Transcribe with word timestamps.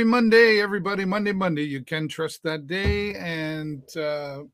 Happy 0.00 0.08
Monday, 0.08 0.62
everybody. 0.62 1.04
Monday, 1.04 1.32
Monday. 1.32 1.64
You 1.64 1.84
can 1.84 2.08
trust 2.08 2.42
that 2.42 2.66
day. 2.66 3.14
And 3.16 3.82
uh, 3.98 4.44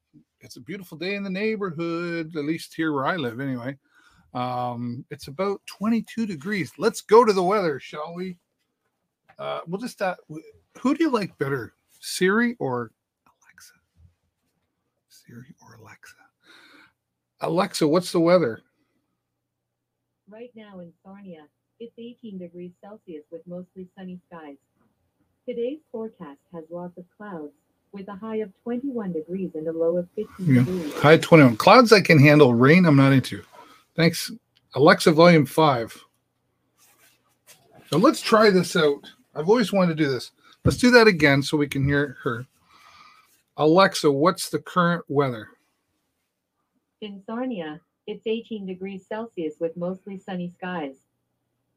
it's 0.41 0.56
a 0.56 0.61
beautiful 0.61 0.98
day 0.98 1.14
in 1.14 1.22
the 1.22 1.30
neighborhood, 1.30 2.34
at 2.34 2.44
least 2.44 2.75
here 2.75 2.92
where 2.92 3.06
I 3.06 3.14
live, 3.14 3.39
anyway. 3.39 3.78
Um, 4.34 5.05
it's 5.08 5.28
about 5.28 5.61
22 5.67 6.27
degrees. 6.27 6.72
Let's 6.78 7.00
go 7.00 7.24
to 7.24 7.33
the 7.33 7.44
weather, 7.44 7.78
shall 7.78 8.12
we? 8.12 8.39
Uh, 9.39 9.61
we'll 9.69 9.80
just, 9.80 10.02
uh, 10.02 10.17
who 10.80 10.97
do 10.97 11.05
you 11.05 11.11
like 11.11 11.39
better, 11.39 11.74
Siri 12.00 12.56
or 12.58 12.91
Alexa? 13.28 13.74
Siri 15.11 15.55
or 15.62 15.77
Alexa? 15.77 16.17
Alexa, 17.42 17.86
what's 17.86 18.11
the 18.11 18.19
weather? 18.19 18.62
Right 20.28 20.50
now 20.56 20.80
in 20.80 20.92
Sarnia, 21.05 21.47
it's 21.78 21.94
18 21.97 22.36
degrees 22.39 22.72
Celsius 22.83 23.22
with 23.30 23.47
mostly 23.47 23.86
sunny 23.97 24.19
skies. 24.27 24.56
Today's 25.47 25.78
forecast 25.92 26.41
has 26.52 26.64
lots 26.70 26.98
of 26.98 27.05
clouds, 27.16 27.52
with 27.92 28.08
a 28.08 28.16
high 28.16 28.36
of 28.36 28.50
21 28.64 29.12
degrees 29.12 29.50
and 29.55 29.66
a 29.69 29.72
low 29.72 29.97
of 29.97 30.08
15 30.16 30.55
Yeah. 30.55 30.64
degrees. 30.64 30.92
High 30.94 31.19
21. 31.19 31.56
Clouds 31.56 31.92
I 31.92 32.00
can 32.00 32.19
handle. 32.19 32.52
Rain 32.55 32.84
I'm 32.84 32.97
not 32.97 33.12
into. 33.12 33.42
Thanks. 33.94 34.33
Alexa, 34.74 35.12
volume 35.12 35.47
five. 35.47 36.05
So 37.91 37.98
let's 37.98 38.20
try 38.20 38.50
this 38.50 38.74
out. 38.74 39.08
I've 39.34 39.48
always 39.48 39.72
wanted 39.72 39.97
to 39.97 40.05
do 40.05 40.11
this. 40.11 40.33
Let's 40.64 40.77
do 40.78 40.91
that 40.91 41.06
again 41.06 41.42
so 41.42 41.56
we 41.56 41.69
can 41.69 41.84
hear 41.84 42.17
her. 42.24 42.47
Alexa, 43.56 44.11
what's 44.11 44.50
the 44.50 44.58
current 44.58 45.05
weather? 45.08 45.48
In 47.00 47.22
Sarnia, 47.24 47.80
it's 48.06 48.27
18 48.27 48.67
degrees 48.67 49.06
Celsius 49.06 49.55
with 49.61 49.77
mostly 49.77 50.19
sunny 50.19 50.50
skies. 50.50 50.97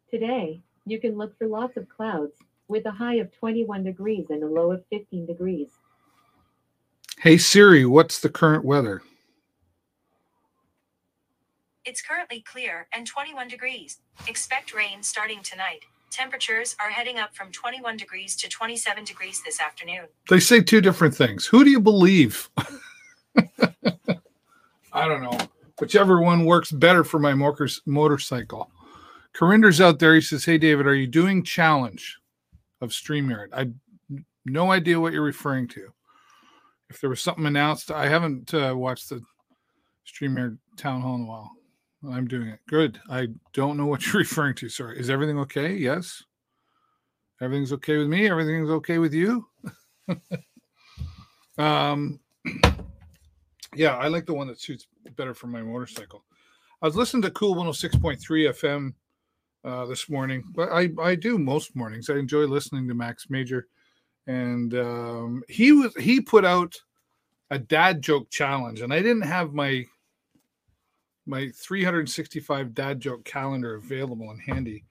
Today, 0.09 0.61
you 0.85 0.99
can 0.99 1.15
look 1.17 1.37
for 1.37 1.47
lots 1.47 1.77
of 1.77 1.87
clouds, 1.87 2.33
with 2.69 2.85
a 2.85 2.91
high 2.91 3.15
of 3.15 3.35
21 3.37 3.83
degrees 3.83 4.27
and 4.29 4.43
a 4.43 4.47
low 4.47 4.71
of 4.71 4.85
15 4.89 5.25
degrees. 5.25 5.69
Hey 7.17 7.37
Siri, 7.37 7.85
what's 7.85 8.21
the 8.21 8.29
current 8.29 8.63
weather? 8.63 9.01
It's 11.83 12.01
currently 12.01 12.41
clear 12.41 12.87
and 12.93 13.05
21 13.05 13.47
degrees. 13.47 13.97
Expect 14.27 14.73
rain 14.73 15.01
starting 15.01 15.41
tonight. 15.41 15.79
Temperatures 16.11 16.75
are 16.81 16.89
heading 16.89 17.17
up 17.17 17.35
from 17.35 17.51
21 17.51 17.97
degrees 17.97 18.35
to 18.37 18.47
27 18.47 19.03
degrees 19.03 19.41
this 19.43 19.59
afternoon. 19.59 20.05
They 20.29 20.39
say 20.39 20.61
two 20.61 20.81
different 20.81 21.15
things. 21.15 21.45
Who 21.45 21.63
do 21.63 21.69
you 21.69 21.79
believe? 21.79 22.49
I 24.91 25.07
don't 25.07 25.21
know. 25.21 25.37
Whichever 25.79 26.21
one 26.21 26.45
works 26.45 26.71
better 26.71 27.03
for 27.03 27.19
my 27.19 27.33
motorcycle. 27.33 28.71
Corinder's 29.33 29.79
out 29.79 29.99
there. 29.99 30.15
He 30.15 30.21
says, 30.21 30.45
Hey, 30.45 30.57
David, 30.57 30.87
are 30.87 30.95
you 30.95 31.07
doing 31.07 31.43
challenge 31.43 32.19
of 32.81 32.91
StreamYard? 32.91 33.47
I 33.53 33.69
no 34.45 34.71
idea 34.71 34.99
what 34.99 35.13
you're 35.13 35.21
referring 35.21 35.67
to. 35.69 35.93
If 36.89 37.01
there 37.01 37.09
was 37.09 37.21
something 37.21 37.45
announced, 37.45 37.91
I 37.91 38.07
haven't 38.07 38.53
uh, 38.53 38.73
watched 38.75 39.09
the 39.09 39.21
StreamYard 40.07 40.57
town 40.77 41.01
hall 41.01 41.15
in 41.15 41.21
a 41.21 41.25
while. 41.25 41.51
I'm 42.09 42.27
doing 42.27 42.47
it. 42.47 42.59
Good. 42.67 42.99
I 43.09 43.27
don't 43.53 43.77
know 43.77 43.85
what 43.85 44.05
you're 44.13 44.21
referring 44.21 44.55
to. 44.55 44.69
Sorry. 44.69 44.99
Is 44.99 45.09
everything 45.09 45.37
okay? 45.39 45.75
Yes. 45.75 46.23
Everything's 47.41 47.73
okay 47.73 47.97
with 47.97 48.07
me. 48.07 48.29
Everything's 48.29 48.69
okay 48.69 48.97
with 48.97 49.13
you. 49.13 49.45
um, 51.57 52.19
yeah, 53.75 53.95
I 53.97 54.07
like 54.07 54.25
the 54.25 54.33
one 54.33 54.47
that 54.47 54.59
suits 54.59 54.87
better 55.15 55.33
for 55.33 55.47
my 55.47 55.61
motorcycle. 55.61 56.25
I 56.81 56.85
was 56.85 56.95
listening 56.95 57.23
to 57.23 57.31
Cool 57.31 57.55
106.3 57.55 58.19
FM 58.19 58.93
uh, 59.63 59.85
this 59.85 60.09
morning, 60.09 60.43
but 60.53 60.69
I, 60.71 60.89
I 61.01 61.15
do 61.15 61.37
most 61.37 61.75
mornings. 61.75 62.09
I 62.09 62.15
enjoy 62.15 62.45
listening 62.45 62.87
to 62.87 62.93
Max 62.93 63.29
Major, 63.29 63.67
and 64.27 64.73
um, 64.75 65.43
he 65.49 65.71
was 65.71 65.93
he 65.95 66.21
put 66.21 66.45
out 66.45 66.75
a 67.51 67.59
dad 67.59 68.01
joke 68.01 68.29
challenge, 68.29 68.81
and 68.81 68.93
I 68.93 69.01
didn't 69.01 69.23
have 69.23 69.53
my 69.53 69.85
my 71.25 71.49
365 71.55 72.73
dad 72.73 72.99
joke 72.99 73.23
calendar 73.25 73.75
available 73.75 74.31
and 74.31 74.41
handy. 74.41 74.85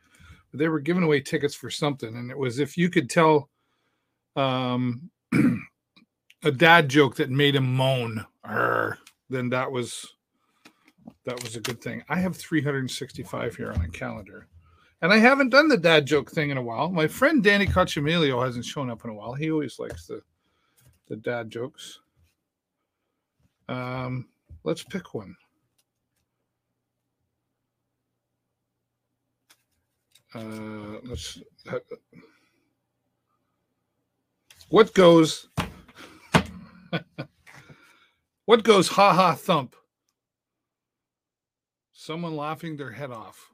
But 0.50 0.60
they 0.60 0.68
were 0.68 0.80
giving 0.80 1.02
away 1.02 1.20
tickets 1.20 1.54
for 1.54 1.70
something, 1.70 2.14
and 2.14 2.30
it 2.30 2.38
was 2.38 2.58
if 2.58 2.76
you 2.76 2.90
could 2.90 3.10
tell 3.10 3.50
um, 4.36 5.10
a 6.42 6.50
dad 6.50 6.88
joke 6.88 7.16
that 7.16 7.30
made 7.30 7.56
him 7.56 7.74
moan, 7.74 8.24
"Arr," 8.44 8.98
then 9.28 9.50
that 9.50 9.70
was 9.70 10.06
that 11.24 11.42
was 11.42 11.56
a 11.56 11.60
good 11.60 11.80
thing. 11.80 12.02
I 12.08 12.16
have 12.16 12.36
365 12.36 13.56
here 13.56 13.72
on 13.72 13.82
a 13.82 13.88
calendar. 13.88 14.46
And 15.00 15.12
I 15.12 15.18
haven't 15.18 15.50
done 15.50 15.68
the 15.68 15.76
dad 15.76 16.06
joke 16.06 16.30
thing 16.30 16.50
in 16.50 16.56
a 16.56 16.62
while. 16.62 16.90
My 16.90 17.06
friend 17.06 17.42
Danny 17.42 17.66
Cocciamelio 17.66 18.44
hasn't 18.44 18.64
shown 18.64 18.90
up 18.90 19.04
in 19.04 19.10
a 19.10 19.14
while. 19.14 19.34
He 19.34 19.50
always 19.50 19.78
likes 19.78 20.06
the 20.06 20.22
the 21.08 21.16
dad 21.16 21.50
jokes. 21.50 22.00
Um, 23.68 24.28
let's 24.64 24.82
pick 24.82 25.14
one. 25.14 25.36
Uh, 30.34 30.98
let's. 31.04 31.40
Uh, 31.70 31.78
what 34.68 34.92
goes? 34.94 35.48
what 38.44 38.64
goes? 38.64 38.88
Ha 38.88 39.14
ha 39.14 39.34
thump. 39.34 39.76
Someone 41.92 42.36
laughing 42.36 42.76
their 42.76 42.92
head 42.92 43.10
off. 43.10 43.47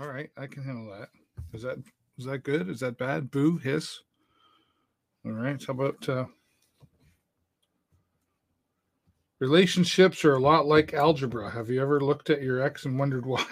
All 0.00 0.06
right, 0.06 0.30
I 0.36 0.46
can 0.46 0.62
handle 0.62 0.96
that. 0.96 1.08
Is 1.52 1.62
that 1.62 1.78
is 2.18 2.24
that 2.26 2.44
good? 2.44 2.68
Is 2.68 2.80
that 2.80 2.98
bad? 2.98 3.30
Boo, 3.30 3.58
hiss. 3.58 3.98
All 5.24 5.32
right. 5.32 5.60
How 5.66 5.72
about 5.72 6.08
uh, 6.08 6.26
relationships 9.40 10.24
are 10.24 10.34
a 10.34 10.38
lot 10.38 10.66
like 10.66 10.94
algebra. 10.94 11.50
Have 11.50 11.68
you 11.68 11.82
ever 11.82 12.00
looked 12.00 12.30
at 12.30 12.42
your 12.42 12.62
ex 12.62 12.84
and 12.84 12.98
wondered 12.98 13.26
why? 13.26 13.44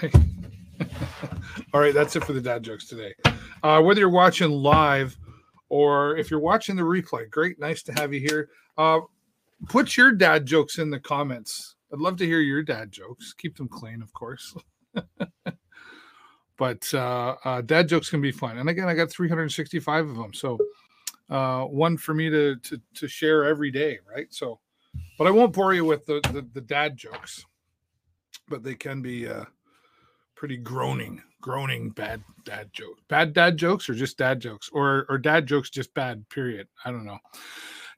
All 1.74 1.80
right, 1.80 1.94
that's 1.94 2.14
it 2.14 2.24
for 2.24 2.32
the 2.32 2.40
dad 2.40 2.62
jokes 2.62 2.86
today. 2.86 3.14
Uh, 3.62 3.80
whether 3.82 4.00
you're 4.00 4.08
watching 4.08 4.50
live 4.50 5.16
or 5.68 6.16
if 6.16 6.30
you're 6.30 6.40
watching 6.40 6.76
the 6.76 6.82
replay, 6.82 7.28
great, 7.28 7.58
nice 7.58 7.82
to 7.84 7.92
have 7.92 8.12
you 8.12 8.20
here. 8.20 8.50
Uh, 8.78 9.00
put 9.68 9.96
your 9.96 10.12
dad 10.12 10.46
jokes 10.46 10.78
in 10.78 10.90
the 10.90 11.00
comments. 11.00 11.74
I'd 11.92 11.98
love 11.98 12.16
to 12.18 12.26
hear 12.26 12.40
your 12.40 12.62
dad 12.62 12.92
jokes. 12.92 13.32
Keep 13.32 13.56
them 13.56 13.68
clean, 13.68 14.00
of 14.00 14.12
course. 14.12 14.54
but 16.56 16.92
uh, 16.94 17.36
uh, 17.44 17.60
dad 17.60 17.88
jokes 17.88 18.10
can 18.10 18.20
be 18.20 18.32
fun. 18.32 18.58
And 18.58 18.68
again, 18.68 18.88
I 18.88 18.94
got 18.94 19.10
365 19.10 20.08
of 20.08 20.16
them, 20.16 20.32
so 20.32 20.58
uh, 21.28 21.64
one 21.64 21.96
for 21.96 22.14
me 22.14 22.30
to, 22.30 22.56
to 22.56 22.80
to 22.94 23.08
share 23.08 23.44
every 23.44 23.70
day, 23.70 23.98
right? 24.08 24.32
So, 24.32 24.60
but 25.18 25.26
I 25.26 25.30
won't 25.30 25.52
bore 25.52 25.74
you 25.74 25.84
with 25.84 26.06
the 26.06 26.20
the, 26.32 26.46
the 26.52 26.60
dad 26.60 26.96
jokes, 26.96 27.44
but 28.48 28.62
they 28.62 28.74
can 28.74 29.02
be 29.02 29.26
uh, 29.26 29.44
pretty 30.34 30.56
groaning, 30.56 31.22
groaning 31.40 31.90
bad 31.90 32.22
dad 32.44 32.70
jokes. 32.72 33.02
Bad 33.08 33.32
dad 33.32 33.56
jokes, 33.56 33.88
or 33.88 33.94
just 33.94 34.18
dad 34.18 34.40
jokes, 34.40 34.70
or 34.72 35.06
or 35.08 35.18
dad 35.18 35.46
jokes 35.46 35.68
just 35.68 35.92
bad. 35.94 36.28
Period. 36.28 36.68
I 36.84 36.90
don't 36.90 37.04
know. 37.04 37.18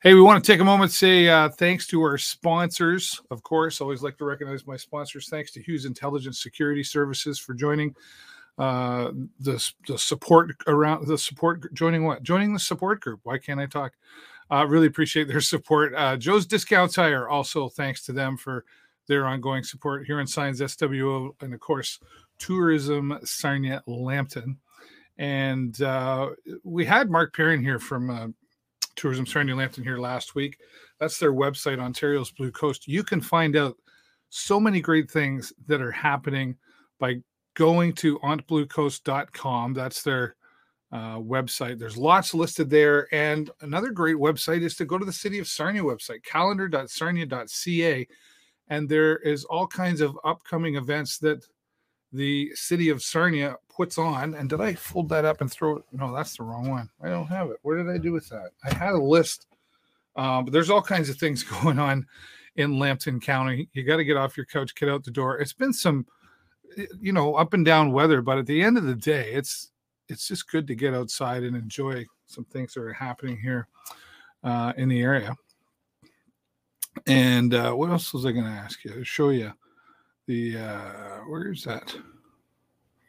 Hey, 0.00 0.14
we 0.14 0.20
want 0.20 0.42
to 0.42 0.52
take 0.52 0.60
a 0.60 0.64
moment 0.64 0.92
to 0.92 0.96
say 0.96 1.28
uh, 1.28 1.48
thanks 1.48 1.86
to 1.88 2.00
our 2.02 2.18
sponsors. 2.18 3.20
Of 3.32 3.42
course, 3.42 3.80
always 3.80 4.00
like 4.00 4.16
to 4.18 4.24
recognize 4.24 4.64
my 4.64 4.76
sponsors. 4.76 5.28
Thanks 5.28 5.50
to 5.52 5.62
Hughes 5.62 5.86
Intelligence 5.86 6.40
Security 6.40 6.84
Services 6.84 7.36
for 7.38 7.52
joining 7.52 7.96
uh, 8.58 9.12
the 9.40 9.72
the 9.86 9.98
support 9.98 10.50
around 10.66 11.06
the 11.06 11.16
support 11.16 11.72
joining 11.74 12.04
what 12.04 12.22
joining 12.22 12.52
the 12.52 12.58
support 12.58 13.00
group. 13.00 13.20
Why 13.22 13.38
can't 13.38 13.60
I 13.60 13.66
talk? 13.66 13.92
Uh, 14.50 14.66
really 14.66 14.86
appreciate 14.86 15.28
their 15.28 15.40
support. 15.42 15.94
Uh, 15.94 16.16
Joe's 16.16 16.46
Discount 16.46 16.92
Tire 16.92 17.28
also 17.28 17.68
thanks 17.68 18.04
to 18.06 18.12
them 18.12 18.36
for 18.36 18.64
their 19.06 19.26
ongoing 19.26 19.62
support 19.62 20.06
here 20.06 20.20
in 20.20 20.26
Signs 20.26 20.60
SWO 20.60 21.30
and 21.40 21.54
of 21.54 21.60
course 21.60 22.00
Tourism 22.38 23.18
Sarnia 23.24 23.82
Lambton. 23.86 24.58
And 25.18 25.80
uh, 25.82 26.30
we 26.62 26.84
had 26.84 27.10
Mark 27.10 27.34
Perrin 27.34 27.62
here 27.62 27.80
from 27.80 28.10
uh, 28.10 28.28
Tourism 28.94 29.26
Sarnia 29.26 29.56
Lambton 29.56 29.82
here 29.82 29.98
last 29.98 30.34
week. 30.34 30.58
That's 31.00 31.18
their 31.18 31.32
website, 31.32 31.80
Ontario's 31.80 32.30
Blue 32.30 32.52
Coast. 32.52 32.86
You 32.86 33.02
can 33.02 33.20
find 33.20 33.56
out 33.56 33.76
so 34.30 34.60
many 34.60 34.80
great 34.80 35.10
things 35.10 35.52
that 35.66 35.80
are 35.80 35.90
happening 35.90 36.56
by 36.98 37.20
going 37.58 37.92
to 37.92 38.20
ontbluecoast.com. 38.20 39.74
That's 39.74 40.02
their 40.02 40.36
uh, 40.92 41.16
website. 41.16 41.78
There's 41.78 41.96
lots 41.96 42.32
listed 42.32 42.70
there. 42.70 43.12
And 43.12 43.50
another 43.62 43.90
great 43.90 44.14
website 44.14 44.62
is 44.62 44.76
to 44.76 44.84
go 44.84 44.96
to 44.96 45.04
the 45.04 45.12
City 45.12 45.40
of 45.40 45.48
Sarnia 45.48 45.82
website, 45.82 46.22
calendar.sarnia.ca. 46.22 48.06
And 48.68 48.88
there 48.88 49.16
is 49.18 49.44
all 49.44 49.66
kinds 49.66 50.00
of 50.00 50.16
upcoming 50.24 50.76
events 50.76 51.18
that 51.18 51.44
the 52.12 52.52
City 52.54 52.90
of 52.90 53.02
Sarnia 53.02 53.56
puts 53.68 53.98
on. 53.98 54.34
And 54.34 54.48
did 54.48 54.60
I 54.60 54.74
fold 54.74 55.08
that 55.08 55.24
up 55.24 55.40
and 55.40 55.50
throw 55.50 55.78
it? 55.78 55.82
No, 55.90 56.14
that's 56.14 56.36
the 56.36 56.44
wrong 56.44 56.70
one. 56.70 56.88
I 57.02 57.08
don't 57.08 57.26
have 57.26 57.50
it. 57.50 57.56
Where 57.62 57.76
did 57.76 57.92
I 57.92 57.98
do 57.98 58.12
with 58.12 58.28
that? 58.28 58.50
I 58.64 58.72
had 58.72 58.94
a 58.94 59.02
list, 59.02 59.48
uh, 60.14 60.42
but 60.42 60.52
there's 60.52 60.70
all 60.70 60.80
kinds 60.80 61.10
of 61.10 61.16
things 61.16 61.42
going 61.62 61.80
on 61.80 62.06
in 62.54 62.78
Lambton 62.78 63.18
County. 63.18 63.68
You 63.72 63.82
got 63.82 63.96
to 63.96 64.04
get 64.04 64.16
off 64.16 64.36
your 64.36 64.46
couch, 64.46 64.76
get 64.76 64.88
out 64.88 65.02
the 65.02 65.10
door. 65.10 65.38
It's 65.38 65.52
been 65.52 65.72
some, 65.72 66.06
you 67.00 67.12
know, 67.12 67.34
up 67.34 67.54
and 67.54 67.64
down 67.64 67.92
weather, 67.92 68.22
but 68.22 68.38
at 68.38 68.46
the 68.46 68.62
end 68.62 68.78
of 68.78 68.84
the 68.84 68.94
day, 68.94 69.32
it's 69.32 69.70
it's 70.08 70.28
just 70.28 70.50
good 70.50 70.66
to 70.66 70.74
get 70.74 70.94
outside 70.94 71.42
and 71.42 71.56
enjoy 71.56 72.06
some 72.26 72.44
things 72.44 72.74
that 72.74 72.82
are 72.82 72.92
happening 72.92 73.38
here 73.38 73.68
uh, 74.42 74.72
in 74.76 74.88
the 74.88 75.00
area. 75.00 75.34
And 77.06 77.54
uh, 77.54 77.72
what 77.72 77.90
else 77.90 78.12
was 78.12 78.26
I 78.26 78.32
going 78.32 78.44
to 78.44 78.50
ask 78.50 78.84
you? 78.84 79.04
Show 79.04 79.30
you 79.30 79.52
the 80.26 80.58
uh, 80.58 81.18
where's 81.28 81.64
that? 81.64 81.94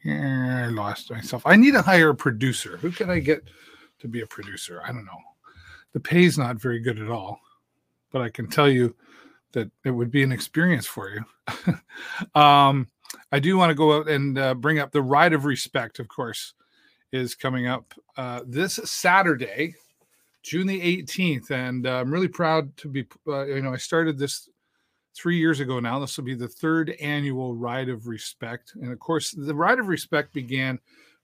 Yeah, 0.04 0.66
I 0.66 0.70
lost 0.70 1.12
myself. 1.12 1.44
I 1.46 1.56
need 1.56 1.72
to 1.72 1.82
hire 1.82 2.10
a 2.10 2.16
producer. 2.16 2.78
Who 2.78 2.92
can 2.92 3.10
I 3.10 3.20
get 3.20 3.44
to 4.00 4.08
be 4.08 4.22
a 4.22 4.28
producer? 4.28 4.82
I 4.84 4.88
don't 4.88 5.06
know. 5.06 5.20
The 5.92 6.00
pay's 6.00 6.38
not 6.38 6.62
very 6.62 6.80
good 6.80 7.00
at 7.00 7.10
all, 7.10 7.40
but 8.12 8.22
I 8.22 8.30
can 8.30 8.48
tell 8.48 8.70
you 8.70 8.96
that 9.54 9.70
it 9.84 9.92
would 9.92 10.12
be 10.12 10.24
an 10.24 10.32
experience 10.32 10.86
for 10.86 11.10
you. 11.10 11.26
um, 12.42 12.88
I 13.32 13.40
do 13.40 13.58
want 13.58 13.70
to 13.70 13.76
go 13.76 13.98
out 13.98 14.10
and 14.10 14.38
uh, 14.38 14.54
bring 14.54 14.80
up 14.80 14.92
the 14.92 15.02
Ride 15.02 15.34
of 15.34 15.46
Respect, 15.46 16.00
of 16.00 16.08
course, 16.08 16.54
is 17.12 17.36
coming 17.36 17.68
up 17.68 17.94
uh, 18.18 18.42
this 18.46 18.80
Saturday, 18.86 19.76
June 20.44 20.68
the 20.68 21.04
18th. 21.04 21.52
And 21.52 21.88
uh, 21.88 22.00
I'm 22.00 22.12
really 22.12 22.28
proud 22.28 22.76
to 22.78 22.88
be, 22.88 23.06
uh, 23.28 23.46
you 23.46 23.62
know, 23.62 23.74
I 23.74 23.78
started 23.78 24.18
this 24.18 24.50
three 25.16 25.38
years 25.38 25.60
ago 25.60 25.80
now. 25.80 26.00
This 26.00 26.18
will 26.18 26.26
be 26.26 26.36
the 26.36 26.48
third 26.48 26.92
annual 27.02 27.56
Ride 27.56 27.90
of 27.90 28.08
Respect. 28.08 28.74
And 28.76 28.92
of 28.92 29.00
course, 29.00 29.32
the 29.32 29.56
Ride 29.56 29.80
of 29.80 29.88
Respect 29.88 30.34
began 30.34 30.80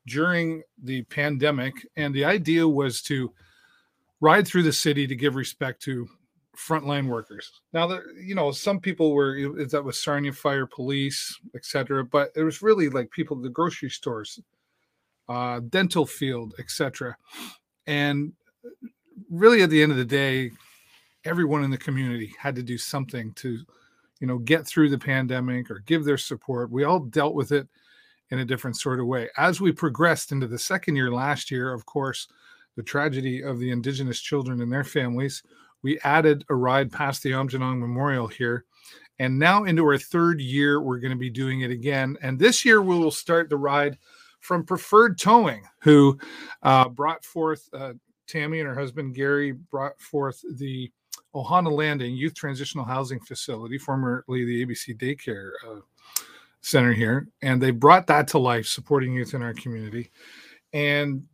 during 0.07 0.63
the 0.83 1.04
pandemic. 1.04 1.74
And 1.95 2.13
the 2.13 2.25
idea 2.25 2.68
was 2.68 3.01
to 3.04 3.33
ride 4.22 4.48
through 4.48 4.63
the 4.63 4.74
city 4.74 5.07
to 5.07 5.16
give 5.16 5.36
respect 5.36 5.81
to 5.83 6.07
frontline 6.56 7.07
workers. 7.07 7.52
Now, 7.74 7.88
there, 7.88 8.04
you 8.18 8.36
know, 8.36 8.52
some 8.52 8.80
people 8.80 9.13
were 9.13 9.66
that 9.68 9.84
was 9.84 10.02
Sarnia 10.02 10.34
Fire 10.34 10.66
Police, 10.66 11.40
etc. 11.56 12.04
But 12.04 12.31
it 12.36 12.44
was 12.44 12.62
really 12.62 12.90
like 12.90 13.12
people, 13.12 13.36
the 13.38 13.50
grocery 13.50 13.90
stores, 13.90 14.40
uh, 15.30 15.62
dental 15.69 16.06
field, 16.06 16.54
etc. 16.60 17.16
And 17.88 18.34
really, 19.30 19.62
at 19.62 19.69
the 19.69 19.81
end 19.81 19.92
of 19.92 19.98
the 19.98 20.06
day, 20.06 20.52
everyone 21.24 21.63
in 21.63 21.72
the 21.72 21.78
community 21.78 22.34
had 22.40 22.56
to 22.56 22.63
do 22.63 22.78
something 22.78 23.34
to, 23.34 23.60
you 24.19 24.28
know, 24.28 24.38
get 24.38 24.66
through 24.66 24.90
the 24.90 24.98
pandemic 24.98 25.69
or 25.69 25.84
give 25.86 26.06
their 26.06 26.18
support. 26.18 26.72
We 26.72 26.84
all 26.84 27.00
dealt 27.00 27.36
with 27.36 27.51
it 27.51 27.68
in 28.31 28.40
a 28.40 28.46
different 28.46 28.78
sort 28.78 29.00
of 29.00 29.08
way. 29.08 29.30
As 29.38 29.62
we 29.62 29.72
progressed 29.72 30.31
into 30.31 30.48
the 30.48 30.60
second 30.60 30.96
year 30.96 31.12
last 31.12 31.51
year, 31.51 31.74
of 31.74 31.86
course, 31.86 32.28
the 32.75 32.84
tragedy 32.84 33.42
of 33.42 33.60
the 33.60 33.72
Indigenous 33.72 34.19
children 34.19 34.62
and 34.62 34.72
their 34.72 34.84
families 34.84 35.44
we 35.86 36.00
added 36.00 36.44
a 36.50 36.56
ride 36.56 36.92
past 36.92 37.22
the 37.22 37.30
Aamjiwnaang 37.30 37.78
Memorial 37.78 38.26
here. 38.26 38.66
And 39.20 39.38
now 39.38 39.66
into 39.66 39.86
our 39.86 40.00
third 40.00 40.42
year, 40.42 40.82
we're 40.82 40.98
going 40.98 41.12
to 41.12 41.16
be 41.16 41.30
doing 41.30 41.62
it 41.62 41.70
again. 41.70 42.18
And 42.24 42.40
this 42.40 42.66
year, 42.66 42.82
we 42.82 42.98
will 42.98 43.12
start 43.12 43.50
the 43.50 43.58
ride 43.58 44.00
from 44.40 44.66
Preferred 44.66 45.20
Towing, 45.20 45.64
who 45.82 46.18
uh, 46.64 46.90
brought 46.90 47.24
forth 47.24 47.70
uh, 47.72 47.94
Tammy 48.26 48.62
and 48.62 48.68
her 48.68 48.74
husband 48.74 49.14
Gary 49.14 49.52
brought 49.52 50.02
forth 50.02 50.42
the 50.58 50.92
Ohana 51.36 51.72
Landing 51.72 52.16
Youth 52.16 52.34
Transitional 52.34 52.84
Housing 52.84 53.20
Facility, 53.20 53.78
formerly 53.78 54.44
the 54.44 54.66
ABC 54.66 54.98
Daycare 54.98 55.52
uh, 55.70 55.82
Center 56.62 56.94
here. 56.94 57.28
And 57.44 57.62
they 57.62 57.70
brought 57.70 58.08
that 58.08 58.28
to 58.30 58.40
life, 58.40 58.66
supporting 58.66 59.14
youth 59.14 59.36
in 59.36 59.44
our 59.44 59.54
community. 59.54 60.10
And 60.74 61.28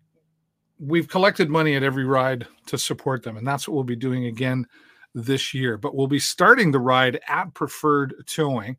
we've 0.81 1.07
collected 1.07 1.49
money 1.49 1.75
at 1.75 1.83
every 1.83 2.05
ride 2.05 2.47
to 2.65 2.77
support 2.77 3.23
them, 3.23 3.37
and 3.37 3.47
that's 3.47 3.67
what 3.67 3.75
we'll 3.75 3.83
be 3.83 3.95
doing 3.95 4.25
again 4.25 4.65
this 5.13 5.53
year. 5.53 5.77
But 5.77 5.95
we'll 5.95 6.07
be 6.07 6.19
starting 6.19 6.71
the 6.71 6.79
ride 6.79 7.19
at 7.27 7.53
Preferred 7.53 8.15
Towing. 8.25 8.77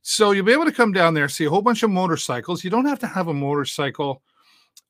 So 0.00 0.32
you'll 0.32 0.46
be 0.46 0.52
able 0.52 0.64
to 0.64 0.72
come 0.72 0.92
down 0.92 1.14
there, 1.14 1.28
see 1.28 1.44
a 1.44 1.50
whole 1.50 1.62
bunch 1.62 1.82
of 1.82 1.90
motorcycles. 1.90 2.64
You 2.64 2.70
don't 2.70 2.86
have 2.86 2.98
to 3.00 3.06
have 3.06 3.28
a 3.28 3.34
motorcycle 3.34 4.22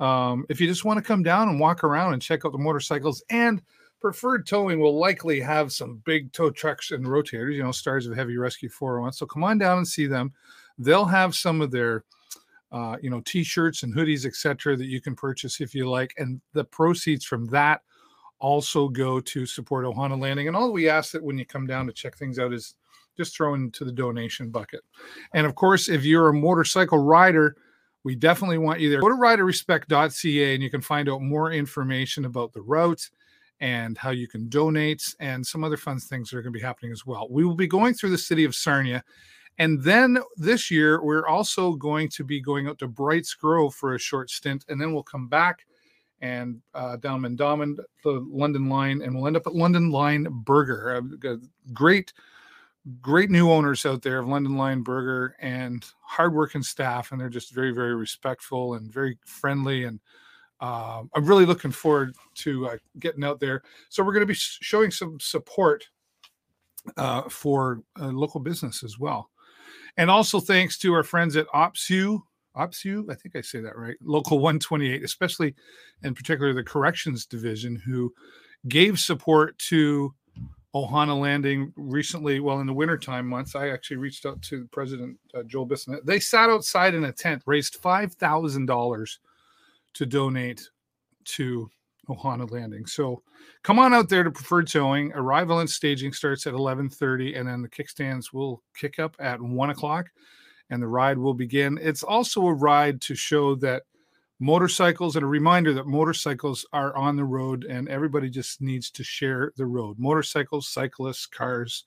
um, 0.00 0.46
if 0.48 0.60
you 0.60 0.66
just 0.66 0.84
want 0.84 0.98
to 0.98 1.04
come 1.04 1.22
down 1.22 1.48
and 1.48 1.60
walk 1.60 1.84
around 1.84 2.14
and 2.14 2.22
check 2.22 2.46
out 2.46 2.52
the 2.52 2.58
motorcycles. 2.58 3.22
And 3.28 3.60
Preferred 4.00 4.46
Towing 4.46 4.80
will 4.80 4.98
likely 4.98 5.40
have 5.40 5.72
some 5.72 6.00
big 6.04 6.32
tow 6.32 6.50
trucks 6.50 6.92
and 6.92 7.04
rotators, 7.04 7.54
you 7.54 7.62
know, 7.62 7.72
stars 7.72 8.06
of 8.06 8.16
Heavy 8.16 8.36
Rescue 8.36 8.68
401. 8.68 9.12
So 9.12 9.26
come 9.26 9.44
on 9.44 9.58
down 9.58 9.78
and 9.78 9.86
see 9.86 10.06
them. 10.06 10.32
They'll 10.78 11.04
have 11.04 11.34
some 11.34 11.60
of 11.60 11.70
their 11.70 12.04
uh, 12.72 12.96
you 13.02 13.10
know, 13.10 13.20
t-shirts 13.20 13.82
and 13.82 13.94
hoodies, 13.94 14.26
etc., 14.26 14.76
that 14.76 14.86
you 14.86 15.00
can 15.00 15.14
purchase 15.14 15.60
if 15.60 15.74
you 15.74 15.88
like, 15.88 16.14
and 16.18 16.40
the 16.54 16.64
proceeds 16.64 17.24
from 17.24 17.46
that 17.48 17.82
also 18.42 18.88
go 18.88 19.20
to 19.20 19.46
support 19.46 19.86
Ohana 19.86 20.20
Landing. 20.20 20.48
And 20.48 20.56
all 20.56 20.72
we 20.72 20.88
ask 20.88 21.12
that 21.12 21.22
when 21.22 21.38
you 21.38 21.46
come 21.46 21.66
down 21.66 21.86
to 21.86 21.92
check 21.92 22.16
things 22.16 22.38
out 22.38 22.52
is 22.52 22.74
just 23.16 23.36
throw 23.36 23.54
into 23.54 23.84
the 23.84 23.92
donation 23.92 24.50
bucket. 24.50 24.80
And 25.32 25.46
of 25.46 25.54
course, 25.54 25.88
if 25.88 26.04
you're 26.04 26.28
a 26.28 26.34
motorcycle 26.34 26.98
rider, 26.98 27.56
we 28.04 28.16
definitely 28.16 28.58
want 28.58 28.80
you 28.80 28.90
there. 28.90 29.00
Go 29.00 29.10
to 29.10 29.14
riderrespect.ca 29.14 30.54
and 30.54 30.62
you 30.62 30.70
can 30.70 30.80
find 30.80 31.08
out 31.08 31.22
more 31.22 31.52
information 31.52 32.24
about 32.24 32.52
the 32.52 32.62
route 32.62 33.08
and 33.60 33.96
how 33.96 34.10
you 34.10 34.26
can 34.26 34.48
donate 34.48 35.14
and 35.20 35.46
some 35.46 35.62
other 35.62 35.76
fun 35.76 36.00
things 36.00 36.30
that 36.30 36.36
are 36.36 36.42
going 36.42 36.52
to 36.52 36.58
be 36.58 36.64
happening 36.64 36.90
as 36.90 37.06
well. 37.06 37.28
We 37.30 37.44
will 37.44 37.54
be 37.54 37.68
going 37.68 37.94
through 37.94 38.10
the 38.10 38.18
city 38.18 38.44
of 38.44 38.56
Sarnia 38.56 39.04
and 39.62 39.80
then 39.80 40.18
this 40.36 40.72
year, 40.72 41.00
we're 41.04 41.28
also 41.28 41.74
going 41.74 42.08
to 42.08 42.24
be 42.24 42.40
going 42.40 42.66
out 42.66 42.80
to 42.80 42.88
Brights 42.88 43.32
Grove 43.32 43.72
for 43.72 43.94
a 43.94 43.98
short 43.98 44.28
stint, 44.28 44.64
and 44.68 44.80
then 44.80 44.92
we'll 44.92 45.04
come 45.04 45.28
back 45.28 45.64
and 46.20 46.60
uh, 46.74 46.96
down 46.96 47.20
Mandaumin, 47.20 47.76
the 48.02 48.26
London 48.28 48.68
line, 48.68 49.02
and 49.02 49.14
we'll 49.14 49.28
end 49.28 49.36
up 49.36 49.46
at 49.46 49.54
London 49.54 49.92
Line 49.92 50.26
Burger. 50.28 51.00
Uh, 51.24 51.36
great, 51.72 52.12
great 53.00 53.30
new 53.30 53.52
owners 53.52 53.86
out 53.86 54.02
there 54.02 54.18
of 54.18 54.26
London 54.26 54.56
Line 54.56 54.82
Burger 54.82 55.36
and 55.38 55.86
hardworking 56.00 56.64
staff, 56.64 57.12
and 57.12 57.20
they're 57.20 57.28
just 57.28 57.54
very, 57.54 57.70
very 57.70 57.94
respectful 57.94 58.74
and 58.74 58.92
very 58.92 59.16
friendly. 59.24 59.84
And 59.84 60.00
uh, 60.60 61.04
I'm 61.14 61.24
really 61.24 61.46
looking 61.46 61.70
forward 61.70 62.16
to 62.34 62.66
uh, 62.66 62.76
getting 62.98 63.22
out 63.22 63.38
there. 63.38 63.62
So 63.90 64.02
we're 64.02 64.12
going 64.12 64.26
to 64.26 64.26
be 64.26 64.34
showing 64.34 64.90
some 64.90 65.20
support 65.20 65.88
uh, 66.96 67.28
for 67.28 67.82
local 67.96 68.40
business 68.40 68.82
as 68.82 68.98
well. 68.98 69.28
And 69.96 70.10
also 70.10 70.40
thanks 70.40 70.78
to 70.78 70.92
our 70.94 71.02
friends 71.02 71.36
at 71.36 71.46
OPSEU, 71.48 72.20
OPSEU, 72.56 73.10
I 73.10 73.14
think 73.14 73.36
I 73.36 73.40
say 73.40 73.60
that 73.60 73.76
right, 73.76 73.96
Local 74.02 74.38
128, 74.38 75.02
especially 75.02 75.54
in 76.02 76.14
particular 76.14 76.52
the 76.52 76.62
corrections 76.62 77.26
division, 77.26 77.76
who 77.76 78.12
gave 78.68 78.98
support 78.98 79.58
to 79.58 80.14
Ohana 80.74 81.18
Landing 81.18 81.72
recently. 81.76 82.40
Well, 82.40 82.60
in 82.60 82.66
the 82.66 82.72
wintertime 82.72 83.26
months, 83.26 83.54
I 83.54 83.68
actually 83.68 83.98
reached 83.98 84.24
out 84.24 84.40
to 84.42 84.66
President 84.72 85.18
uh, 85.34 85.42
Joel 85.42 85.66
Bissonnette. 85.66 86.04
They 86.04 86.20
sat 86.20 86.48
outside 86.48 86.94
in 86.94 87.04
a 87.04 87.12
tent, 87.12 87.42
raised 87.46 87.82
$5,000 87.82 89.18
to 89.94 90.06
donate 90.06 90.70
to 91.24 91.70
Ohana 92.08 92.50
Landing. 92.50 92.86
So 92.86 93.22
come 93.62 93.78
on 93.78 93.94
out 93.94 94.08
there 94.08 94.24
to 94.24 94.30
Preferred 94.30 94.68
Towing. 94.68 95.12
Arrival 95.12 95.60
and 95.60 95.70
staging 95.70 96.12
starts 96.12 96.46
at 96.46 96.54
11:30, 96.54 97.38
and 97.38 97.48
then 97.48 97.62
the 97.62 97.68
kickstands 97.68 98.32
will 98.32 98.62
kick 98.74 98.98
up 98.98 99.16
at 99.18 99.40
one 99.40 99.70
o'clock, 99.70 100.10
and 100.70 100.82
the 100.82 100.88
ride 100.88 101.18
will 101.18 101.34
begin. 101.34 101.78
It's 101.80 102.02
also 102.02 102.46
a 102.46 102.54
ride 102.54 103.00
to 103.02 103.14
show 103.14 103.54
that 103.56 103.84
motorcycles 104.40 105.14
and 105.14 105.22
a 105.22 105.28
reminder 105.28 105.72
that 105.72 105.86
motorcycles 105.86 106.66
are 106.72 106.96
on 106.96 107.14
the 107.14 107.24
road, 107.24 107.64
and 107.64 107.88
everybody 107.88 108.28
just 108.28 108.60
needs 108.60 108.90
to 108.90 109.04
share 109.04 109.52
the 109.56 109.66
road. 109.66 109.96
Motorcycles, 110.00 110.66
cyclists, 110.68 111.26
cars, 111.26 111.84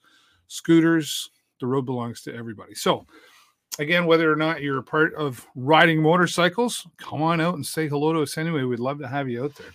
scooters. 0.48 1.30
The 1.60 1.68
road 1.68 1.86
belongs 1.86 2.22
to 2.22 2.34
everybody. 2.34 2.74
So 2.74 3.06
again, 3.80 4.06
whether 4.06 4.32
or 4.32 4.38
not 4.38 4.62
you're 4.62 4.80
a 4.80 4.84
part 4.84 5.14
of 5.16 5.46
riding 5.56 6.02
motorcycles, 6.02 6.88
come 6.98 7.22
on 7.22 7.42
out 7.42 7.56
and 7.56 7.66
say 7.66 7.90
hello 7.90 8.14
to 8.14 8.22
us 8.22 8.38
anyway. 8.38 8.64
We'd 8.64 8.80
love 8.80 9.00
to 9.00 9.08
have 9.08 9.28
you 9.28 9.44
out 9.44 9.56
there. 9.56 9.68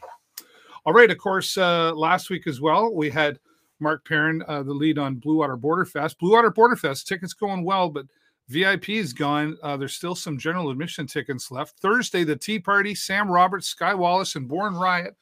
All 0.87 0.93
right. 0.93 1.11
Of 1.11 1.19
course, 1.19 1.57
uh, 1.59 1.93
last 1.95 2.31
week 2.31 2.47
as 2.47 2.61
well, 2.61 2.95
we 2.95 3.11
had 3.11 3.39
Mark 3.81 4.05
Perrin, 4.05 4.43
uh, 4.47 4.63
the 4.63 4.73
lead 4.73 4.99
on 4.99 5.17
Blue 5.17 5.39
Water 5.39 5.57
Border 5.57 5.85
Fest. 5.85 6.19
Blue 6.19 6.33
Water 6.33 6.51
Border 6.51 6.77
Fest 6.77 7.07
tickets 7.07 7.33
going 7.33 7.65
well, 7.65 7.89
but 7.89 8.07
VIP 8.49 8.91
is 8.91 9.13
gone. 9.13 9.57
Uh, 9.63 9.77
there's 9.77 9.95
still 9.95 10.15
some 10.15 10.39
general 10.39 10.71
admission 10.71 11.07
tickets 11.07 11.51
left. 11.51 11.79
Thursday, 11.79 12.25
the 12.25 12.37
Tea 12.37 12.59
Party, 12.59 12.95
Sam 12.95 13.31
Roberts, 13.31 13.69
Skye 13.69 13.95
Wallace, 13.95 14.37
and 14.37 14.49
Born 14.49 14.75
Riot 14.75 15.17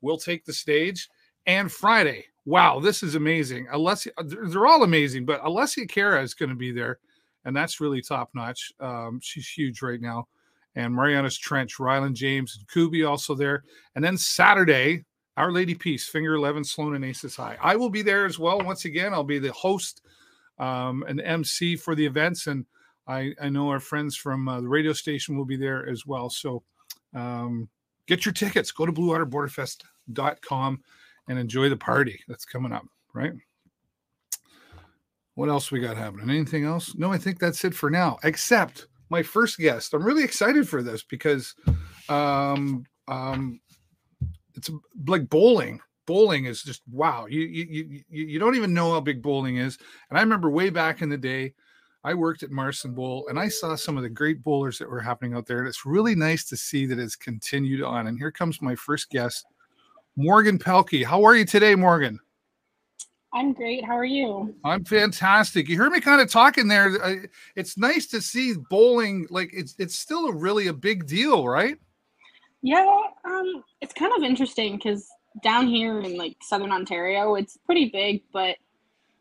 will 0.00 0.18
take 0.18 0.44
the 0.44 0.52
stage. 0.52 1.08
And 1.46 1.70
Friday, 1.70 2.26
wow, 2.44 2.80
this 2.80 3.02
is 3.02 3.14
amazing. 3.14 3.66
Alessia, 3.72 4.10
they're 4.50 4.66
all 4.66 4.82
amazing, 4.82 5.24
but 5.24 5.42
Alessia 5.42 5.88
Cara 5.88 6.22
is 6.22 6.34
going 6.34 6.50
to 6.50 6.54
be 6.54 6.72
there, 6.72 6.98
and 7.44 7.56
that's 7.56 7.80
really 7.80 8.02
top 8.02 8.30
notch. 8.34 8.72
Um, 8.80 9.18
she's 9.22 9.48
huge 9.48 9.82
right 9.82 10.00
now 10.00 10.26
and 10.76 10.92
Marianas 10.92 11.36
Trench, 11.36 11.78
Ryland 11.78 12.16
James, 12.16 12.56
and 12.58 12.68
Kubi 12.68 13.04
also 13.04 13.34
there. 13.34 13.64
And 13.94 14.04
then 14.04 14.16
Saturday, 14.16 15.04
Our 15.36 15.52
Lady 15.52 15.74
Peace, 15.74 16.08
Finger 16.08 16.34
11, 16.34 16.64
Sloan 16.64 16.94
and 16.94 17.04
Aces 17.04 17.36
High. 17.36 17.56
I 17.60 17.76
will 17.76 17.90
be 17.90 18.02
there 18.02 18.26
as 18.26 18.38
well. 18.38 18.60
Once 18.60 18.84
again, 18.84 19.12
I'll 19.12 19.24
be 19.24 19.38
the 19.38 19.52
host 19.52 20.02
um, 20.58 21.04
and 21.08 21.20
MC 21.20 21.76
for 21.76 21.94
the 21.94 22.04
events. 22.04 22.46
And 22.46 22.66
I, 23.06 23.34
I 23.40 23.48
know 23.48 23.68
our 23.68 23.80
friends 23.80 24.16
from 24.16 24.48
uh, 24.48 24.60
the 24.60 24.68
radio 24.68 24.92
station 24.92 25.36
will 25.36 25.44
be 25.44 25.56
there 25.56 25.88
as 25.88 26.06
well. 26.06 26.30
So 26.30 26.62
um, 27.14 27.68
get 28.06 28.24
your 28.24 28.32
tickets. 28.32 28.72
Go 28.72 28.86
to 28.86 28.92
bluewaterborderfest.com 28.92 30.82
and 31.28 31.38
enjoy 31.38 31.68
the 31.68 31.76
party 31.76 32.20
that's 32.28 32.44
coming 32.44 32.72
up, 32.72 32.86
right? 33.14 33.32
What 35.34 35.48
else 35.48 35.70
we 35.70 35.80
got 35.80 35.96
happening? 35.96 36.30
Anything 36.30 36.64
else? 36.64 36.94
No, 36.94 37.12
I 37.12 37.18
think 37.18 37.38
that's 37.38 37.64
it 37.64 37.74
for 37.74 37.90
now, 37.90 38.18
except 38.22 38.86
my 39.10 39.22
first 39.22 39.58
guest. 39.58 39.94
I'm 39.94 40.04
really 40.04 40.24
excited 40.24 40.68
for 40.68 40.82
this 40.82 41.02
because 41.02 41.54
um, 42.08 42.84
um, 43.08 43.60
it's 44.54 44.70
like 45.06 45.28
bowling. 45.28 45.80
Bowling 46.06 46.44
is 46.44 46.62
just 46.62 46.82
wow. 46.90 47.26
You 47.26 47.40
you 47.40 48.02
you 48.10 48.26
you 48.26 48.38
don't 48.38 48.56
even 48.56 48.74
know 48.74 48.92
how 48.92 49.00
big 49.00 49.22
bowling 49.22 49.56
is. 49.56 49.78
And 50.10 50.18
I 50.18 50.22
remember 50.22 50.50
way 50.50 50.68
back 50.68 51.00
in 51.00 51.08
the 51.08 51.16
day, 51.16 51.54
I 52.04 52.12
worked 52.12 52.42
at 52.42 52.50
Marston 52.50 52.94
Bowl 52.94 53.26
and 53.28 53.38
I 53.38 53.48
saw 53.48 53.74
some 53.74 53.96
of 53.96 54.02
the 54.02 54.10
great 54.10 54.42
bowlers 54.42 54.78
that 54.78 54.90
were 54.90 55.00
happening 55.00 55.34
out 55.34 55.46
there. 55.46 55.60
And 55.60 55.68
it's 55.68 55.86
really 55.86 56.14
nice 56.14 56.44
to 56.46 56.56
see 56.56 56.84
that 56.86 56.98
it's 56.98 57.16
continued 57.16 57.82
on. 57.82 58.06
And 58.06 58.18
here 58.18 58.30
comes 58.30 58.60
my 58.60 58.74
first 58.74 59.08
guest, 59.08 59.46
Morgan 60.14 60.58
Pelkie. 60.58 61.04
How 61.04 61.24
are 61.24 61.34
you 61.34 61.46
today, 61.46 61.74
Morgan? 61.74 62.20
I'm 63.34 63.52
great. 63.52 63.84
How 63.84 63.96
are 63.98 64.04
you? 64.04 64.54
I'm 64.64 64.84
fantastic. 64.84 65.68
You 65.68 65.76
heard 65.76 65.90
me 65.90 66.00
kind 66.00 66.20
of 66.20 66.30
talking 66.30 66.68
there. 66.68 67.28
It's 67.56 67.76
nice 67.76 68.06
to 68.06 68.22
see 68.22 68.54
bowling 68.70 69.26
like 69.28 69.50
it's 69.52 69.74
it's 69.78 69.98
still 69.98 70.28
a 70.28 70.32
really 70.32 70.68
a 70.68 70.72
big 70.72 71.06
deal, 71.06 71.46
right? 71.48 71.76
Yeah, 72.62 72.86
um, 73.24 73.64
it's 73.80 73.92
kind 73.92 74.12
of 74.16 74.22
interesting 74.22 74.76
because 74.76 75.08
down 75.42 75.66
here 75.66 76.00
in 76.00 76.16
like 76.16 76.36
southern 76.42 76.70
Ontario, 76.70 77.34
it's 77.34 77.58
pretty 77.66 77.86
big, 77.86 78.22
but 78.32 78.56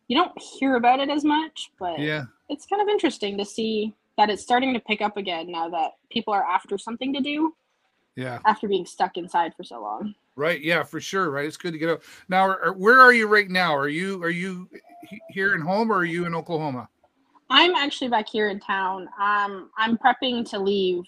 you 0.07 0.15
don't 0.15 0.31
hear 0.39 0.75
about 0.75 0.99
it 0.99 1.09
as 1.09 1.23
much. 1.23 1.71
But 1.79 1.97
yeah, 1.97 2.25
it's 2.49 2.67
kind 2.67 2.83
of 2.83 2.87
interesting 2.89 3.35
to 3.39 3.45
see 3.45 3.95
that 4.17 4.29
it's 4.29 4.43
starting 4.43 4.75
to 4.75 4.79
pick 4.79 5.01
up 5.01 5.17
again 5.17 5.51
now 5.51 5.69
that 5.69 5.93
people 6.11 6.33
are 6.33 6.43
after 6.43 6.77
something 6.77 7.13
to 7.13 7.19
do. 7.19 7.55
Yeah, 8.15 8.39
after 8.45 8.67
being 8.67 8.85
stuck 8.85 9.17
inside 9.17 9.55
for 9.57 9.63
so 9.63 9.81
long. 9.81 10.13
Right. 10.35 10.61
Yeah, 10.61 10.83
for 10.83 10.99
sure. 10.99 11.29
Right. 11.29 11.45
It's 11.45 11.57
good 11.57 11.73
to 11.73 11.77
get 11.77 11.89
out. 11.89 12.01
Now, 12.27 12.49
are, 12.49 12.73
where 12.73 12.99
are 12.99 13.13
you 13.13 13.27
right 13.27 13.49
now? 13.49 13.75
Are 13.75 13.89
you 13.89 14.23
are 14.23 14.29
you 14.29 14.67
here 15.29 15.53
in 15.55 15.61
home 15.61 15.91
or 15.91 15.97
are 15.97 16.05
you 16.05 16.25
in 16.25 16.33
Oklahoma? 16.33 16.89
I'm 17.49 17.75
actually 17.75 18.09
back 18.09 18.27
here 18.27 18.49
in 18.49 18.59
town. 18.59 19.07
Um, 19.21 19.69
I'm 19.77 19.97
prepping 19.97 20.49
to 20.49 20.59
leave 20.59 21.03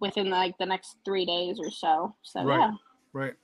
within 0.00 0.28
like 0.28 0.56
the 0.58 0.66
next 0.66 0.96
three 1.04 1.24
days 1.24 1.58
or 1.58 1.70
so. 1.70 2.14
So 2.22 2.44
right. 2.44 2.58
yeah. 2.58 2.72
Right. 3.12 3.34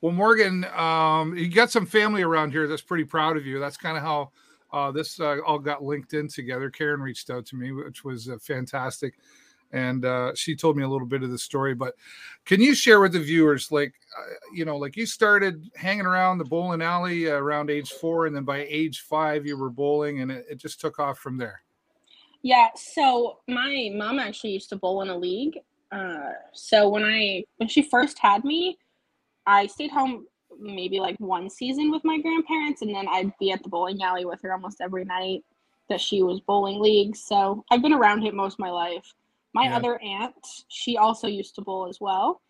Well, 0.00 0.12
Morgan, 0.12 0.64
um, 0.76 1.36
you 1.36 1.48
got 1.48 1.70
some 1.70 1.86
family 1.86 2.22
around 2.22 2.50
here 2.50 2.66
that's 2.66 2.82
pretty 2.82 3.04
proud 3.04 3.36
of 3.36 3.46
you. 3.46 3.60
That's 3.60 3.76
kind 3.76 3.96
of 3.96 4.02
how 4.02 4.32
uh, 4.72 4.90
this 4.90 5.20
uh, 5.20 5.38
all 5.46 5.58
got 5.58 5.84
linked 5.84 6.12
in 6.14 6.28
together. 6.28 6.70
Karen 6.70 7.00
reached 7.00 7.30
out 7.30 7.46
to 7.46 7.56
me, 7.56 7.72
which 7.72 8.04
was 8.04 8.28
uh, 8.28 8.36
fantastic 8.40 9.14
and 9.72 10.04
uh, 10.04 10.34
she 10.34 10.54
told 10.54 10.76
me 10.76 10.82
a 10.82 10.88
little 10.88 11.06
bit 11.06 11.22
of 11.22 11.30
the 11.30 11.38
story. 11.38 11.74
But 11.74 11.94
can 12.44 12.60
you 12.60 12.74
share 12.74 13.00
with 13.00 13.12
the 13.12 13.20
viewers, 13.20 13.72
like, 13.72 13.94
uh, 14.18 14.34
you 14.54 14.64
know, 14.64 14.76
like 14.76 14.96
you 14.96 15.06
started 15.06 15.70
hanging 15.74 16.06
around 16.06 16.38
the 16.38 16.44
bowling 16.44 16.82
alley 16.82 17.26
around 17.26 17.70
age 17.70 17.90
four, 17.90 18.26
and 18.26 18.36
then 18.36 18.44
by 18.44 18.66
age 18.68 19.00
five 19.00 19.46
you 19.46 19.56
were 19.56 19.70
bowling, 19.70 20.20
and 20.20 20.30
it, 20.30 20.46
it 20.50 20.58
just 20.58 20.80
took 20.80 20.98
off 20.98 21.18
from 21.18 21.38
there. 21.38 21.62
Yeah. 22.42 22.68
So 22.74 23.38
my 23.48 23.90
mom 23.94 24.18
actually 24.18 24.50
used 24.50 24.68
to 24.70 24.76
bowl 24.76 25.02
in 25.02 25.08
a 25.08 25.16
league. 25.16 25.58
Uh, 25.90 26.32
so 26.52 26.88
when 26.88 27.04
I 27.04 27.44
when 27.58 27.68
she 27.68 27.82
first 27.82 28.18
had 28.18 28.44
me, 28.44 28.78
I 29.46 29.66
stayed 29.66 29.90
home 29.90 30.26
maybe 30.58 31.00
like 31.00 31.16
one 31.18 31.48
season 31.48 31.90
with 31.90 32.04
my 32.04 32.20
grandparents, 32.20 32.82
and 32.82 32.94
then 32.94 33.06
I'd 33.08 33.32
be 33.38 33.52
at 33.52 33.62
the 33.62 33.68
bowling 33.68 34.02
alley 34.02 34.24
with 34.24 34.42
her 34.42 34.52
almost 34.52 34.80
every 34.80 35.04
night 35.04 35.44
that 35.88 36.00
she 36.00 36.22
was 36.22 36.40
bowling 36.40 36.80
leagues. 36.80 37.22
So 37.22 37.64
I've 37.70 37.82
been 37.82 37.92
around 37.92 38.24
it 38.24 38.34
most 38.34 38.54
of 38.54 38.58
my 38.60 38.70
life. 38.70 39.12
My 39.54 39.64
yeah. 39.64 39.76
other 39.76 40.00
aunt, 40.00 40.34
she 40.68 40.96
also 40.96 41.26
used 41.26 41.54
to 41.56 41.62
bowl 41.62 41.88
as 41.88 42.00
well. 42.00 42.40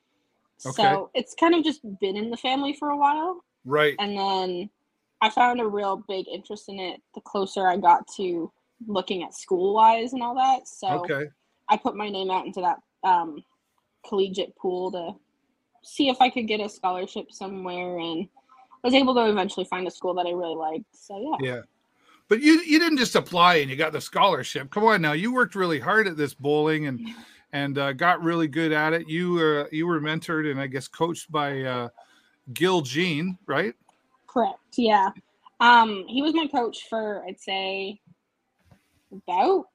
Okay. 0.65 0.83
So 0.83 1.11
it's 1.15 1.35
kind 1.35 1.55
of 1.55 1.65
just 1.65 1.81
been 2.01 2.17
in 2.17 2.31
the 2.31 2.37
family 2.37 2.73
for 2.73 2.91
a 2.91 2.97
while. 2.97 3.45
Right. 3.65 3.95
And 3.99 4.17
then 4.17 4.71
I 5.21 5.31
found 5.31 5.61
a 5.61 5.67
real 5.67 6.05
big 6.09 6.27
interest 6.29 6.69
in 6.69 6.79
it 6.79 7.01
the 7.15 7.21
closer 7.21 7.67
I 7.67 7.77
got 7.77 8.07
to 8.17 8.53
looking 8.87 9.23
at 9.23 9.35
school 9.35 9.75
wise 9.75 10.13
and 10.13 10.23
all 10.23 10.35
that. 10.35 10.69
So 10.69 10.89
okay. 11.05 11.29
I 11.69 11.77
put 11.77 11.97
my 11.97 12.09
name 12.09 12.31
out 12.31 12.47
into 12.47 12.61
that 12.61 12.79
um, 13.09 13.43
collegiate 14.07 14.57
pool 14.57 14.93
to 14.93 15.13
see 15.83 16.09
if 16.09 16.21
I 16.21 16.31
could 16.31 16.47
get 16.47 16.61
a 16.61 16.69
scholarship 16.69 17.33
somewhere 17.33 17.99
and 17.99 18.29
was 18.83 18.95
able 18.95 19.15
to 19.15 19.29
eventually 19.29 19.67
find 19.67 19.87
a 19.87 19.91
school 19.91 20.15
that 20.15 20.27
I 20.27 20.31
really 20.31 20.57
liked. 20.57 20.85
So 20.93 21.39
yeah. 21.41 21.55
Yeah. 21.55 21.61
But 22.29 22.41
you 22.41 22.61
you 22.63 22.79
didn't 22.79 22.99
just 22.99 23.15
apply 23.15 23.57
and 23.57 23.71
you 23.71 23.77
got 23.77 23.93
the 23.93 24.01
scholarship. 24.01 24.71
Come 24.71 24.85
on 24.85 25.03
now, 25.03 25.13
you 25.13 25.33
worked 25.33 25.55
really 25.55 25.81
hard 25.81 26.07
at 26.07 26.17
this 26.17 26.35
bowling 26.35 26.87
and 26.87 27.01
and 27.53 27.77
uh, 27.77 27.93
got 27.93 28.23
really 28.23 28.49
good 28.49 28.73
at 28.73 28.93
it. 28.93 29.09
You 29.09 29.39
uh, 29.39 29.69
you 29.71 29.87
were 29.87 30.01
mentored 30.01 30.51
and 30.51 30.61
I 30.61 30.67
guess 30.67 30.89
coached 30.89 31.31
by 31.31 31.63
uh, 31.63 31.89
Gil 32.53 32.81
Jean, 32.81 33.39
right? 33.47 33.75
Correct. 34.27 34.59
Yeah. 34.77 35.11
Um, 35.61 36.05
he 36.09 36.23
was 36.23 36.35
my 36.35 36.47
coach 36.47 36.89
for 36.89 37.23
I'd 37.29 37.41
say 37.41 38.01
about 39.13 39.67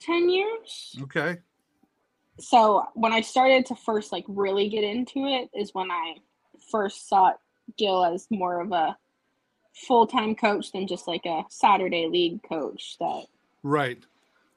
ten 0.00 0.28
years. 0.28 0.96
Okay. 1.02 1.36
So 2.40 2.84
when 2.94 3.12
I 3.12 3.20
started 3.20 3.66
to 3.66 3.74
first 3.74 4.12
like 4.12 4.24
really 4.28 4.68
get 4.68 4.84
into 4.84 5.26
it 5.26 5.50
is 5.54 5.74
when 5.74 5.90
I 5.90 6.16
first 6.70 7.08
sought 7.08 7.38
Gil 7.76 8.04
as 8.04 8.26
more 8.30 8.60
of 8.60 8.72
a 8.72 8.96
full 9.86 10.06
time 10.06 10.34
coach 10.34 10.72
than 10.72 10.86
just 10.86 11.06
like 11.06 11.24
a 11.26 11.44
Saturday 11.48 12.06
league 12.06 12.42
coach. 12.42 12.96
That 12.98 13.26
right. 13.62 13.98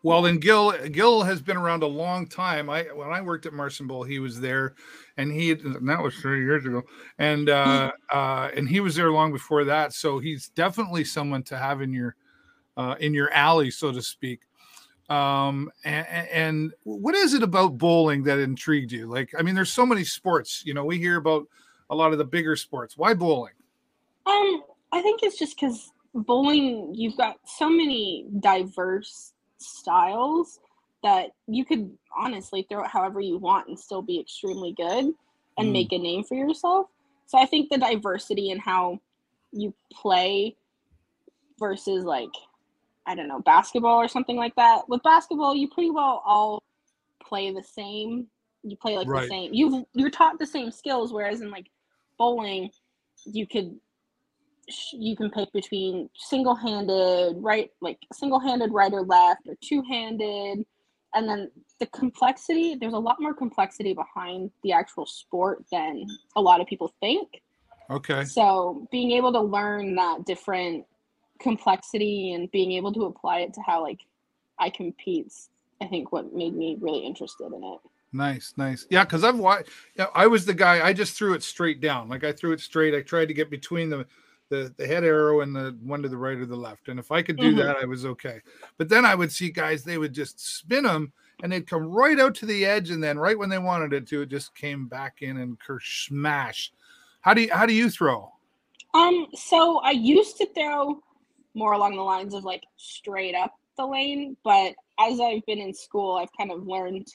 Well, 0.03 0.23
then 0.23 0.39
Gil 0.39 0.71
Gil 0.87 1.21
has 1.21 1.41
been 1.41 1.57
around 1.57 1.83
a 1.83 1.87
long 1.87 2.25
time. 2.25 2.69
I 2.69 2.83
when 2.83 3.09
I 3.09 3.21
worked 3.21 3.45
at 3.45 3.53
Marston 3.53 3.85
Bowl, 3.85 4.03
he 4.03 4.17
was 4.17 4.39
there, 4.39 4.73
and 5.17 5.31
he 5.31 5.51
and 5.51 5.87
that 5.87 6.01
was 6.01 6.15
three 6.15 6.43
years 6.43 6.65
ago, 6.65 6.81
and 7.19 7.49
uh, 7.49 7.91
uh, 8.11 8.49
and 8.55 8.67
he 8.67 8.79
was 8.79 8.95
there 8.95 9.11
long 9.11 9.31
before 9.31 9.63
that. 9.65 9.93
So 9.93 10.17
he's 10.17 10.49
definitely 10.49 11.03
someone 11.03 11.43
to 11.43 11.57
have 11.57 11.81
in 11.81 11.93
your 11.93 12.15
uh, 12.77 12.95
in 12.99 13.13
your 13.13 13.31
alley, 13.31 13.69
so 13.69 13.91
to 13.91 14.01
speak. 14.01 14.41
Um, 15.09 15.69
and, 15.83 16.07
and 16.07 16.73
what 16.83 17.15
is 17.15 17.33
it 17.33 17.43
about 17.43 17.77
bowling 17.77 18.23
that 18.23 18.39
intrigued 18.39 18.93
you? 18.93 19.07
Like, 19.07 19.29
I 19.37 19.41
mean, 19.41 19.55
there's 19.55 19.71
so 19.71 19.85
many 19.85 20.05
sports. 20.05 20.63
You 20.65 20.73
know, 20.73 20.85
we 20.85 20.97
hear 20.99 21.17
about 21.17 21.47
a 21.89 21.95
lot 21.95 22.13
of 22.13 22.17
the 22.17 22.23
bigger 22.23 22.55
sports. 22.55 22.97
Why 22.97 23.13
bowling? 23.13 23.51
Um, 24.25 24.63
I 24.91 25.01
think 25.01 25.21
it's 25.23 25.37
just 25.37 25.55
because 25.55 25.91
bowling, 26.13 26.93
you've 26.93 27.17
got 27.17 27.37
so 27.45 27.69
many 27.69 28.25
diverse 28.39 29.33
styles 29.57 30.59
that 31.03 31.31
you 31.47 31.65
could 31.65 31.91
honestly 32.17 32.65
throw 32.69 32.83
it 32.83 32.89
however 32.89 33.19
you 33.19 33.37
want 33.37 33.67
and 33.67 33.79
still 33.79 34.01
be 34.01 34.19
extremely 34.19 34.73
good 34.73 35.13
and 35.57 35.69
mm. 35.69 35.71
make 35.71 35.91
a 35.91 35.97
name 35.97 36.23
for 36.23 36.35
yourself. 36.35 36.87
So 37.25 37.39
I 37.39 37.45
think 37.45 37.69
the 37.69 37.77
diversity 37.77 38.49
in 38.51 38.59
how 38.59 38.99
you 39.51 39.73
play 39.91 40.55
versus 41.59 42.03
like 42.03 42.31
I 43.05 43.15
don't 43.15 43.27
know 43.27 43.39
basketball 43.39 43.97
or 43.97 44.07
something 44.07 44.35
like 44.35 44.55
that. 44.55 44.87
With 44.87 45.01
basketball, 45.03 45.55
you 45.55 45.67
pretty 45.69 45.89
well 45.89 46.21
all 46.25 46.61
play 47.23 47.51
the 47.51 47.63
same. 47.63 48.27
You 48.63 48.77
play 48.77 48.97
like 48.97 49.07
right. 49.07 49.23
the 49.23 49.27
same. 49.27 49.53
You've 49.53 49.85
you're 49.93 50.11
taught 50.11 50.37
the 50.37 50.45
same 50.45 50.71
skills, 50.71 51.11
whereas 51.11 51.41
in 51.41 51.49
like 51.49 51.67
bowling, 52.17 52.69
you 53.25 53.47
could 53.47 53.75
you 54.93 55.15
can 55.15 55.29
pick 55.29 55.51
between 55.53 56.09
single-handed 56.15 57.35
right 57.37 57.71
like 57.81 57.97
single-handed 58.13 58.71
right 58.71 58.93
or 58.93 59.01
left 59.03 59.41
or 59.47 59.55
two-handed 59.61 60.65
and 61.13 61.29
then 61.29 61.51
the 61.79 61.85
complexity 61.87 62.75
there's 62.75 62.93
a 62.93 62.99
lot 62.99 63.17
more 63.19 63.33
complexity 63.33 63.93
behind 63.93 64.51
the 64.63 64.71
actual 64.71 65.05
sport 65.05 65.63
than 65.71 66.05
a 66.35 66.41
lot 66.41 66.61
of 66.61 66.67
people 66.67 66.93
think 66.99 67.41
okay 67.89 68.23
so 68.23 68.87
being 68.91 69.11
able 69.11 69.31
to 69.31 69.41
learn 69.41 69.95
that 69.95 70.25
different 70.25 70.85
complexity 71.39 72.33
and 72.33 72.51
being 72.51 72.71
able 72.73 72.93
to 72.93 73.05
apply 73.05 73.39
it 73.39 73.53
to 73.53 73.61
how 73.61 73.81
like 73.81 73.99
i 74.59 74.69
compete 74.69 75.31
i 75.81 75.87
think 75.87 76.11
what 76.11 76.33
made 76.33 76.55
me 76.55 76.77
really 76.79 77.05
interested 77.05 77.47
in 77.47 77.63
it 77.63 77.79
Nice, 78.13 78.53
nice. 78.57 78.85
Yeah, 78.89 79.05
because 79.05 79.23
I've 79.23 79.39
watched. 79.39 79.69
Yeah, 79.95 80.07
I 80.13 80.27
was 80.27 80.45
the 80.45 80.53
guy. 80.53 80.85
I 80.85 80.91
just 80.91 81.15
threw 81.15 81.33
it 81.33 81.43
straight 81.43 81.79
down. 81.79 82.09
Like 82.09 82.23
I 82.23 82.33
threw 82.33 82.51
it 82.51 82.59
straight. 82.59 82.93
I 82.93 83.01
tried 83.01 83.29
to 83.29 83.33
get 83.33 83.49
between 83.49 83.89
the 83.89 84.05
the, 84.51 84.71
the 84.77 84.85
head 84.85 85.03
arrow 85.03 85.41
and 85.41 85.55
the 85.55 85.75
one 85.81 86.03
to 86.03 86.09
the 86.09 86.17
right 86.17 86.37
or 86.37 86.45
the 86.45 86.55
left. 86.55 86.89
And 86.89 86.99
if 86.99 87.11
I 87.11 87.23
could 87.23 87.37
do 87.37 87.49
mm-hmm. 87.49 87.57
that, 87.57 87.77
I 87.77 87.85
was 87.85 88.05
okay. 88.05 88.41
But 88.77 88.89
then 88.89 89.05
I 89.05 89.15
would 89.15 89.31
see 89.31 89.49
guys, 89.49 89.83
they 89.83 89.97
would 89.97 90.13
just 90.13 90.39
spin 90.39 90.83
them 90.83 91.13
and 91.41 91.51
they'd 91.51 91.65
come 91.65 91.89
right 91.89 92.19
out 92.19 92.35
to 92.35 92.45
the 92.45 92.65
edge. 92.65 92.91
And 92.91 93.03
then 93.03 93.17
right 93.17 93.39
when 93.39 93.49
they 93.49 93.57
wanted 93.57 93.93
it 93.93 94.05
to, 94.09 94.21
it 94.21 94.29
just 94.29 94.53
came 94.53 94.87
back 94.87 95.21
in 95.21 95.37
and 95.37 95.57
kersh 95.59 96.07
smash. 96.07 96.71
How 97.21 97.33
do 97.33 97.41
you, 97.41 97.49
how 97.51 97.65
do 97.65 97.73
you 97.73 97.89
throw? 97.89 98.31
Um, 98.93 99.27
so 99.33 99.79
I 99.79 99.91
used 99.91 100.37
to 100.37 100.47
throw 100.53 101.01
more 101.53 101.71
along 101.71 101.95
the 101.95 102.03
lines 102.03 102.33
of 102.33 102.43
like 102.43 102.63
straight 102.75 103.33
up 103.33 103.55
the 103.77 103.85
lane, 103.85 104.35
but 104.43 104.75
as 104.99 105.19
I've 105.21 105.45
been 105.45 105.59
in 105.59 105.73
school, 105.73 106.17
I've 106.17 106.35
kind 106.37 106.51
of 106.51 106.67
learned 106.67 107.07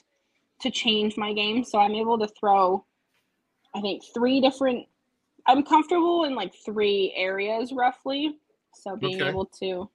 to 0.61 0.71
change 0.71 1.17
my 1.17 1.33
game. 1.33 1.63
So 1.63 1.77
I'm 1.77 1.93
able 1.93 2.17
to 2.17 2.27
throw, 2.27 2.83
I 3.75 3.81
think, 3.81 4.01
three 4.13 4.41
different 4.41 4.87
I'm 5.47 5.63
comfortable 5.63 6.25
in 6.25 6.35
like 6.35 6.53
three 6.65 7.13
areas 7.15 7.71
roughly. 7.71 8.37
So 8.73 8.95
being 8.95 9.21
okay. 9.21 9.29
able 9.29 9.45
to 9.59 9.89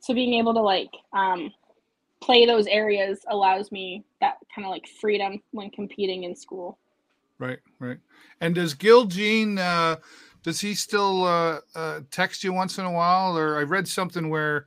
so 0.00 0.12
being 0.12 0.34
able 0.34 0.52
to 0.54 0.60
like 0.60 0.90
um 1.12 1.52
play 2.20 2.44
those 2.44 2.66
areas 2.66 3.20
allows 3.28 3.72
me 3.72 4.04
that 4.20 4.34
kind 4.54 4.66
of 4.66 4.70
like 4.70 4.86
freedom 5.00 5.40
when 5.52 5.70
competing 5.70 6.24
in 6.24 6.36
school. 6.36 6.78
Right, 7.38 7.58
right. 7.80 7.98
And 8.40 8.54
does 8.54 8.74
Gil 8.74 9.06
Jean 9.06 9.58
uh 9.58 9.96
does 10.42 10.60
he 10.60 10.74
still 10.74 11.24
uh, 11.24 11.60
uh 11.74 12.00
text 12.10 12.42
you 12.42 12.52
once 12.52 12.78
in 12.78 12.84
a 12.84 12.92
while 12.92 13.38
or 13.38 13.58
I 13.58 13.62
read 13.62 13.86
something 13.86 14.28
where 14.28 14.66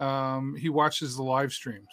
um 0.00 0.56
he 0.56 0.68
watches 0.68 1.16
the 1.16 1.22
live 1.22 1.52
streams? 1.52 1.86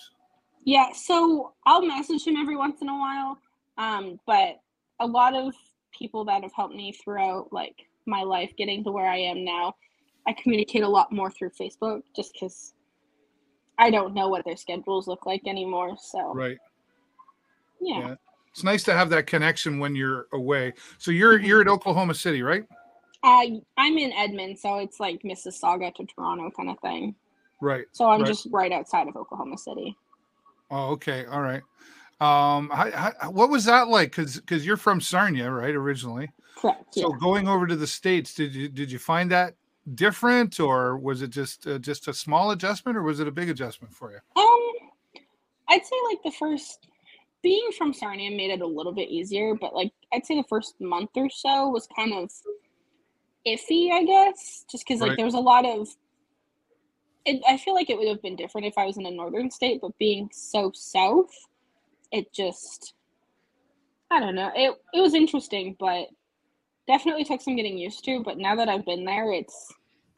Yeah, 0.66 0.92
so 0.94 1.54
I'll 1.66 1.86
message 1.86 2.26
him 2.26 2.36
every 2.36 2.58
once 2.58 2.82
in 2.82 2.90
a 2.90 2.98
while. 2.98 3.38
Um, 3.78 4.20
but 4.28 4.60
a 5.00 5.08
lot 5.08 5.36
of 5.36 5.53
people 5.91 6.25
that 6.25 6.44
have 6.44 6.53
helped 6.53 6.75
me 6.75 6.91
throughout 6.91 7.51
like 7.51 7.75
my 8.06 8.24
life 8.24 8.51
getting 8.58 8.84
to 8.84 8.91
where 8.91 9.08
I 9.08 9.18
am 9.18 9.44
now. 9.44 9.75
I 10.27 10.34
communicate 10.34 10.84
a 10.84 10.88
lot 10.88 11.12
more 11.12 11.32
through 11.32 11.51
Facebook 11.60 12.01
just 12.15 12.34
because 12.34 12.74
I 13.77 13.89
don't 13.89 14.13
know 14.13 14.27
what 14.29 14.46
their 14.46 14.58
schedules 14.58 15.08
look 15.08 15.25
like 15.25 15.48
anymore. 15.48 15.96
So 16.00 16.34
Right. 16.34 16.58
yeah. 17.79 18.00
Yeah. 18.00 18.15
It's 18.51 18.63
nice 18.63 18.84
to 18.86 18.94
have 18.94 19.10
that 19.12 19.27
connection 19.27 19.79
when 19.79 19.96
you're 19.96 20.27
away. 20.34 20.74
So 20.98 21.12
you're 21.12 21.39
Mhm. 21.39 21.46
you're 21.46 21.62
at 21.62 21.68
Oklahoma 21.68 22.13
City, 22.13 22.41
right? 22.41 22.65
Uh, 23.24 23.46
I'm 23.77 23.98
in 23.98 24.12
Edmond, 24.13 24.58
so 24.60 24.79
it's 24.79 25.00
like 25.00 25.22
Mississauga 25.24 25.94
to 25.96 26.06
Toronto 26.06 26.50
kind 26.51 26.70
of 26.70 26.79
thing. 26.79 27.15
Right. 27.62 27.86
So 27.91 28.10
I'm 28.10 28.22
Right. 28.22 28.27
just 28.27 28.48
right 28.51 28.72
outside 28.72 29.08
of 29.08 29.15
Oklahoma 29.15 29.58
City. 29.58 29.98
Oh, 30.72 30.91
okay. 30.91 31.25
All 31.25 31.41
right. 31.41 31.62
Um, 32.20 32.70
what 33.30 33.50
was 33.50 33.66
that 33.66 33.88
like? 33.88 34.12
Because 34.12 34.36
because 34.38 34.66
you're 34.66 34.78
from 34.78 35.00
Sarnia, 35.00 35.50
right, 35.50 35.74
originally. 35.74 36.32
Correct. 36.56 36.94
So 36.94 37.12
yeah. 37.12 37.18
going 37.20 37.48
over 37.48 37.66
to 37.66 37.76
the 37.76 37.88
states, 37.88 38.34
did 38.34 38.54
you 38.54 38.68
did 38.68 38.92
you 38.92 39.00
find 39.00 39.32
that 39.32 39.56
different, 39.96 40.60
or 40.60 40.98
was 40.98 41.22
it 41.22 41.30
just 41.30 41.66
uh, 41.66 41.80
just 41.80 42.08
a 42.08 42.14
small 42.14 42.52
adjustment, 42.52 42.98
or 42.98 43.04
was 43.04 43.20
it 43.20 43.28
a 43.28 43.32
big 43.32 43.50
adjustment 43.50 43.94
for 43.94 44.12
you? 44.12 44.20
Um, 44.36 44.90
I'd 45.70 45.86
say 45.86 45.96
like 46.10 46.22
the 46.24 46.32
first 46.32 46.88
being 47.42 47.70
from 47.78 47.94
Sarnia 47.94 48.32
made 48.32 48.52
it 48.52 48.62
a 48.62 48.68
little 48.68 48.92
bit 48.92 49.10
easier, 49.10 49.56
but 49.56 49.74
like 49.74 49.94
I'd 50.12 50.26
say 50.26 50.36
the 50.36 50.48
first 50.50 50.76
month 50.82 51.12
or 51.16 51.30
so 51.30 51.70
was 51.70 51.88
kind 51.96 52.14
of 52.14 52.30
iffy, 53.48 53.92
I 53.92 54.04
guess, 54.04 54.66
just 54.70 54.86
because 54.86 55.02
like 55.02 55.10
Right. 55.10 55.18
there 55.18 55.26
was 55.26 55.36
a 55.36 55.40
lot 55.40 55.66
of. 55.66 55.88
It, 57.26 57.42
I 57.48 57.58
feel 57.58 57.76
like 57.76 57.90
it 57.90 57.98
would 57.98 58.08
have 58.08 58.22
been 58.22 58.36
different 58.36 58.68
if 58.68 58.78
I 58.78 58.86
was 58.86 58.98
in 58.98 59.06
a 59.06 59.12
northern 59.12 59.52
state, 59.52 59.82
but 59.82 59.98
being 59.98 60.30
so 60.34 60.72
south, 60.74 61.30
it 62.12 62.32
just. 62.34 62.93
I 64.12 64.19
don't 64.19 64.36
know. 64.36 64.52
It 64.56 64.74
it 64.93 65.02
was 65.02 65.13
interesting, 65.13 65.76
but 65.80 66.08
definitely 66.88 67.24
took 67.24 67.41
some 67.41 67.56
getting 67.56 67.78
used 67.78 68.04
to. 68.06 68.22
But 68.24 68.38
now 68.38 68.56
that 68.56 68.67
I've 68.67 68.86
been 68.86 69.06
there, 69.06 69.32
it's 69.32 69.74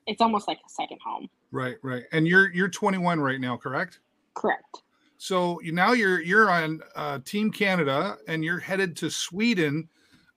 it's 0.08 0.22
almost 0.22 0.48
like 0.48 0.58
a 0.66 0.70
second 0.70 1.00
home. 1.04 1.30
Right, 1.52 1.76
right. 1.84 2.04
And 2.12 2.28
you're 2.28 2.52
you're 2.52 2.70
21 2.70 3.20
right 3.20 3.40
now, 3.40 3.58
correct? 3.58 4.00
Correct. 4.34 4.82
So 5.18 5.62
you, 5.62 5.72
now 5.72 5.92
you're 5.92 6.22
you're 6.22 6.50
on 6.50 6.82
uh, 6.96 7.20
Team 7.26 7.52
Canada, 7.52 8.18
and 8.28 8.44
you're 8.44 8.60
headed 8.60 8.96
to 8.98 9.10
Sweden. 9.10 9.88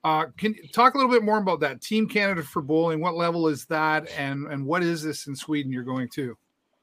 Uh, 0.03 0.27
can 0.37 0.53
you 0.55 0.69
talk 0.69 0.95
a 0.95 0.99
little 0.99 1.11
bit 1.11 1.23
more 1.23 1.38
about 1.38 1.61
that 1.61 1.81
Team 1.81 2.07
Canada 2.07 2.43
for 2.43 2.61
bowling? 2.61 3.01
What 3.01 3.14
level 3.14 3.49
is 3.49 3.64
that, 3.67 4.09
and 4.19 4.47
and 4.49 4.67
what 4.67 4.83
is 4.83 5.03
this 5.03 5.27
in 5.27 5.35
Sweden 5.37 5.73
you're 5.73 5.85
going 5.85 6.09
to? 6.11 6.37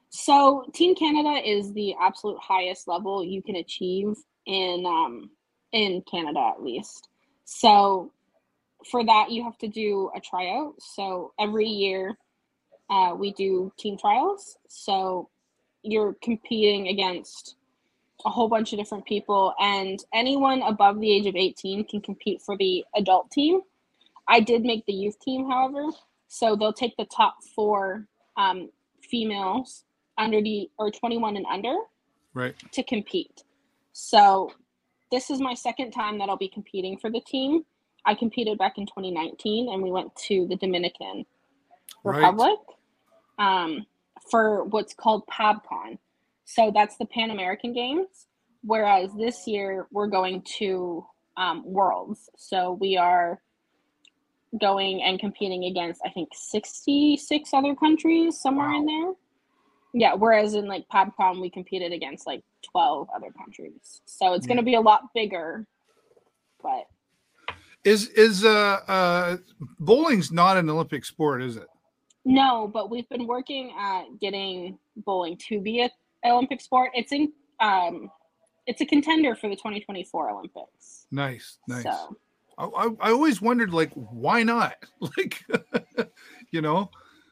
So, 0.10 0.66
Team 0.74 0.96
Canada 0.96 1.48
is 1.48 1.72
the 1.74 1.96
absolute 2.02 2.40
highest 2.40 2.88
level 2.88 3.24
you 3.24 3.42
can 3.42 3.58
achieve 3.58 4.16
in 4.46 4.86
um, 4.86 5.30
in 5.72 6.04
Canada, 6.10 6.52
at 6.56 6.64
least. 6.64 7.08
So, 7.46 8.12
for 8.90 9.06
that, 9.06 9.32
you 9.32 9.44
have 9.44 9.58
to 9.60 9.68
do 9.68 10.10
a 10.16 10.20
tryout. 10.20 10.76
So 10.80 11.34
every 11.40 11.68
year, 11.68 12.18
uh, 12.90 13.14
we 13.18 13.32
do 13.34 13.72
team 13.78 13.98
trials. 13.98 14.58
So 14.68 15.30
you're 15.84 16.16
competing 16.22 16.88
against 16.90 17.56
a 18.26 18.30
whole 18.30 18.48
bunch 18.48 18.72
of 18.72 18.78
different 18.80 19.06
people, 19.06 19.54
and 19.60 20.04
anyone 20.14 20.62
above 20.62 21.00
the 21.00 21.12
age 21.12 21.26
of 21.26 21.36
18 21.36 21.86
can 21.88 22.02
compete 22.02 22.42
for 22.42 22.56
the 22.56 22.86
adult 22.96 23.32
team. 23.32 23.62
I 24.28 24.40
did 24.40 24.64
make 24.64 24.86
the 24.86 24.94
youth 24.94 25.20
team, 25.20 25.50
however, 25.50 25.86
so 26.28 26.56
they'll 26.56 26.72
take 26.72 26.96
the 26.98 27.06
top 27.06 27.38
four 27.56 28.06
um, 28.38 28.70
females 29.02 29.86
under 30.20 30.40
the 30.42 30.70
or 30.78 30.92
21 30.92 31.36
and 31.36 31.46
under 31.48 31.76
Right. 32.34 32.56
to 32.74 32.84
compete. 32.84 33.44
So 33.94 34.52
this 35.12 35.30
is 35.30 35.40
my 35.42 35.54
second 35.54 35.92
time 35.92 36.18
that 36.20 36.30
I'll 36.30 36.38
be 36.38 36.48
competing 36.48 36.98
for 36.98 37.10
the 37.10 37.22
team. 37.22 37.66
I 38.06 38.16
competed 38.16 38.58
back 38.58 38.78
in 38.78 38.86
2019 38.86 39.72
and 39.72 39.84
we 39.84 39.92
went 39.92 40.16
to 40.28 40.48
the 40.48 40.56
Dominican 40.56 41.26
Right. 42.04 42.18
Republic 42.18 42.60
um, 43.38 43.86
for 44.30 44.64
what's 44.66 44.94
called 44.94 45.28
PabCon. 45.28 46.00
So 46.46 46.72
that's 46.74 46.98
the 46.98 47.06
Pan 47.06 47.32
American 47.32 47.74
Games. 47.74 48.28
Whereas 48.64 49.12
this 49.18 49.48
year 49.48 49.88
we're 49.92 50.08
going 50.08 50.44
to 50.58 51.06
um, 51.38 51.64
Worlds. 51.66 52.30
So 52.38 52.78
we 52.80 52.98
are 52.98 53.40
going 54.60 55.02
and 55.02 55.20
competing 55.20 55.66
against, 55.66 56.02
I 56.06 56.10
think, 56.10 56.30
66 56.34 57.54
other 57.54 57.76
countries, 57.76 58.40
somewhere 58.40 58.74
in 58.74 58.86
there. 58.86 59.14
Yeah, 59.94 60.14
whereas 60.14 60.54
in 60.54 60.68
like 60.68 60.88
PabCon 60.88 61.42
we 61.42 61.50
competed 61.50 61.92
against 61.92 62.26
like 62.26 62.44
12 62.72 63.10
other 63.14 63.32
countries. 63.32 64.02
So 64.06 64.34
it's 64.34 64.48
going 64.48 64.58
to 64.58 64.64
be 64.64 64.76
a 64.76 64.82
lot 64.82 65.14
bigger. 65.14 65.66
But 66.62 66.86
Is 67.84 68.08
is 68.10 68.46
uh 68.46 68.80
uh 68.88 69.38
bowling's 69.80 70.32
not 70.32 70.58
an 70.58 70.70
Olympic 70.70 71.04
sport, 71.06 71.42
is 71.42 71.58
it? 71.58 71.68
No, 72.24 72.70
but 72.72 72.90
we've 72.90 73.10
been 73.10 73.26
working 73.26 73.74
at 73.78 74.20
getting 74.20 74.78
bowling 74.96 75.38
to 75.50 75.60
be 75.60 75.82
a 75.82 75.90
Olympic 76.26 76.62
sport. 76.62 76.92
It's 76.94 77.12
in 77.12 77.34
um 77.60 78.10
it's 78.68 78.80
a 78.80 78.86
contender 78.86 79.36
for 79.36 79.50
the 79.50 79.56
2024 79.56 80.30
Olympics. 80.30 81.08
Nice, 81.12 81.58
nice. 81.68 81.84
So 81.84 82.16
I, 82.58 82.66
I, 82.66 82.90
I 83.02 83.12
always 83.12 83.42
wondered 83.42 83.74
like 83.74 83.92
why 83.94 84.44
not? 84.44 84.76
Like 85.18 85.44
you 86.52 86.62
know? 86.62 86.92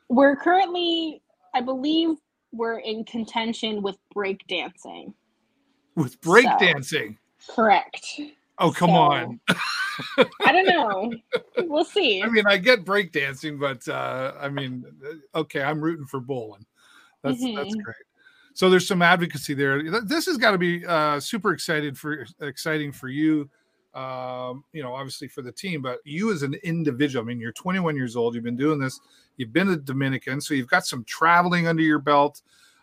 we're 0.09 0.35
currently 0.35 1.21
I 1.53 1.61
believe 1.61 2.17
we're 2.51 2.79
in 2.79 3.03
contention 3.05 3.81
with 3.81 3.97
breakdancing. 4.15 5.13
With 5.95 6.13
So- 6.13 6.17
breakdancing. 6.31 7.17
Correct. 7.49 8.19
Oh 8.57 8.71
come 8.71 8.89
so- 8.89 8.95
on. 8.95 9.39
I 10.45 10.51
don't 10.51 10.65
know. 10.65 11.11
we'll 11.67 11.83
see. 11.85 12.21
I 12.23 12.27
mean, 12.27 12.45
I 12.47 12.57
get 12.57 12.85
breakdancing, 12.85 13.59
but 13.59 13.87
uh, 13.93 14.33
I 14.39 14.47
mean, 14.49 14.85
uh, 15.35 15.39
okay, 15.39 15.61
I'm 15.61 15.81
rooting 15.81 16.05
for 16.05 16.19
bowling. 16.19 16.65
That's 17.21 17.39
that's 17.41 17.75
Mhm. 17.75 17.83
great. 17.83 17.95
So 18.53 18.69
there's 18.69 18.87
some 18.87 19.01
advocacy 19.01 19.53
there. 19.53 20.01
This 20.01 20.25
has 20.25 20.37
got 20.37 20.51
to 20.51 20.57
be 20.57 20.85
uh, 20.85 21.19
super 21.19 21.51
excited 21.53 21.97
for 21.97 22.25
exciting 22.41 22.91
for 22.91 23.07
you. 23.09 23.49
Um, 23.93 24.63
you 24.71 24.83
know, 24.83 24.93
obviously 24.93 25.27
for 25.27 25.41
the 25.41 25.51
team, 25.51 25.81
but 25.81 25.99
you 26.03 26.31
as 26.31 26.43
an 26.43 26.53
individual. 26.63 27.23
I 27.23 27.27
mean, 27.27 27.39
you're 27.39 27.51
21 27.51 27.95
years 27.95 28.15
old. 28.15 28.35
You've 28.35 28.43
been 28.43 28.55
doing 28.55 28.79
this. 28.79 28.99
You've 29.37 29.51
been 29.51 29.69
a 29.69 29.77
Dominican, 29.77 30.41
so 30.41 30.53
you've 30.53 30.67
got 30.67 30.85
some 30.85 31.03
traveling 31.05 31.67
under 31.67 31.81
your 31.81 31.99
belt. 31.99 32.41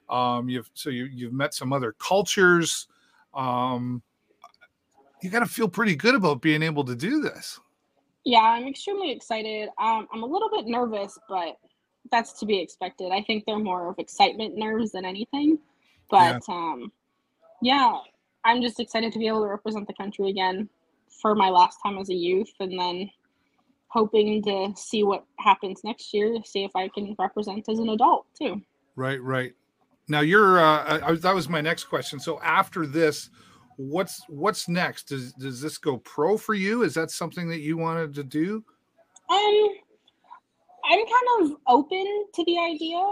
Um, 0.08 0.48
you've 0.48 0.70
so 0.74 0.90
you 0.90 1.04
you've 1.04 1.32
met 1.32 1.54
some 1.54 1.72
other 1.72 1.92
cultures. 1.98 2.88
Um, 3.34 4.02
you 5.22 5.30
got 5.30 5.40
to 5.40 5.46
feel 5.46 5.68
pretty 5.68 5.94
good 5.94 6.14
about 6.14 6.40
being 6.40 6.62
able 6.62 6.84
to 6.84 6.94
do 6.94 7.20
this. 7.20 7.60
Yeah, 8.24 8.40
I'm 8.40 8.66
extremely 8.66 9.12
excited. 9.12 9.68
Um, 9.78 10.08
I'm 10.12 10.22
a 10.22 10.26
little 10.26 10.50
bit 10.50 10.66
nervous, 10.66 11.16
but 11.28 11.56
that's 12.10 12.32
to 12.40 12.46
be 12.46 12.60
expected. 12.60 13.12
I 13.12 13.22
think 13.22 13.44
they're 13.44 13.58
more 13.58 13.90
of 13.90 13.98
excitement 13.98 14.56
nerves 14.56 14.92
than 14.92 15.04
anything. 15.04 15.58
But 16.10 16.42
um, 16.48 16.92
yeah, 17.62 17.98
I'm 18.44 18.62
just 18.62 18.80
excited 18.80 19.12
to 19.12 19.18
be 19.18 19.26
able 19.28 19.42
to 19.42 19.48
represent 19.48 19.86
the 19.86 19.94
country 19.94 20.28
again 20.30 20.68
for 21.20 21.34
my 21.34 21.50
last 21.50 21.78
time 21.82 21.98
as 21.98 22.10
a 22.10 22.14
youth, 22.14 22.52
and 22.60 22.78
then 22.78 23.10
hoping 23.88 24.42
to 24.42 24.72
see 24.76 25.02
what 25.02 25.24
happens 25.38 25.82
next 25.84 26.12
year. 26.12 26.32
to 26.32 26.42
See 26.44 26.64
if 26.64 26.72
I 26.74 26.88
can 26.88 27.14
represent 27.18 27.68
as 27.68 27.78
an 27.78 27.88
adult 27.90 28.26
too. 28.38 28.60
Right, 28.94 29.22
right. 29.22 29.52
Now 30.08 30.20
you're. 30.20 30.58
Uh, 30.58 31.00
I, 31.02 31.12
that 31.12 31.34
was 31.34 31.48
my 31.48 31.60
next 31.60 31.84
question. 31.84 32.20
So 32.20 32.40
after 32.40 32.86
this, 32.86 33.30
what's 33.76 34.22
what's 34.28 34.68
next? 34.68 35.08
Does 35.08 35.32
does 35.34 35.60
this 35.60 35.78
go 35.78 35.98
pro 35.98 36.36
for 36.36 36.54
you? 36.54 36.82
Is 36.82 36.94
that 36.94 37.10
something 37.10 37.48
that 37.48 37.60
you 37.60 37.76
wanted 37.76 38.14
to 38.14 38.24
do? 38.24 38.64
Um, 39.28 39.68
I'm 40.88 41.04
kind 41.04 41.40
of 41.40 41.56
open 41.66 42.26
to 42.34 42.44
the 42.44 42.58
idea, 42.58 43.02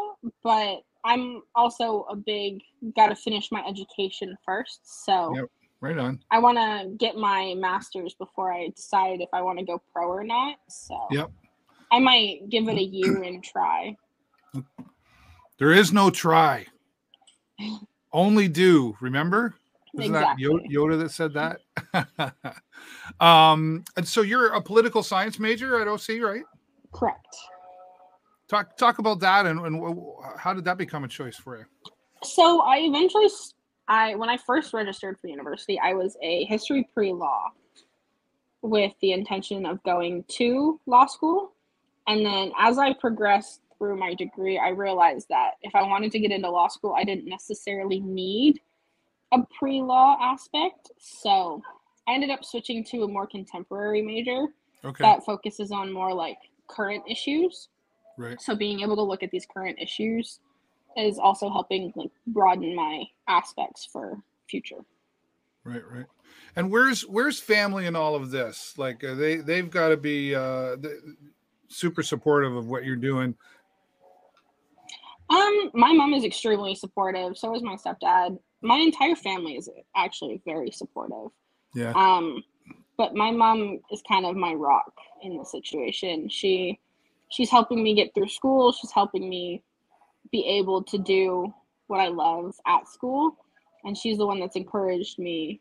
but 0.43 0.83
I'm 1.05 1.43
also 1.55 2.07
a 2.09 2.17
big 2.17 2.61
got 2.97 3.09
to 3.09 3.17
finish 3.17 3.51
my 3.51 3.65
education 3.67 4.37
first. 4.45 5.05
So 5.05 5.35
Yep. 5.35 5.45
Right 5.85 5.99
on. 5.99 6.19
I 6.31 6.39
want 6.39 6.57
to 6.57 6.97
get 6.97 7.15
my 7.15 7.55
master's 7.59 8.15
before 8.15 8.51
I 8.51 8.71
decide 8.75 9.21
if 9.21 9.29
I 9.35 9.43
want 9.43 9.59
to 9.59 9.67
go 9.67 9.83
pro 9.93 10.09
or 10.09 10.25
not. 10.25 10.57
So 10.67 10.99
Yep. 11.11 11.31
I 11.93 11.99
might 11.99 12.49
give 12.49 12.69
it 12.69 12.79
a 12.79 12.83
year 12.83 13.23
and 13.23 13.45
try. 13.45 13.95
There 15.59 15.73
is 15.73 15.93
no 15.93 16.09
try. 16.09 16.65
Only 18.15 18.49
do. 18.49 18.97
Remember? 19.03 19.57
Isn't 19.99 20.15
that 20.15 20.39
Yoda 20.39 20.99
that 20.99 21.11
said 21.11 21.35
that? 21.35 21.61
um, 23.21 23.85
and 23.99 24.09
so 24.09 24.23
you're 24.23 24.55
a 24.55 24.63
political 24.63 25.03
science 25.03 25.39
major 25.39 25.79
at 25.83 25.87
OC, 25.87 26.23
right? 26.23 26.45
Correct. 26.95 27.37
Talk 28.49 28.75
talk 28.79 29.01
about 29.01 29.21
that 29.21 29.45
and, 29.45 29.61
and 29.61 30.03
how 30.39 30.55
did 30.55 30.65
that 30.65 30.79
become 30.79 31.05
a 31.05 31.09
choice 31.09 31.37
for 31.37 31.59
you? 31.59 31.65
So 32.23 32.63
I 32.63 32.79
eventually, 32.79 33.29
I 33.89 34.15
when 34.15 34.29
I 34.29 34.37
first 34.37 34.73
registered 34.73 35.19
for 35.21 35.27
university, 35.29 35.79
I 35.79 35.95
was 35.95 36.17
a 36.23 36.45
history 36.45 36.89
pre-law 36.95 37.51
with 38.63 38.93
the 39.03 39.13
intention 39.13 39.67
of 39.67 39.83
going 39.83 40.25
to 40.29 40.81
law 40.87 41.07
school. 41.07 41.53
And 42.07 42.25
then 42.25 42.53
as 42.59 42.79
I 42.79 42.95
progressed 42.95 43.61
through 43.79 43.97
my 43.99 44.15
degree, 44.15 44.59
I 44.59 44.69
realized 44.71 45.29
that 45.29 45.53
if 45.63 45.75
I 45.75 45.83
wanted 45.83 46.13
to 46.13 46.19
get 46.19 46.31
into 46.31 46.51
law 46.51 46.69
school, 46.69 46.95
I 46.97 47.05
didn't 47.05 47.27
necessarily 47.29 48.01
need 48.01 48.61
a 49.33 49.39
pre-law 49.59 50.17
aspect. 50.21 50.93
So 50.99 51.61
I 52.09 52.15
ended 52.15 52.31
up 52.31 52.45
switching 52.45 52.85
to 52.85 53.03
a 53.05 53.09
more 53.09 53.27
contemporary 53.27 54.01
major 54.01 54.47
Okay. 54.85 55.03
that 55.03 55.25
focuses 55.25 55.73
on 55.73 55.91
more 55.91 56.13
like 56.13 56.37
current 56.69 57.05
issues. 57.09 57.69
right. 58.19 58.41
So 58.41 58.55
being 58.55 58.81
able 58.81 58.97
to 58.97 59.03
look 59.03 59.23
at 59.23 59.31
these 59.31 59.47
current 59.47 59.79
issues 59.81 60.41
is 60.97 61.19
also 61.19 61.51
helping 61.51 61.93
like 61.97 62.11
broaden 62.27 62.75
my 62.75 63.05
aspects 63.29 63.89
for 63.91 64.19
future. 64.49 64.85
Right, 65.65 65.83
right. 65.91 66.07
And 66.57 66.71
where's 66.71 67.03
where's 67.03 67.41
family 67.41 67.87
in 67.87 67.97
all 67.97 68.15
of 68.15 68.31
this? 68.31 68.75
Like 68.77 69.03
uh, 69.03 69.15
they 69.15 69.37
they've 69.37 69.71
got 69.71 69.89
to 69.89 69.97
be 69.97 70.35
uh 70.35 70.77
super 71.69 72.03
supportive 72.03 72.55
of 72.55 72.69
what 72.69 72.85
you're 72.85 72.97
doing. 72.97 73.35
Um, 75.31 75.71
my 75.73 75.93
mom 75.93 76.13
is 76.15 76.25
extremely 76.25 76.75
supportive. 76.75 77.37
So 77.37 77.55
is 77.55 77.63
my 77.63 77.77
stepdad. 77.77 78.39
My 78.63 78.77
entire 78.77 79.17
family 79.17 79.57
is 79.57 79.69
actually 79.97 80.41
very 80.45 80.71
supportive. 80.71 81.31
Yeah. 81.75 81.93
Um, 81.97 82.45
but 82.97 83.15
my 83.15 83.31
mom 83.31 83.81
is 83.91 84.03
kind 84.07 84.27
of 84.27 84.37
my 84.37 84.55
rock 84.55 84.93
in 85.23 85.37
the 85.37 85.45
situation. 85.45 86.29
She 86.29 86.79
she's 87.31 87.51
helping 87.51 87.83
me 87.83 87.95
get 87.95 88.15
through 88.15 88.29
school. 88.29 88.73
She's 88.73 88.93
helping 88.93 89.29
me 89.29 89.63
be 90.35 90.45
able 90.49 90.83
to 90.83 90.99
do 90.99 91.55
what 91.87 92.01
I 92.01 92.09
love 92.09 92.57
at 92.67 92.89
school, 92.89 93.37
and 93.85 93.97
she's 93.97 94.19
the 94.19 94.27
one 94.27 94.41
that's 94.41 94.57
encouraged 94.57 95.17
me 95.21 95.61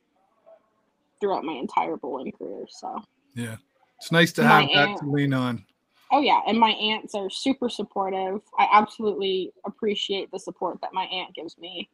throughout 1.21 1.43
my 1.43 1.53
entire 1.53 1.95
bowling 1.95 2.31
career. 2.31 2.65
So, 2.67 2.99
Yeah. 3.35 3.57
It's 3.99 4.11
nice 4.11 4.33
to 4.33 4.41
My 4.41 4.61
have 4.61 4.69
that 4.73 4.89
aunt- 4.89 4.99
to 5.01 5.05
lean 5.11 5.31
on. 5.33 5.63
oh 6.11 6.21
yeah, 6.21 6.41
and 6.47 6.59
my 6.59 6.71
aunts 6.71 7.13
are 7.13 7.29
super 7.29 7.69
supportive. 7.69 8.41
I 8.57 8.67
absolutely 8.73 9.53
appreciate 9.65 10.31
the 10.31 10.39
support 10.39 10.81
that 10.81 10.91
my 10.91 11.03
aunt 11.05 11.33
gives 11.35 11.55
me, 11.59 11.87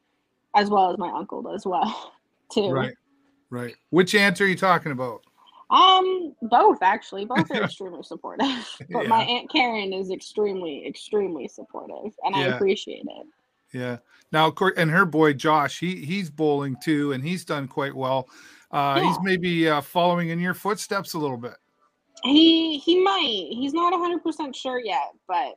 as 0.56 0.70
well 0.70 0.90
as 0.90 0.98
my 0.98 1.10
uncle 1.12 1.42
does 1.44 1.66
well, 1.68 2.14
too. 2.52 2.70
Right. 2.72 2.96
Right. 3.52 3.76
Which 3.90 4.16
aunt 4.16 4.40
are 4.42 4.48
you 4.48 4.56
talking 4.56 4.92
about? 4.94 5.22
Um, 5.70 6.36
both 6.42 6.80
actually, 6.82 7.26
both 7.26 7.50
are 7.52 7.64
extremely 7.64 8.04
supportive. 8.04 8.48
But 8.90 9.08
my 9.08 9.24
aunt 9.24 9.52
Karen 9.52 9.94
is 9.94 10.10
extremely, 10.10 10.86
extremely 10.88 11.48
supportive, 11.48 12.14
and 12.24 12.36
I 12.36 12.46
appreciate 12.46 13.06
it. 13.06 13.28
Yeah. 13.72 13.98
Now, 14.32 14.48
of 14.48 14.56
course, 14.56 14.74
and 14.78 14.90
her 14.90 15.06
boy 15.06 15.34
Josh, 15.34 15.80
he 15.80 15.98
he's 15.98 16.30
bowling 16.30 16.76
too, 16.82 17.12
and 17.12 17.24
he's 17.24 17.46
done 17.46 17.68
quite 17.68 17.96
well. 17.96 18.30
Uh, 18.72 19.00
He's 19.02 19.18
maybe 19.24 19.68
uh, 19.68 19.82
following 19.82 20.30
in 20.30 20.40
your 20.40 20.54
footsteps 20.54 21.14
a 21.14 21.20
little 21.20 21.38
bit. 21.38 21.56
He 22.24 22.78
he 22.78 23.02
might. 23.02 23.48
He's 23.50 23.74
not 23.74 23.94
hundred 23.94 24.24
percent 24.24 24.56
sure 24.56 24.80
yet, 24.80 25.14
but 25.28 25.56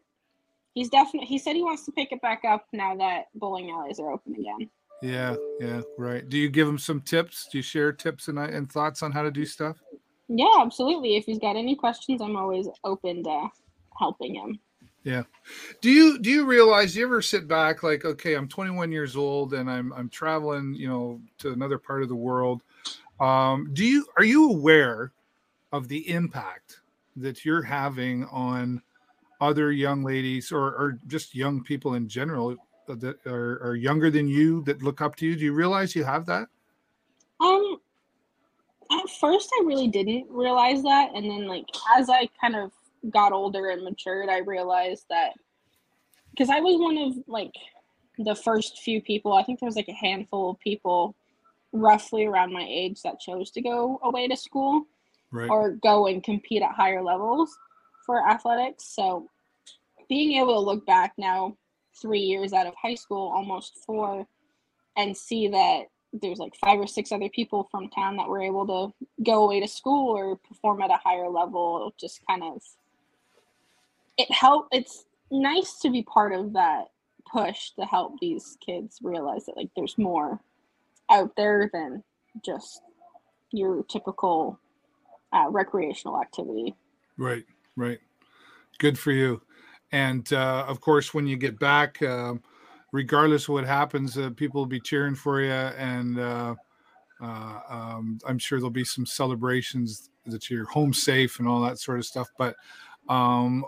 he's 0.75 0.89
definitely. 0.89 1.27
He 1.27 1.39
said 1.39 1.57
he 1.57 1.63
wants 1.63 1.85
to 1.87 1.93
pick 1.93 2.13
it 2.13 2.23
back 2.23 2.43
up 2.49 2.67
now 2.73 2.97
that 2.97 3.27
bowling 3.35 3.71
alleys 3.71 3.99
are 4.01 4.13
open 4.13 4.35
again. 4.35 4.71
Yeah. 5.03 5.35
Yeah. 5.61 5.83
Right. 5.99 6.27
Do 6.27 6.39
you 6.39 6.49
give 6.49 6.69
him 6.69 6.79
some 6.79 7.01
tips? 7.01 7.49
Do 7.51 7.59
you 7.59 7.63
share 7.63 7.93
tips 7.93 8.29
and, 8.29 8.39
and 8.39 8.71
thoughts 8.71 9.03
on 9.03 9.11
how 9.11 9.23
to 9.23 9.33
do 9.33 9.45
stuff? 9.45 9.77
Yeah, 10.35 10.61
absolutely. 10.61 11.17
If 11.17 11.27
he's 11.27 11.39
got 11.39 11.57
any 11.57 11.77
questions, 11.77 12.23
I'm 12.23 12.37
always 12.37 12.67
open 12.85 13.23
to 13.25 13.49
helping 13.99 14.35
him. 14.35 14.59
Yeah. 15.05 15.25
Do 15.83 15.91
you 15.91 16.19
do 16.19 16.31
you 16.31 16.47
realize? 16.47 16.95
Do 16.95 17.01
you 17.01 17.07
ever 17.07 17.21
sit 17.21 17.47
back 17.47 17.83
like, 17.83 18.07
okay, 18.07 18.35
I'm 18.35 18.49
21 18.49 18.91
years 18.93 19.15
old 19.15 19.53
and 19.53 19.71
I'm 19.71 19.93
I'm 19.93 20.09
traveling, 20.09 20.75
you 20.75 20.89
know, 20.89 21.21
to 21.39 21.53
another 21.53 21.77
part 21.77 22.03
of 22.03 22.09
the 22.09 22.15
world. 22.15 22.63
Um, 23.21 23.71
do 23.75 23.85
you 23.85 24.07
are 24.17 24.25
you 24.25 24.49
aware 24.51 25.13
of 25.73 25.89
the 25.89 26.09
impact 26.09 26.81
that 27.17 27.45
you're 27.45 27.63
having 27.63 28.25
on 28.27 28.81
other 29.41 29.71
young 29.71 30.03
ladies 30.03 30.51
or 30.51 30.69
or 30.69 30.99
just 31.09 31.35
young 31.35 31.63
people 31.63 31.95
in 31.95 32.09
general 32.09 32.57
that 32.89 33.17
are, 33.27 33.61
are 33.63 33.77
younger 33.77 34.11
than 34.11 34.29
you 34.29 34.63
that 34.63 34.83
look 34.83 35.03
up 35.03 35.17
to 35.17 35.27
you? 35.27 35.37
Do 35.37 35.45
you 35.45 35.53
realize 35.53 35.95
you 35.95 36.05
have 36.05 36.25
that? 36.27 36.49
Um, 37.41 37.82
at 38.93 39.11
first, 39.11 39.51
I 39.61 39.65
really 39.65 39.89
didn't 39.89 40.27
realize 40.31 40.83
that, 40.83 41.11
and 41.15 41.25
then 41.31 41.47
like 41.47 41.65
as 41.97 42.09
I 42.11 42.29
kind 42.41 42.57
of 42.57 42.73
got 43.11 43.33
older 43.33 43.71
and 43.71 43.83
matured, 43.83 44.29
I 44.29 44.39
realized 44.39 45.07
that 45.11 45.33
because 46.31 46.51
I 46.51 46.61
was 46.61 46.79
one 46.79 46.99
of 46.99 47.15
like 47.27 47.53
the 48.19 48.35
first 48.35 48.81
few 48.81 49.01
people. 49.01 49.33
I 49.33 49.43
think 49.43 49.61
there 49.61 49.67
was 49.67 49.77
like 49.77 49.89
a 49.89 49.93
handful 49.93 50.51
of 50.51 50.61
people, 50.61 51.15
roughly 51.73 52.27
around 52.27 52.53
my 52.53 52.67
age, 52.69 53.03
that 53.03 53.21
chose 53.21 53.51
to 53.53 53.63
go 53.63 54.01
away 54.03 54.29
to 54.29 54.37
school 54.37 54.87
Right. 55.31 55.49
or 55.49 55.71
go 55.71 56.07
and 56.09 56.23
compete 56.23 56.63
at 56.63 56.73
higher 56.73 57.03
levels 57.03 57.57
for 58.05 58.29
athletics. 58.29 58.85
So 58.85 59.31
being 60.09 60.39
able 60.39 60.53
to 60.55 60.61
look 60.61 60.85
back 60.85 61.15
now, 61.17 61.57
three 62.01 62.21
years 62.21 62.53
out 62.53 62.67
of 62.67 62.75
high 62.75 62.95
school, 62.95 63.33
almost 63.35 63.79
four, 63.87 64.27
and 64.97 65.17
see 65.17 65.49
that 65.49 65.85
there's 66.13 66.39
like 66.39 66.55
five 66.57 66.79
or 66.79 66.87
six 66.87 67.13
other 67.13 67.29
people 67.29 67.69
from 67.71 67.89
town 67.89 68.17
that 68.17 68.29
were 68.29 68.43
able 68.43 68.67
to 68.67 69.23
go 69.23 69.45
away 69.45 69.61
to 69.61 69.69
school 69.69 70.17
or 70.17 70.37
perform 70.37 70.83
at 70.83 70.91
a 70.91 71.01
higher 71.03 71.29
level, 71.29 71.93
just 71.99 72.21
kind 72.29 72.43
of 72.43 72.63
it 74.19 74.31
helped. 74.31 74.75
It's 74.75 75.05
nice 75.31 75.79
to 75.81 75.91
be 75.91 76.03
part 76.03 76.33
of 76.33 76.53
that 76.53 76.91
push 77.31 77.71
to 77.79 77.85
help 77.87 78.21
these 78.21 78.59
kids 78.65 78.99
realize 79.03 79.47
that 79.47 79.57
like 79.57 79.71
there's 79.75 79.97
more 79.97 80.39
out 81.11 81.35
there 81.37 81.71
than 81.73 82.03
just 82.45 82.83
your 83.51 83.83
typical 83.85 84.59
uh, 85.33 85.47
recreational 85.49 86.21
activity. 86.21 86.75
Right, 87.17 87.45
right. 87.77 88.01
Good 88.79 88.99
for 88.99 89.13
you. 89.13 89.41
And 89.93 90.31
uh, 90.33 90.65
of 90.67 90.81
course, 90.81 91.13
when 91.13 91.27
you 91.27 91.37
get 91.37 91.59
back, 91.59 92.03
um, 92.03 92.43
regardless 92.93 93.45
of 93.45 93.55
what 93.55 93.65
happens, 93.65 94.17
uh, 94.17 94.31
people 94.31 94.61
will 94.61 94.67
be 94.67 94.81
cheering 94.81 95.15
for 95.15 95.41
you, 95.41 95.51
and 95.51 96.19
uh, 96.19 96.55
uh, 97.21 97.61
um, 97.69 98.19
I'm 98.27 98.39
sure 98.39 98.59
there'll 98.59 98.71
be 98.71 98.85
some 98.85 99.07
celebrations 99.07 100.11
that 100.27 100.49
you're 100.49 100.67
home 100.67 100.93
safe 100.93 101.39
and 101.41 101.49
all 101.49 101.61
that 101.63 101.79
sort 101.79 101.99
of 101.99 102.05
stuff. 102.05 102.29
But 102.39 102.55
um, 103.09 103.65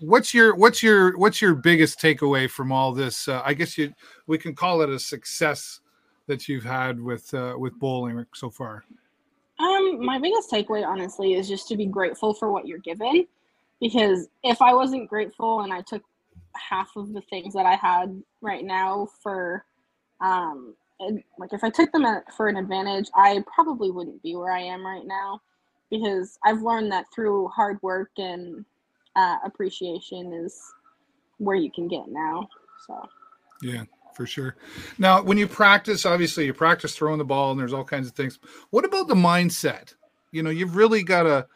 what's 0.00 0.32
your 0.32 0.54
what's 0.54 0.82
your 0.82 1.16
what's 1.18 1.42
your 1.42 1.54
biggest 1.54 2.00
takeaway 2.00 2.48
from 2.48 2.72
all 2.72 2.92
this? 2.92 3.28
Uh, 3.28 3.42
I 3.44 3.52
guess 3.54 3.76
you 3.76 3.92
we 4.26 4.38
can 4.38 4.54
call 4.54 4.80
it 4.80 4.88
a 4.88 4.98
success 4.98 5.80
that 6.26 6.48
you've 6.48 6.64
had 6.64 7.00
with 7.00 7.32
uh, 7.34 7.54
with 7.58 7.78
bowling 7.78 8.24
so 8.34 8.48
far. 8.48 8.84
Um, 9.58 10.04
my 10.04 10.18
biggest 10.18 10.50
takeaway, 10.50 10.84
honestly, 10.86 11.34
is 11.34 11.48
just 11.48 11.68
to 11.68 11.76
be 11.76 11.86
grateful 11.86 12.34
for 12.34 12.50
what 12.50 12.66
you're 12.66 12.78
given. 12.78 13.26
Because 13.80 14.28
if 14.44 14.62
I 14.62 14.74
wasn't 14.74 15.08
grateful 15.08 15.62
and 15.62 15.72
I 15.72 15.82
took 15.82 16.02
half 16.56 16.90
of 16.96 17.12
the 17.12 17.22
things 17.22 17.54
that 17.54 17.66
I 17.66 17.74
had 17.74 18.22
right 18.40 18.64
now 18.64 19.08
for, 19.22 19.64
um, 20.20 20.74
like 21.38 21.52
if 21.52 21.64
I 21.64 21.70
took 21.70 21.92
them 21.92 22.06
for 22.36 22.48
an 22.48 22.56
advantage, 22.56 23.08
I 23.14 23.44
probably 23.52 23.90
wouldn't 23.90 24.22
be 24.22 24.36
where 24.36 24.52
I 24.52 24.60
am 24.60 24.84
right 24.84 25.06
now. 25.06 25.40
Because 25.90 26.38
I've 26.42 26.62
learned 26.62 26.90
that 26.92 27.04
through 27.14 27.48
hard 27.48 27.78
work 27.82 28.12
and 28.16 28.64
uh, 29.14 29.36
appreciation 29.44 30.32
is 30.32 30.58
where 31.36 31.56
you 31.56 31.70
can 31.70 31.86
get 31.86 32.08
now. 32.08 32.48
So. 32.86 32.98
Yeah, 33.60 33.84
for 34.14 34.26
sure. 34.26 34.56
Now, 34.98 35.22
when 35.22 35.36
you 35.36 35.46
practice, 35.46 36.06
obviously 36.06 36.46
you 36.46 36.54
practice 36.54 36.96
throwing 36.96 37.18
the 37.18 37.26
ball 37.26 37.50
and 37.50 37.60
there's 37.60 37.74
all 37.74 37.84
kinds 37.84 38.08
of 38.08 38.14
things. 38.14 38.38
What 38.70 38.86
about 38.86 39.08
the 39.08 39.14
mindset? 39.14 39.94
You 40.30 40.42
know, 40.42 40.48
you've 40.48 40.76
really 40.76 41.02
got 41.02 41.24
to 41.24 41.46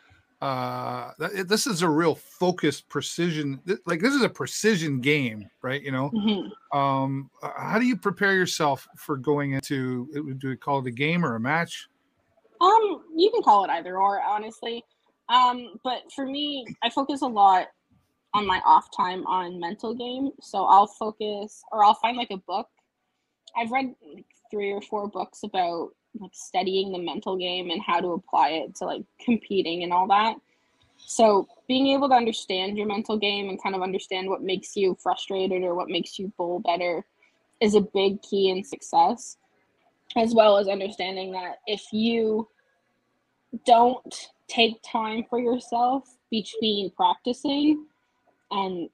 uh 0.47 1.13
th- 1.19 1.47
this 1.47 1.67
is 1.67 1.83
a 1.83 1.89
real 1.89 2.15
focused 2.15 2.89
precision 2.89 3.59
th- 3.67 3.79
like 3.87 4.01
this 4.01 4.15
is 4.15 4.23
a 4.23 4.29
precision 4.29 5.01
game 5.01 5.49
right 5.63 5.83
you 5.83 5.91
know 5.91 6.11
mhm. 6.15 6.51
um 6.73 7.31
how 7.57 7.79
do 7.79 7.87
you 7.87 7.97
prepare 7.97 8.35
yourself 8.35 8.87
for 8.97 9.17
going 9.17 9.53
into 9.53 10.07
do 10.39 10.49
we 10.49 10.57
call 10.57 10.79
it 10.81 10.87
a 10.87 10.91
game 10.91 11.25
or 11.25 11.35
a 11.35 11.41
match 11.41 11.89
Um, 12.61 13.03
you 13.15 13.31
can 13.31 13.43
call 13.43 13.65
it 13.65 13.71
either 13.71 13.99
or, 13.99 14.23
honestly. 14.23 14.83
Um, 15.29 15.77
but 15.85 16.03
for 16.15 16.25
me, 16.25 16.65
I 16.83 16.89
focus 16.91 17.23
a 17.23 17.27
lot 17.27 17.67
on 18.33 18.47
my 18.47 18.61
off 18.65 18.89
time 18.97 19.27
on 19.27 19.61
mental 19.61 19.95
game. 19.95 20.31
So 20.41 20.65
I'll 20.65 20.87
focus, 20.87 21.63
or 21.73 21.85
I'll 21.85 21.95
find 21.95 22.17
like 22.17 22.31
a 22.31 22.39
book. 22.39 22.69
I've 23.57 23.71
read 23.71 23.95
like 24.15 24.25
three 24.51 24.73
or 24.73 24.81
four 24.81 25.09
books 25.09 25.41
about 25.43 25.91
like 26.21 26.33
studying 26.35 26.93
the 26.93 26.99
mental 26.99 27.37
game 27.37 27.71
and 27.71 27.83
how 27.83 28.01
to 28.01 28.09
apply 28.09 28.51
it 28.51 28.75
to 28.77 28.85
like 28.85 29.03
competing 29.21 29.83
and 29.83 29.93
all 29.93 30.07
that. 30.09 30.37
So 30.99 31.47
being 31.69 31.89
able 31.89 32.09
to 32.09 32.15
understand 32.15 32.79
your 32.79 32.87
mental 32.87 33.19
game 33.19 33.49
and 33.49 33.63
kind 33.63 33.75
of 33.75 33.83
understand 33.83 34.29
what 34.29 34.43
makes 34.43 34.77
you 34.77 34.97
frustrated 35.03 35.63
or 35.63 35.75
what 35.75 35.89
makes 35.89 36.19
you 36.19 36.33
bowl 36.37 36.61
better 36.61 37.05
is 37.61 37.75
a 37.75 37.81
big 37.81 38.23
key 38.23 38.51
in 38.51 38.65
success 38.65 39.37
as 40.17 40.35
well 40.35 40.57
as 40.57 40.69
understanding 40.69 41.33
that 41.33 41.57
if 41.67 41.85
you 41.93 42.49
don't 43.65 44.31
take 44.49 44.77
time 44.83 45.25
for 45.29 45.39
yourself 45.39 46.17
between 46.31 46.91
practicing 46.91 47.87
and 48.51 48.89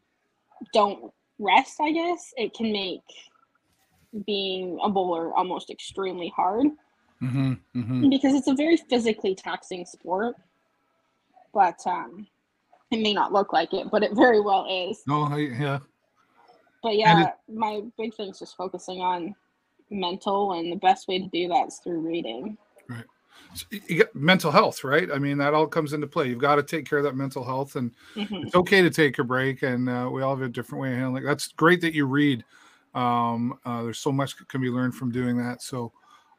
don't 0.73 1.13
rest, 1.39 1.81
I 1.81 1.93
guess, 1.93 2.33
it 2.37 2.55
can 2.55 2.73
make 2.73 3.03
being 4.27 4.79
a 4.83 4.89
bowler 4.89 5.35
almost 5.35 5.71
extremely 5.71 6.33
hard 6.35 6.67
mm-hmm, 7.23 7.53
mm-hmm. 7.79 8.09
because 8.11 8.35
it's 8.35 8.49
a 8.49 8.55
very 8.55 8.77
physically 8.77 9.35
taxing 9.35 9.85
sport. 9.85 10.37
But 11.55 11.79
um, 11.87 12.27
it 12.91 13.01
may 13.01 13.13
not 13.15 13.33
look 13.33 13.53
like 13.53 13.73
it, 13.75 13.91
but 13.91 14.03
it 14.03 14.13
very 14.15 14.41
well 14.41 14.67
is. 14.69 15.03
no 15.07 15.23
I, 15.25 15.39
yeah 15.39 15.79
But 16.83 16.97
yeah, 16.97 17.33
my 17.49 17.83
big 17.99 18.15
thing 18.15 18.31
is 18.31 18.39
just 18.39 18.57
focusing 18.57 19.01
on 19.01 19.35
mental, 19.91 20.53
and 20.53 20.73
the 20.73 20.77
best 20.77 21.09
way 21.09 21.19
to 21.19 21.29
do 21.29 21.49
that 21.49 21.69
is 21.69 21.79
through 21.79 22.01
reading. 22.01 22.57
you 23.71 23.97
get 23.97 24.15
mental 24.15 24.51
health, 24.51 24.83
right? 24.83 25.11
I 25.13 25.19
mean, 25.19 25.39
that 25.39 25.53
all 25.55 25.67
comes 25.67 25.93
into 25.93 26.07
play. 26.07 26.29
You've 26.29 26.39
got 26.39 26.57
to 26.57 26.63
take 26.63 26.89
care 26.89 26.99
of 26.99 27.05
that 27.05 27.17
mental 27.17 27.45
health, 27.45 27.77
and 27.77 27.93
Mhm. 28.17 28.47
it's 28.47 28.55
okay 28.55 28.81
to 28.83 28.91
take 28.91 29.19
a 29.19 29.25
break. 29.25 29.63
And 29.63 29.89
uh, 29.89 30.09
we 30.11 30.23
all 30.23 30.35
have 30.35 30.45
a 30.45 30.49
different 30.49 30.83
way 30.83 30.93
of 30.93 30.99
handling. 30.99 31.25
it. 31.25 31.27
That's 31.27 31.49
great 31.49 31.81
that 31.83 31.95
you 31.95 32.07
read. 32.07 32.45
Um, 32.95 33.59
uh, 33.65 33.83
there's 33.83 33.99
so 33.99 34.13
much 34.13 34.37
that 34.37 34.49
can 34.49 34.61
be 34.61 34.71
learned 34.71 34.95
from 34.95 35.11
doing 35.11 35.37
that. 35.39 35.63
So, 35.63 35.93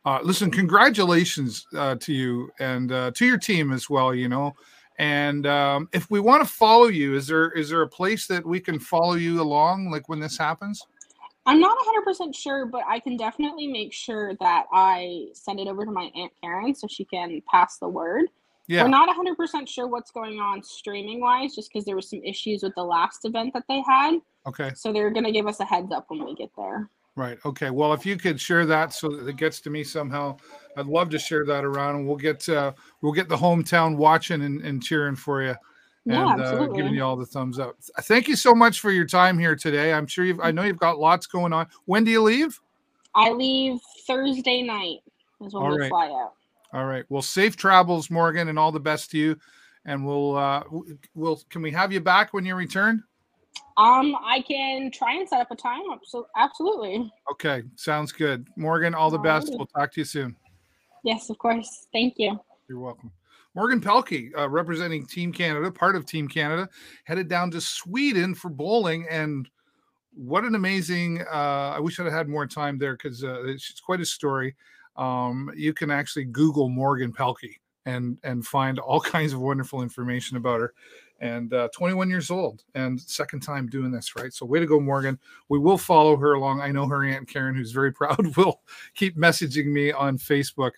uh, 0.06 0.20
listen, 0.24 0.52
congratulations 0.52 1.66
uh, 1.76 1.96
to 1.96 2.14
you 2.14 2.52
and 2.60 2.92
uh, 2.92 3.12
to 3.12 3.26
your 3.26 3.38
team 3.38 3.72
as 3.72 3.90
well. 3.90 4.14
You 4.14 4.30
know, 4.30 4.56
and 5.00 5.48
um, 5.48 5.90
if 5.94 6.10
we 6.12 6.20
want 6.20 6.46
to 6.46 6.54
follow 6.54 6.88
you, 6.88 7.16
is 7.16 7.28
there 7.28 7.52
is 7.52 7.70
there 7.70 7.82
a 7.82 7.88
place 7.88 8.28
that 8.28 8.46
we 8.46 8.60
can 8.60 8.80
follow 8.80 9.14
you 9.14 9.42
along, 9.42 9.90
like 9.92 10.10
when 10.10 10.20
this 10.20 10.38
happens? 10.38 10.86
I'm 11.46 11.60
not 11.60 11.78
100% 12.08 12.34
sure, 12.34 12.66
but 12.66 12.84
I 12.88 13.00
can 13.00 13.18
definitely 13.18 13.68
make 13.68 13.92
sure 13.92 14.34
that 14.36 14.66
I 14.72 15.28
send 15.34 15.60
it 15.60 15.68
over 15.68 15.84
to 15.84 15.92
my 15.92 16.10
Aunt 16.16 16.32
Karen 16.42 16.74
so 16.74 16.88
she 16.88 17.04
can 17.04 17.42
pass 17.52 17.78
the 17.80 17.88
word. 17.90 18.28
Yeah. 18.68 18.84
We're 18.84 18.90
not 18.90 19.10
100% 19.10 19.68
sure 19.68 19.88
what's 19.88 20.10
going 20.10 20.40
on 20.40 20.64
streaming 20.64 21.20
wise, 21.20 21.54
just 21.54 21.70
because 21.70 21.84
there 21.84 21.98
was 21.98 22.10
some 22.10 22.22
issues 22.24 22.64
with 22.64 22.74
the 22.76 22.84
last 22.84 23.26
event 23.26 23.54
that 23.54 23.66
they 23.68 23.84
had. 23.86 24.20
Okay. 24.48 24.72
So 24.74 24.94
they're 24.94 25.12
going 25.12 25.26
to 25.26 25.34
give 25.34 25.48
us 25.48 25.60
a 25.60 25.66
heads 25.66 25.92
up 25.92 26.06
when 26.08 26.24
we 26.24 26.34
get 26.34 26.50
there. 26.56 26.90
Right. 27.16 27.38
Okay. 27.46 27.70
Well, 27.70 27.94
if 27.94 28.06
you 28.06 28.18
could 28.18 28.42
share 28.42 28.66
that 28.66 28.92
so 28.92 29.10
that 29.10 29.28
it 29.28 29.38
gets 29.38 29.62
to 29.62 29.70
me 29.70 29.84
somehow, 29.84 30.38
I'd 30.76 30.88
love 30.88 31.10
to 31.12 31.20
share 31.20 31.46
that 31.46 31.64
around, 31.64 31.98
and 31.98 32.08
we'll 32.08 32.18
get 32.18 32.48
uh, 32.50 32.74
we'll 33.02 33.14
get 33.14 33.30
the 33.30 33.38
hometown 33.38 33.96
watching 33.96 34.42
and, 34.42 34.62
and 34.62 34.82
cheering 34.82 35.16
for 35.16 35.44
you, 35.44 35.56
Yeah, 36.06 36.34
and 36.34 36.42
uh, 36.42 36.66
giving 36.68 36.96
you 36.96 37.04
all 37.04 37.16
the 37.16 37.26
thumbs 37.26 37.60
up. 37.60 37.76
Thank 38.02 38.28
you 38.28 38.36
so 38.36 38.56
much 38.56 38.80
for 38.80 38.90
your 38.90 39.06
time 39.06 39.38
here 39.38 39.56
today. 39.56 39.94
I'm 39.94 40.08
sure 40.08 40.26
you've 40.26 40.40
I 40.40 40.50
know 40.50 40.64
you've 40.64 40.80
got 40.80 40.98
lots 40.98 41.28
going 41.28 41.54
on. 41.54 41.68
When 41.86 42.04
do 42.04 42.10
you 42.10 42.24
leave? 42.24 42.60
I 43.14 43.30
leave 43.30 43.80
Thursday 44.08 44.64
night 44.64 45.02
is 45.42 45.54
when 45.54 45.64
All 45.64 45.72
we 45.72 45.78
right. 45.78 45.90
fly 45.90 46.08
out. 46.08 46.34
All 46.74 46.86
right. 46.86 47.06
Well, 47.10 47.22
safe 47.22 47.56
travels, 47.56 48.10
Morgan, 48.10 48.48
and 48.48 48.58
all 48.58 48.72
the 48.72 48.80
best 48.80 49.12
to 49.12 49.20
you. 49.20 49.38
And 49.86 50.04
we'll 50.04 50.36
uh, 50.36 50.64
we'll 51.14 51.40
can 51.52 51.62
we 51.62 51.70
have 51.72 51.94
you 51.94 52.00
back 52.00 52.34
when 52.34 52.46
you 52.46 52.56
return? 52.56 53.04
Um, 53.78 54.16
I 54.24 54.44
can 54.48 54.92
try 54.92 55.16
and 55.16 55.28
set 55.28 55.42
up 55.42 55.50
a 55.52 55.56
time. 55.56 55.82
abso- 55.90 56.26
Absolutely. 56.38 57.12
Okay. 57.32 57.64
Sounds 57.76 58.12
good, 58.12 58.48
Morgan. 58.56 58.94
All 58.94 59.10
the 59.10 59.18
best. 59.18 59.48
Alrighty. 59.48 59.58
We'll 59.58 59.68
talk 59.68 59.92
to 59.94 60.02
you 60.02 60.06
soon. 60.06 60.36
Yes, 61.04 61.30
of 61.30 61.38
course. 61.38 61.88
Thank 61.92 62.16
you. 62.18 62.40
You're 62.70 62.80
welcome. 62.80 63.12
Morgan 63.56 63.82
Pelkie, 63.82 64.32
uh, 64.38 64.50
representing 64.50 65.06
Team 65.06 65.32
Canada, 65.32 65.72
part 65.72 65.96
of 65.96 66.06
Team 66.06 66.28
Canada, 66.28 66.68
headed 67.04 67.28
down 67.28 67.52
to 67.52 67.62
Sweden 67.62 68.34
for 68.34 68.50
bowling. 68.50 69.06
And 69.10 69.48
what 70.16 70.44
an 70.44 70.56
amazing! 70.56 71.22
Uh, 71.22 71.74
I 71.76 71.80
wish 71.80 72.00
I'd 72.00 72.12
had 72.12 72.30
more 72.30 72.48
time 72.48 72.78
there 72.78 72.94
because 72.94 73.24
uh, 73.24 73.44
it's, 73.46 73.70
it's 73.70 73.80
quite 73.80 74.02
a 74.02 74.06
story. 74.06 74.56
Um, 74.96 75.52
you 75.56 75.74
can 75.74 75.90
actually 75.92 76.26
Google 76.26 76.70
Morgan 76.70 77.12
Pelkie 77.12 77.58
and 77.86 78.18
and 78.24 78.46
find 78.46 78.80
all 78.80 79.02
kinds 79.16 79.34
of 79.34 79.40
wonderful 79.40 79.82
information 79.82 80.38
about 80.38 80.62
her. 80.62 80.74
And 81.20 81.54
uh, 81.54 81.70
21 81.74 82.10
years 82.10 82.30
old 82.30 82.64
and 82.76 83.00
second 83.00 83.40
time 83.42 83.68
doing 83.68 83.92
this, 83.92 84.14
right? 84.16 84.34
So 84.34 84.46
way 84.46 84.60
to 84.60 84.66
go, 84.66 84.80
Morgan. 84.80 85.18
We 85.48 85.58
will 85.58 85.78
follow 85.78 86.18
her 86.18 86.34
along. 86.34 86.60
I 86.60 86.72
know 86.72 86.86
her 86.88 87.06
aunt 87.06 87.30
Karen, 87.30 87.56
who's 87.56 87.72
very 87.72 87.94
proud, 87.94 88.36
will 88.36 88.62
keep 88.94 89.18
messaging 89.18 89.68
me 89.68 89.92
on 89.92 90.18
Facebook 90.18 90.72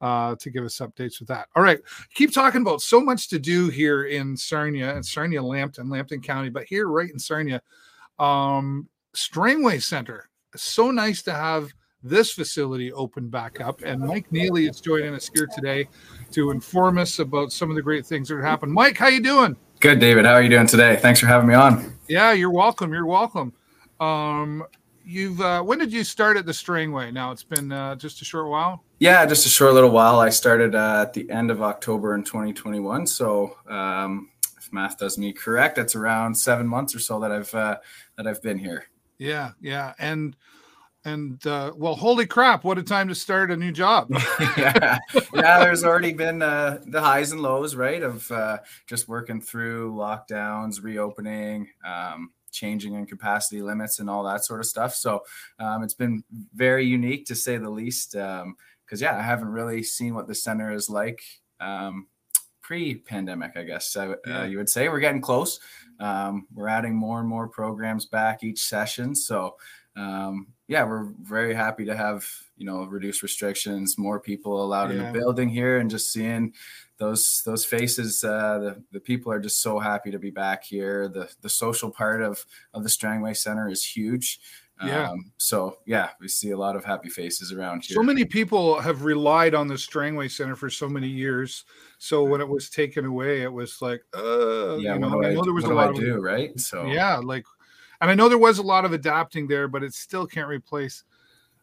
uh, 0.00 0.34
to 0.36 0.50
give 0.50 0.64
us 0.64 0.78
updates 0.78 1.20
with 1.20 1.28
that. 1.28 1.46
All 1.54 1.62
right, 1.62 1.80
keep 2.14 2.34
talking 2.34 2.62
about 2.62 2.82
so 2.82 3.00
much 3.00 3.28
to 3.28 3.38
do 3.38 3.68
here 3.68 4.04
in 4.04 4.36
Sarnia 4.36 4.94
and 4.94 5.06
Sarnia 5.06 5.42
Lambton, 5.42 5.88
Lambton 5.88 6.20
County, 6.20 6.50
but 6.50 6.64
here 6.64 6.88
right 6.88 7.10
in 7.10 7.18
Sarnia, 7.18 7.62
um, 8.18 8.88
Strangway 9.14 9.78
Center. 9.78 10.28
So 10.56 10.90
nice 10.90 11.22
to 11.22 11.32
have 11.32 11.72
this 12.02 12.32
facility 12.32 12.92
opened 12.92 13.30
back 13.30 13.60
up. 13.60 13.82
And 13.84 14.00
Mike 14.00 14.30
Neely 14.32 14.66
is 14.66 14.80
joining 14.80 15.14
us 15.14 15.30
here 15.32 15.46
today 15.46 15.88
to 16.32 16.50
inform 16.50 16.98
us 16.98 17.18
about 17.18 17.52
some 17.52 17.70
of 17.70 17.76
the 17.76 17.82
great 17.82 18.04
things 18.04 18.28
that 18.28 18.36
have 18.36 18.44
happened. 18.44 18.72
Mike, 18.72 18.98
how 18.98 19.08
you 19.08 19.22
doing? 19.22 19.56
Good, 19.80 19.98
David. 19.98 20.24
How 20.24 20.34
are 20.34 20.42
you 20.42 20.48
doing 20.48 20.66
today? 20.66 20.96
Thanks 20.96 21.20
for 21.20 21.26
having 21.26 21.48
me 21.48 21.54
on. 21.54 21.96
Yeah, 22.08 22.32
you're 22.32 22.52
welcome. 22.52 22.92
You're 22.92 23.06
welcome. 23.06 23.52
Um, 24.00 24.64
you've 25.04 25.40
uh, 25.40 25.62
when 25.62 25.78
did 25.78 25.92
you 25.92 26.04
start 26.04 26.36
at 26.36 26.46
the 26.46 26.54
Strangway? 26.54 27.10
Now 27.10 27.32
it's 27.32 27.42
been 27.42 27.72
uh, 27.72 27.96
just 27.96 28.22
a 28.22 28.24
short 28.24 28.48
while. 28.48 28.84
Yeah, 28.98 29.24
just 29.26 29.46
a 29.46 29.48
short 29.48 29.74
little 29.74 29.90
while. 29.90 30.20
I 30.20 30.28
started 30.28 30.74
uh, 30.74 31.02
at 31.02 31.12
the 31.12 31.28
end 31.30 31.50
of 31.50 31.62
October 31.62 32.14
in 32.14 32.22
2021. 32.22 33.06
So, 33.08 33.56
um, 33.68 34.30
if 34.56 34.72
math 34.72 34.98
does 34.98 35.18
me 35.18 35.32
correct, 35.32 35.78
it's 35.78 35.96
around 35.96 36.34
seven 36.36 36.66
months 36.66 36.94
or 36.94 37.00
so 37.00 37.18
that 37.20 37.32
I've 37.32 37.52
uh, 37.54 37.78
that 38.16 38.26
I've 38.26 38.42
been 38.42 38.58
here. 38.58 38.86
Yeah, 39.18 39.52
yeah, 39.60 39.94
and 39.98 40.36
and 41.04 41.44
uh, 41.46 41.72
well, 41.76 41.94
holy 41.94 42.26
crap! 42.26 42.64
What 42.64 42.78
a 42.78 42.82
time 42.82 43.08
to 43.08 43.14
start 43.14 43.50
a 43.50 43.56
new 43.56 43.72
job. 43.72 44.08
yeah, 44.56 44.98
yeah. 45.34 45.58
There's 45.60 45.84
already 45.84 46.12
been 46.12 46.42
uh, 46.42 46.78
the 46.86 47.00
highs 47.00 47.32
and 47.32 47.40
lows, 47.40 47.74
right? 47.74 48.02
Of 48.02 48.30
uh, 48.30 48.58
just 48.86 49.08
working 49.08 49.40
through 49.40 49.94
lockdowns, 49.94 50.82
reopening, 50.82 51.68
um, 51.84 52.30
changing 52.52 52.94
in 52.94 53.06
capacity 53.06 53.62
limits, 53.62 53.98
and 53.98 54.08
all 54.08 54.22
that 54.24 54.44
sort 54.44 54.60
of 54.60 54.66
stuff. 54.66 54.94
So 54.94 55.22
um, 55.58 55.82
it's 55.82 55.94
been 55.94 56.22
very 56.54 56.84
unique 56.86 57.26
to 57.26 57.34
say 57.34 57.56
the 57.56 57.70
least. 57.70 58.12
Because 58.12 59.00
yeah, 59.00 59.16
I 59.16 59.22
haven't 59.22 59.48
really 59.48 59.82
seen 59.82 60.14
what 60.14 60.28
the 60.28 60.34
center 60.34 60.72
is 60.72 60.88
like 60.90 61.20
um, 61.60 62.06
pre-pandemic. 62.60 63.56
I 63.56 63.64
guess 63.64 63.96
uh, 63.96 64.14
Yeah. 64.26 64.44
you 64.44 64.58
would 64.58 64.68
say 64.68 64.88
we're 64.88 65.00
getting 65.00 65.20
close. 65.20 65.58
Um, 66.02 66.48
we're 66.52 66.68
adding 66.68 66.96
more 66.96 67.20
and 67.20 67.28
more 67.28 67.46
programs 67.46 68.06
back 68.06 68.42
each 68.42 68.60
session. 68.60 69.14
So 69.14 69.56
um, 69.94 70.48
yeah, 70.68 70.84
we're 70.84 71.12
very 71.20 71.54
happy 71.54 71.84
to 71.84 71.96
have 71.96 72.26
you 72.56 72.66
know 72.66 72.84
reduced 72.84 73.22
restrictions, 73.22 73.98
more 73.98 74.18
people 74.20 74.64
allowed 74.64 74.90
in 74.90 74.98
the 74.98 75.12
building 75.12 75.48
here, 75.48 75.78
and 75.78 75.90
just 75.90 76.12
seeing 76.12 76.54
those 76.98 77.42
those 77.44 77.64
faces. 77.64 78.24
Uh, 78.24 78.58
the 78.58 78.82
the 78.92 79.00
people 79.00 79.30
are 79.30 79.40
just 79.40 79.60
so 79.60 79.78
happy 79.78 80.10
to 80.10 80.18
be 80.18 80.30
back 80.30 80.64
here. 80.64 81.08
The 81.08 81.30
the 81.42 81.48
social 81.48 81.90
part 81.90 82.22
of 82.22 82.44
of 82.72 82.82
the 82.82 82.88
Strangway 82.88 83.34
Center 83.34 83.68
is 83.68 83.84
huge. 83.84 84.40
Yeah. 84.84 85.10
Um, 85.10 85.32
so 85.36 85.78
yeah, 85.86 86.10
we 86.20 86.28
see 86.28 86.50
a 86.50 86.56
lot 86.56 86.76
of 86.76 86.84
happy 86.84 87.08
faces 87.08 87.52
around 87.52 87.84
here. 87.84 87.94
So 87.94 88.02
many 88.02 88.24
people 88.24 88.80
have 88.80 89.04
relied 89.04 89.54
on 89.54 89.68
the 89.68 89.78
Strangway 89.78 90.28
Center 90.28 90.56
for 90.56 90.70
so 90.70 90.88
many 90.88 91.08
years. 91.08 91.64
So 91.98 92.24
when 92.24 92.40
it 92.40 92.48
was 92.48 92.68
taken 92.68 93.04
away, 93.04 93.42
it 93.42 93.52
was 93.52 93.80
like, 93.80 94.02
uh, 94.14 94.76
yeah, 94.76 94.94
you 94.94 95.00
know, 95.00 95.22
I 95.22 95.28
I, 95.28 95.34
know 95.34 95.44
there 95.44 95.52
was 95.52 95.64
a 95.64 95.74
lot 95.74 95.88
I 95.88 95.90
of 95.90 95.96
do, 95.96 96.20
right? 96.20 96.58
So 96.58 96.86
yeah, 96.86 97.16
like, 97.16 97.44
and 98.00 98.10
I 98.10 98.14
know 98.14 98.28
there 98.28 98.38
was 98.38 98.58
a 98.58 98.62
lot 98.62 98.84
of 98.84 98.92
adapting 98.92 99.46
there, 99.46 99.68
but 99.68 99.84
it 99.84 99.94
still 99.94 100.26
can't 100.26 100.48
replace 100.48 101.04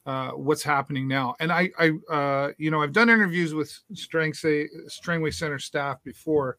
uh, 0.06 0.32
what's 0.32 0.63
happening 0.63 1.08
now. 1.08 1.36
And 1.39 1.52
I, 1.52 1.69
I, 1.78 1.91
uh, 2.12 2.52
you 2.58 2.72
know, 2.72 2.82
I've 2.82 2.93
done 2.93 3.10
interviews 3.10 3.54
with 3.54 3.78
Strangway 3.93 4.67
Strangway 4.88 5.32
Center 5.32 5.60
staff 5.60 6.02
before, 6.04 6.58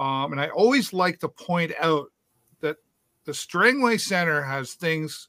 um, 0.00 0.32
and 0.32 0.40
I 0.40 0.48
always 0.48 0.92
like 0.92 1.20
to 1.20 1.28
point 1.28 1.72
out 1.80 2.08
that 2.60 2.76
the 3.26 3.34
Strangway 3.34 3.96
Center 3.96 4.42
has 4.42 4.74
things 4.74 5.28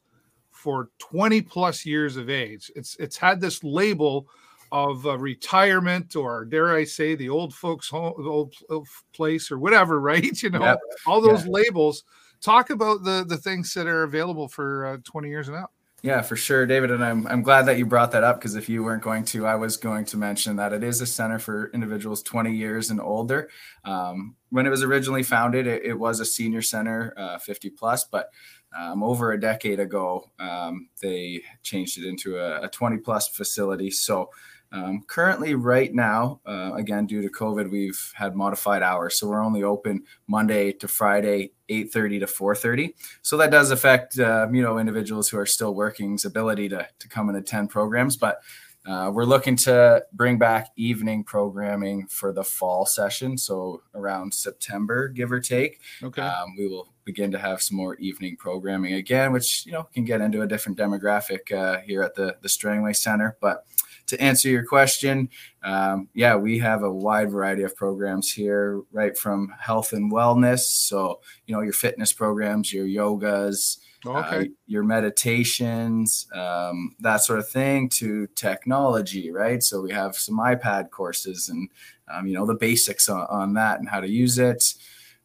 for 0.61 0.89
20 0.99 1.41
plus 1.41 1.85
years 1.85 2.17
of 2.17 2.29
age. 2.29 2.71
It's 2.75 2.95
it's 2.97 3.17
had 3.17 3.41
this 3.41 3.63
label 3.63 4.27
of 4.71 5.05
uh, 5.05 5.17
retirement 5.17 6.15
or 6.15 6.45
dare 6.45 6.73
I 6.73 6.85
say 6.85 7.15
the 7.15 7.29
old 7.29 7.53
folks 7.53 7.89
home, 7.89 8.13
the 8.17 8.29
old, 8.29 8.53
old 8.69 8.87
place 9.11 9.51
or 9.51 9.57
whatever, 9.57 9.99
right? 10.11 10.41
You 10.41 10.51
know, 10.51 10.77
all 11.07 11.21
those 11.21 11.47
labels. 11.47 12.03
Talk 12.41 12.69
about 12.69 13.03
the 13.03 13.25
the 13.27 13.37
things 13.37 13.73
that 13.73 13.87
are 13.87 14.03
available 14.03 14.47
for 14.47 14.85
uh, 14.85 14.97
20 15.03 15.29
years 15.29 15.47
and 15.47 15.57
up. 15.57 15.71
Yeah, 16.03 16.23
for 16.23 16.35
sure, 16.35 16.65
David. 16.65 16.89
And 16.89 17.05
I'm, 17.05 17.27
I'm 17.27 17.43
glad 17.43 17.67
that 17.67 17.77
you 17.77 17.85
brought 17.85 18.11
that 18.13 18.23
up 18.23 18.39
because 18.39 18.55
if 18.55 18.67
you 18.67 18.83
weren't 18.83 19.03
going 19.03 19.23
to, 19.25 19.45
I 19.45 19.53
was 19.53 19.77
going 19.77 20.05
to 20.05 20.17
mention 20.17 20.55
that 20.55 20.73
it 20.73 20.83
is 20.83 20.99
a 20.99 21.05
center 21.05 21.37
for 21.37 21.69
individuals 21.75 22.23
20 22.23 22.51
years 22.55 22.89
and 22.89 22.99
older. 22.99 23.49
Um, 23.85 24.35
when 24.49 24.65
it 24.65 24.71
was 24.71 24.81
originally 24.81 25.21
founded, 25.21 25.67
it, 25.67 25.85
it 25.85 25.93
was 25.93 26.19
a 26.19 26.25
senior 26.25 26.63
center, 26.63 27.13
uh, 27.17 27.37
50 27.37 27.69
plus, 27.69 28.03
but 28.05 28.29
um, 28.77 29.03
over 29.03 29.31
a 29.31 29.39
decade 29.39 29.79
ago, 29.79 30.29
um, 30.39 30.89
they 31.01 31.41
changed 31.63 31.97
it 31.97 32.07
into 32.07 32.37
a, 32.37 32.61
a 32.61 32.67
20 32.69 32.97
plus 32.97 33.27
facility. 33.27 33.91
So 33.91 34.29
um, 34.73 35.03
currently, 35.05 35.53
right 35.53 35.93
now, 35.93 36.39
uh, 36.45 36.71
again 36.75 37.05
due 37.05 37.21
to 37.21 37.29
COVID, 37.29 37.69
we've 37.69 38.13
had 38.15 38.35
modified 38.35 38.81
hours, 38.81 39.19
so 39.19 39.27
we're 39.27 39.43
only 39.43 39.63
open 39.63 40.03
Monday 40.27 40.71
to 40.71 40.87
Friday, 40.87 41.51
8:30 41.69 42.21
to 42.21 42.25
4:30 42.25 42.93
so 43.21 43.37
that 43.37 43.51
does 43.51 43.71
affect 43.71 44.17
uh, 44.17 44.47
you 44.51 44.61
know 44.61 44.77
individuals 44.77 45.27
who 45.27 45.37
are 45.37 45.45
still 45.45 45.75
working's 45.75 46.23
ability 46.23 46.69
to, 46.69 46.87
to 46.99 47.07
come 47.09 47.27
and 47.27 47.37
attend 47.37 47.69
programs. 47.69 48.15
But 48.15 48.41
uh, 48.85 49.11
we're 49.13 49.25
looking 49.25 49.55
to 49.55 50.03
bring 50.13 50.39
back 50.39 50.69
evening 50.75 51.23
programming 51.23 52.07
for 52.07 52.31
the 52.31 52.43
fall 52.43 52.85
session. 52.85 53.37
So 53.37 53.83
around 53.93 54.33
september 54.33 55.07
give 55.07 55.31
or 55.31 55.39
take. 55.39 55.81
Okay. 56.01 56.21
um, 56.21 56.55
we 56.57 56.67
will 56.67 56.87
begin 57.11 57.31
to 57.31 57.37
have 57.37 57.61
some 57.61 57.77
more 57.77 57.95
evening 57.95 58.35
programming 58.37 58.93
again 58.93 59.31
which 59.31 59.65
you 59.65 59.71
know 59.71 59.83
can 59.93 60.05
get 60.05 60.21
into 60.21 60.41
a 60.41 60.47
different 60.47 60.77
demographic 60.77 61.51
uh, 61.51 61.79
here 61.81 62.01
at 62.01 62.15
the 62.15 62.35
the 62.41 62.49
strangway 62.49 62.93
center 62.93 63.37
but 63.41 63.65
to 64.07 64.19
answer 64.21 64.49
your 64.49 64.65
question 64.65 65.29
um, 65.63 66.07
yeah 66.13 66.35
we 66.35 66.57
have 66.57 66.83
a 66.83 66.91
wide 66.91 67.29
variety 67.31 67.63
of 67.63 67.75
programs 67.75 68.31
here 68.31 68.81
right 68.91 69.17
from 69.17 69.53
health 69.59 69.93
and 69.93 70.11
wellness 70.11 70.61
so 70.89 71.19
you 71.45 71.53
know 71.53 71.61
your 71.61 71.73
fitness 71.73 72.13
programs 72.13 72.73
your 72.73 72.85
yogas 72.85 73.77
uh, 74.03 74.09
Okay. 74.09 74.49
your 74.65 74.83
meditations, 74.83 76.27
um, 76.33 76.95
that 77.01 77.17
sort 77.17 77.37
of 77.37 77.47
thing, 77.47 77.87
to 77.87 78.25
technology, 78.33 79.29
right? 79.31 79.61
So 79.61 79.79
we 79.79 79.91
have 79.91 80.15
some 80.15 80.39
iPad 80.39 80.89
courses 80.89 81.49
and 81.49 81.69
um, 82.11 82.25
you 82.25 82.33
know 82.33 82.47
the 82.47 82.55
basics 82.55 83.09
on, 83.09 83.27
on 83.29 83.53
that 83.53 83.79
and 83.79 83.87
how 83.87 84.01
to 84.01 84.09
use 84.09 84.39
it. 84.39 84.73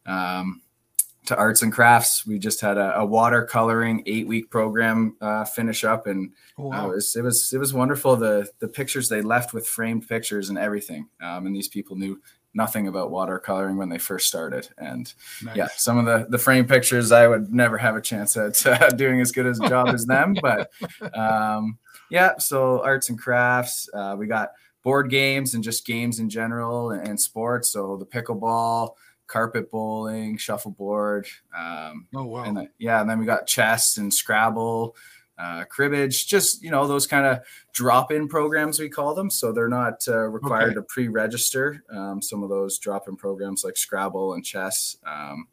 Um, 0.05 0.61
to 1.27 1.35
arts 1.37 1.61
and 1.61 1.71
crafts, 1.71 2.25
we 2.25 2.39
just 2.39 2.59
had 2.61 2.77
a, 2.77 2.99
a 3.01 3.05
watercoloring 3.07 4.01
eight 4.05 4.27
week 4.27 4.49
program 4.49 5.15
uh, 5.21 5.45
finish 5.45 5.83
up, 5.83 6.07
and 6.07 6.31
Oh, 6.57 6.73
uh, 6.73 6.85
it 6.85 6.95
was 6.95 7.15
it 7.15 7.21
was 7.23 7.53
it 7.53 7.57
was 7.59 7.73
wonderful. 7.73 8.15
The 8.15 8.49
the 8.59 8.67
pictures 8.67 9.07
they 9.09 9.21
left 9.21 9.53
with 9.53 9.67
framed 9.67 10.07
pictures 10.07 10.49
and 10.49 10.57
everything, 10.57 11.07
um, 11.21 11.45
and 11.45 11.55
these 11.55 11.67
people 11.67 11.95
knew 11.95 12.19
nothing 12.53 12.87
about 12.87 13.11
watercoloring 13.11 13.77
when 13.77 13.89
they 13.89 13.99
first 13.99 14.25
started, 14.27 14.67
and 14.79 15.13
Nice. 15.43 15.55
yeah, 15.55 15.67
some 15.75 15.97
of 15.97 16.05
the 16.05 16.25
the 16.29 16.37
frame 16.39 16.65
pictures 16.65 17.11
I 17.11 17.27
would 17.27 17.53
never 17.53 17.77
have 17.77 17.95
a 17.95 18.01
chance 18.01 18.35
at 18.37 18.65
uh, 18.65 18.89
doing 18.89 19.21
as 19.21 19.31
good 19.31 19.45
as 19.45 19.59
a 19.59 19.69
job 19.69 19.89
as 19.89 20.05
them. 20.05 20.35
But 20.41 20.71
um, 21.15 21.77
yeah, 22.09 22.37
so 22.39 22.81
arts 22.83 23.09
and 23.09 23.19
crafts. 23.19 23.89
Uh, 23.93 24.15
we 24.17 24.27
got 24.27 24.51
board 24.83 25.09
games 25.09 25.53
and 25.53 25.63
just 25.63 25.85
games 25.85 26.19
in 26.19 26.29
general 26.29 26.91
and, 26.91 27.05
and 27.07 27.19
sports. 27.19 27.73
So 27.73 27.97
the 27.97 28.05
pickleball, 28.05 28.91
carpet 29.27 29.69
bowling, 29.71 30.37
shuffleboard. 30.37 31.27
Um, 31.57 32.07
Oh 32.15 32.23
wow. 32.25 32.43
and 32.43 32.57
then, 32.57 32.69
yeah, 32.79 33.01
and 33.01 33.09
then 33.09 33.19
we 33.19 33.25
got 33.25 33.45
chess 33.47 33.97
and 33.97 34.13
Scrabble, 34.13 34.95
uh, 35.37 35.65
cribbage, 35.65 36.25
just 36.27 36.63
you 36.63 36.71
know 36.71 36.87
those 36.87 37.05
kind 37.05 37.25
of 37.25 37.39
drop-in 37.73 38.27
programs 38.27 38.79
we 38.79 38.89
call 38.89 39.13
them. 39.13 39.29
So 39.29 39.51
they're 39.51 39.67
not 39.69 40.01
uh, 40.07 40.19
required 40.29 40.69
Okay. 40.69 40.73
to 40.75 40.81
pre-register. 40.83 41.83
Um, 41.93 42.21
some 42.21 42.41
of 42.41 42.49
those 42.49 42.79
drop-in 42.79 43.17
programs 43.17 43.63
like 43.63 43.77
Scrabble 43.77 44.33
and 44.33 44.43
chess. 44.43 44.97
Um, 45.05 45.47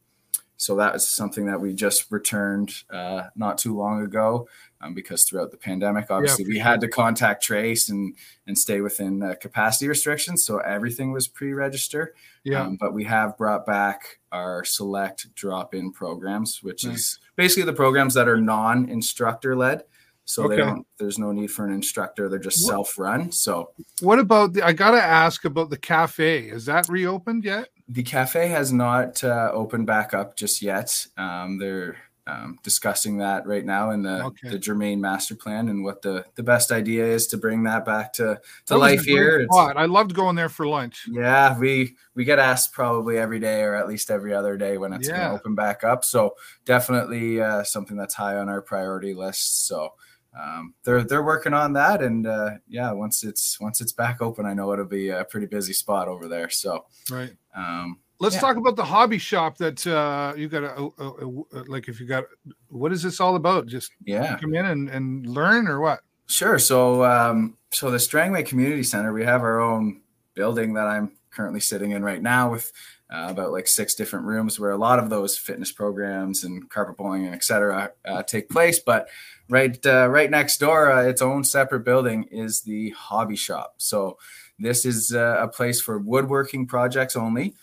so 0.65 0.77
that 0.77 0.95
is 0.95 1.07
something 1.07 1.45
that 1.47 1.61
we 1.61 1.75
just 1.75 2.11
returned 2.11 2.73
uh, 2.91 3.25
not 3.37 3.59
too 3.59 3.77
long 3.77 4.03
ago 4.03 4.49
um, 4.81 4.95
because 4.95 5.25
throughout 5.25 5.51
the 5.51 5.57
pandemic, 5.59 6.11
obviously 6.11 6.45
for 6.45 6.49
we 6.49 6.59
had 6.59 6.81
to 6.81 6.89
contact 6.89 7.43
trace 7.43 7.91
and 7.91 8.15
and 8.47 8.59
stay 8.59 8.81
within 8.81 9.23
uh, 9.23 9.35
capacity 9.41 9.89
restrictions. 9.89 10.45
So 10.45 10.59
everything 10.59 11.13
was 11.13 11.29
pre-register. 11.29 12.15
yeah. 12.45 12.63
Um, 12.63 12.77
but 12.77 12.95
we 12.95 13.05
have 13.05 13.37
brought 13.37 13.67
back 13.67 14.21
our 14.33 14.65
select 14.65 15.35
drop-in 15.35 15.93
programs, 15.93 16.63
which 16.63 16.85
Nice. 16.87 16.95
is 16.97 17.19
basically 17.37 17.65
the 17.65 17.73
programs 17.73 18.15
that 18.15 18.27
are 18.29 18.41
non-instructor 18.41 19.55
led. 19.57 19.85
So 20.27 20.49
they 20.49 20.57
don't. 20.57 20.87
There's 20.99 21.19
no 21.19 21.33
need 21.33 21.51
for 21.51 21.67
an 21.67 21.75
instructor. 21.75 22.31
They're 22.31 22.39
just 22.39 22.65
What- 22.65 22.71
self-run. 22.71 23.33
So 23.33 23.73
what 24.01 24.19
about 24.19 24.55
the? 24.55 24.65
I 24.65 24.73
gotta 24.73 25.03
ask 25.03 25.45
about 25.45 25.69
the 25.69 25.77
cafe. 25.77 26.49
Is 26.49 26.65
that 26.65 26.89
reopened 26.89 27.45
yet? 27.45 27.69
The 27.89 28.03
cafe 28.03 28.49
has 28.49 28.73
not 28.73 29.23
uh, 29.23 29.51
opened 29.53 29.87
back 29.87 30.15
up 30.15 30.37
just 30.37 30.63
yet. 30.63 31.07
Um, 31.17 31.59
they're 31.59 31.97
um, 32.27 32.59
discussing 32.63 33.19
that 33.19 33.47
right 33.47 33.65
now 33.67 33.91
in 33.91 34.03
the, 34.03 34.25
Okay. 34.25 34.49
the 34.49 34.59
Germain 34.59 34.99
master 34.99 35.35
plan 35.35 35.69
and 35.69 35.85
what 35.85 36.01
the, 36.01 36.25
the 36.37 36.43
best 36.43 36.73
idea 36.73 37.05
is 37.05 37.27
to 37.27 37.37
bring 37.37 37.65
that 37.65 37.85
back 37.85 38.15
to, 38.15 38.23
to 38.23 38.25
That 38.25 38.41
was 38.69 38.71
a 38.71 38.77
life 38.79 39.05
here. 39.05 39.47
I 39.53 39.85
loved 39.85 40.15
going 40.15 40.35
there 40.35 40.49
for 40.49 40.67
lunch. 40.67 41.07
Yeah, 41.11 41.59
we 41.59 41.97
we 42.15 42.25
get 42.25 42.39
asked 42.39 42.73
probably 42.73 43.19
every 43.19 43.41
day 43.41 43.61
or 43.61 43.75
at 43.75 43.87
least 43.89 44.11
every 44.11 44.33
other 44.33 44.57
day 44.57 44.79
when 44.79 44.95
it's 44.95 45.07
going 45.09 45.21
to 45.21 45.35
open 45.35 45.55
back 45.55 45.85
up. 45.85 46.03
So 46.05 46.37
definitely 46.65 47.43
uh, 47.43 47.63
something 47.65 47.97
that's 47.99 48.15
high 48.15 48.37
on 48.37 48.49
our 48.49 48.63
priority 48.63 49.13
list. 49.13 49.67
So 49.67 49.93
um, 50.39 50.75
they're 50.85 51.03
they're 51.05 51.23
working 51.23 51.55
on 51.55 51.73
that, 51.75 52.03
and 52.03 52.27
uh, 52.27 52.51
yeah, 52.69 52.91
once 52.93 53.23
it's 53.25 53.61
once 53.61 53.81
it's 53.81 53.93
back 53.93 54.21
open, 54.21 54.47
I 54.47 54.55
know 54.55 54.73
it'll 54.73 54.85
be 54.85 55.11
a 55.11 55.25
pretty 55.25 55.47
busy 55.47 55.73
spot 55.73 56.09
over 56.09 56.29
there. 56.29 56.51
So 56.51 56.87
Right. 57.11 57.33
um, 57.55 57.99
Let's 58.21 58.37
Yeah. 58.37 58.43
talk 58.43 58.57
about 58.57 58.77
the 58.77 58.85
hobby 58.85 59.19
shop 59.19 59.59
that 59.59 59.85
uh, 59.87 60.35
you 60.37 60.49
got 60.49 60.61
to 60.77 61.47
like. 61.67 61.89
If 61.89 62.01
you 62.01 62.07
got, 62.07 62.25
what 62.69 62.93
is 62.93 63.03
this 63.03 63.21
all 63.21 63.35
about? 63.37 63.67
Just 63.67 63.91
yeah, 64.05 64.39
come 64.39 64.55
in 64.55 64.67
and, 64.67 64.89
and 64.89 65.27
learn, 65.27 65.67
or 65.67 65.81
what? 65.81 66.01
Sure. 66.27 66.59
So, 66.59 67.05
um, 67.05 67.57
so 67.71 67.91
the 67.91 67.99
Strangway 67.99 68.45
Community 68.45 68.83
Center, 68.85 69.13
we 69.13 69.25
have 69.25 69.43
our 69.43 69.61
own 69.61 70.01
building 70.35 70.75
that 70.75 70.87
I'm 70.87 71.13
currently 71.31 71.61
sitting 71.61 71.91
in 71.91 72.03
right 72.05 72.23
now 72.23 72.51
with 72.53 72.73
uh, 73.13 73.27
about 73.31 73.53
like 73.53 73.67
six 73.69 73.95
different 73.95 74.25
rooms 74.25 74.59
where 74.59 74.71
a 74.71 74.77
lot 74.79 74.99
of 75.01 75.11
those 75.11 75.37
fitness 75.37 75.71
programs 75.73 76.45
and 76.45 76.71
carpet 76.71 76.97
bowling 76.97 77.27
and 77.27 77.35
et 77.35 77.45
cetera 77.45 77.91
uh, 78.05 78.23
take 78.23 78.49
place. 78.49 78.79
But 78.79 79.09
right, 79.49 79.79
uh, 79.87 80.09
right 80.09 80.31
next 80.31 80.59
door, 80.59 80.91
uh, 80.93 81.03
its 81.03 81.23
own 81.23 81.45
separate 81.45 81.85
building 81.85 82.25
is 82.31 82.63
the 82.63 82.91
hobby 82.91 83.37
shop. 83.37 83.75
So 83.79 84.19
this 84.59 84.85
is 84.85 85.13
uh, 85.15 85.37
a 85.41 85.49
place 85.49 85.81
for 85.81 85.99
woodworking 85.99 86.67
projects 86.67 87.17
only. 87.17 87.55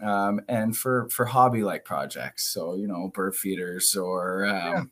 Um, 0.00 0.40
and 0.48 0.76
for 0.76 1.08
for 1.10 1.24
hobby 1.24 1.64
like 1.64 1.84
projects, 1.84 2.52
so 2.54 2.76
you 2.76 2.86
know, 2.86 3.08
bird 3.08 3.34
feeders 3.34 3.96
or 3.96 4.46
um, 4.46 4.54
Yeah. 4.54 4.82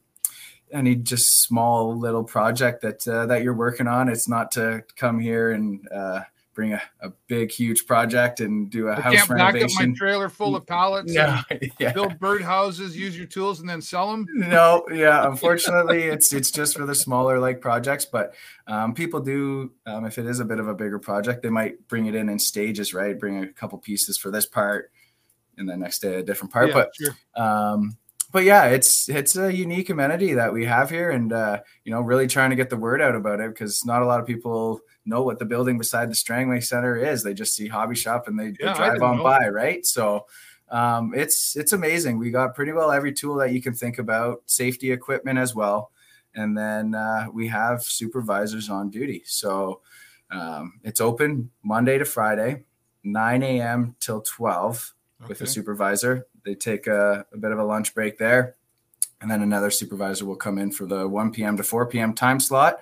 any 0.72 0.96
just 0.96 1.42
small 1.44 1.96
little 1.96 2.24
project 2.24 2.82
that 2.82 3.06
uh, 3.06 3.24
that 3.26 3.44
you're 3.44 3.54
working 3.54 3.86
on. 3.86 4.08
It's 4.08 4.28
not 4.28 4.50
to 4.52 4.82
come 4.96 5.20
here 5.20 5.52
and 5.52 5.86
uh, 5.94 6.22
bring 6.56 6.72
a, 6.72 6.82
a 7.00 7.10
big, 7.28 7.52
huge 7.52 7.86
project 7.86 8.40
and 8.40 8.70
do 8.70 8.88
a 8.88 8.96
I 8.96 9.00
house 9.00 9.14
can't 9.14 9.28
back 9.28 9.38
up 9.38 9.38
my 9.38 9.50
renovation. 9.52 9.94
trailer 9.94 10.28
full 10.30 10.56
of 10.56 10.66
pallets. 10.66 11.12
No, 11.12 11.40
yeah. 11.78 11.92
Build 11.92 12.18
bird 12.18 12.42
houses, 12.42 12.96
use 12.96 13.16
your 13.16 13.26
tools, 13.26 13.60
and 13.60 13.68
then 13.68 13.82
sell 13.82 14.10
them. 14.10 14.26
no, 14.32 14.84
yeah. 14.90 15.28
Unfortunately, 15.28 16.04
it's 16.04 16.32
it's 16.32 16.50
just 16.50 16.76
for 16.76 16.86
the 16.86 16.94
smaller 16.94 17.38
like 17.38 17.60
projects. 17.60 18.06
But 18.06 18.34
um, 18.66 18.94
people 18.94 19.20
do, 19.20 19.70
um, 19.84 20.06
if 20.06 20.18
it 20.18 20.26
is 20.26 20.40
a 20.40 20.44
bit 20.44 20.58
of 20.58 20.66
a 20.66 20.74
bigger 20.74 20.98
project, 20.98 21.42
they 21.42 21.50
might 21.50 21.86
bring 21.86 22.06
it 22.06 22.14
in 22.16 22.28
in 22.30 22.38
stages, 22.38 22.94
right? 22.94 23.16
Bring 23.16 23.44
a 23.44 23.46
couple 23.52 23.78
pieces 23.78 24.16
for 24.16 24.30
this 24.30 24.46
part, 24.46 24.90
and 25.58 25.68
then 25.68 25.80
next 25.80 26.00
day 26.00 26.16
a 26.16 26.22
different 26.22 26.52
part. 26.52 26.68
Yeah, 26.68 26.74
but 26.74 26.90
sure. 26.96 27.16
um 27.36 27.98
but 28.36 28.44
yeah 28.44 28.66
it's 28.66 29.08
it's 29.08 29.34
a 29.36 29.50
unique 29.50 29.88
amenity 29.88 30.34
that 30.34 30.52
we 30.52 30.66
have 30.66 30.90
here 30.90 31.10
and 31.10 31.32
uh 31.32 31.58
you 31.84 31.90
know 31.90 32.02
really 32.02 32.26
trying 32.26 32.50
to 32.50 32.56
get 32.56 32.68
the 32.68 32.76
word 32.76 33.00
out 33.00 33.14
about 33.16 33.40
it 33.40 33.48
because 33.48 33.82
not 33.86 34.02
a 34.02 34.04
lot 34.04 34.20
of 34.20 34.26
people 34.26 34.78
know 35.06 35.22
what 35.22 35.38
the 35.38 35.44
building 35.46 35.78
beside 35.78 36.10
the 36.10 36.14
strangway 36.14 36.60
center 36.60 36.98
is 36.98 37.22
they 37.22 37.32
just 37.32 37.54
see 37.54 37.66
hobby 37.66 37.94
shop 37.94 38.28
and 38.28 38.38
they, 38.38 38.50
they 38.50 38.56
Yeah, 38.60 38.74
I 38.74 38.76
drive 38.76 39.00
on 39.00 39.16
know. 39.16 39.24
by 39.24 39.48
right 39.48 39.86
so 39.86 40.26
um 40.68 41.14
it's 41.16 41.56
it's 41.56 41.72
amazing 41.72 42.18
we 42.18 42.30
got 42.30 42.54
pretty 42.54 42.72
well 42.72 42.92
every 42.92 43.10
tool 43.10 43.36
that 43.36 43.52
you 43.52 43.62
can 43.62 43.72
think 43.72 43.98
about 43.98 44.42
safety 44.44 44.92
equipment 44.92 45.38
as 45.38 45.54
well 45.54 45.90
and 46.34 46.54
then 46.58 46.94
uh, 46.94 47.28
we 47.32 47.48
have 47.48 47.82
supervisors 47.82 48.68
on 48.68 48.90
duty 48.90 49.22
so 49.24 49.80
um, 50.30 50.74
it's 50.84 51.00
open 51.00 51.50
monday 51.62 51.96
to 51.96 52.04
friday 52.04 52.62
9 53.02 53.42
a.m 53.42 53.96
till 53.98 54.20
12 54.20 54.92
with 55.26 55.38
the 55.38 55.44
Okay. 55.44 55.50
supervisor. 55.50 56.26
They 56.46 56.54
take 56.54 56.86
a, 56.86 57.26
a 57.32 57.36
bit 57.36 57.50
of 57.52 57.58
a 57.58 57.64
lunch 57.64 57.92
break 57.94 58.16
there, 58.16 58.54
and 59.20 59.28
then 59.30 59.42
another 59.42 59.70
supervisor 59.70 60.24
will 60.24 60.36
come 60.36 60.56
in 60.56 60.70
for 60.70 60.86
the 60.86 61.06
1 61.06 61.32
p.m. 61.32 61.56
to 61.58 61.62
4 61.62 61.86
p.m. 61.86 62.14
time 62.14 62.40
slot. 62.40 62.78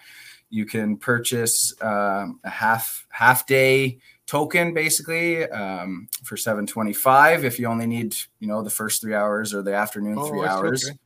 You 0.51 0.67
can 0.67 0.99
purchase 0.99 1.75
um, 1.81 2.39
a 2.45 2.51
half 2.51 3.07
half 3.09 3.47
day 3.47 3.99
token 4.27 4.73
basically 4.73 5.45
um, 5.51 6.09
for 6.23 6.37
725 6.37 7.45
if 7.45 7.59
you 7.59 7.67
only 7.67 7.87
need 7.87 8.17
you 8.41 8.49
know 8.49 8.63
the 8.63 8.71
first 8.71 9.03
three 9.03 9.15
hours 9.15 9.53
or 9.53 9.61
the 9.63 9.75
afternoon 9.75 10.17
Oh, 10.19 10.27
three 10.29 10.43
hours 10.47 10.87
okay. 10.89 10.97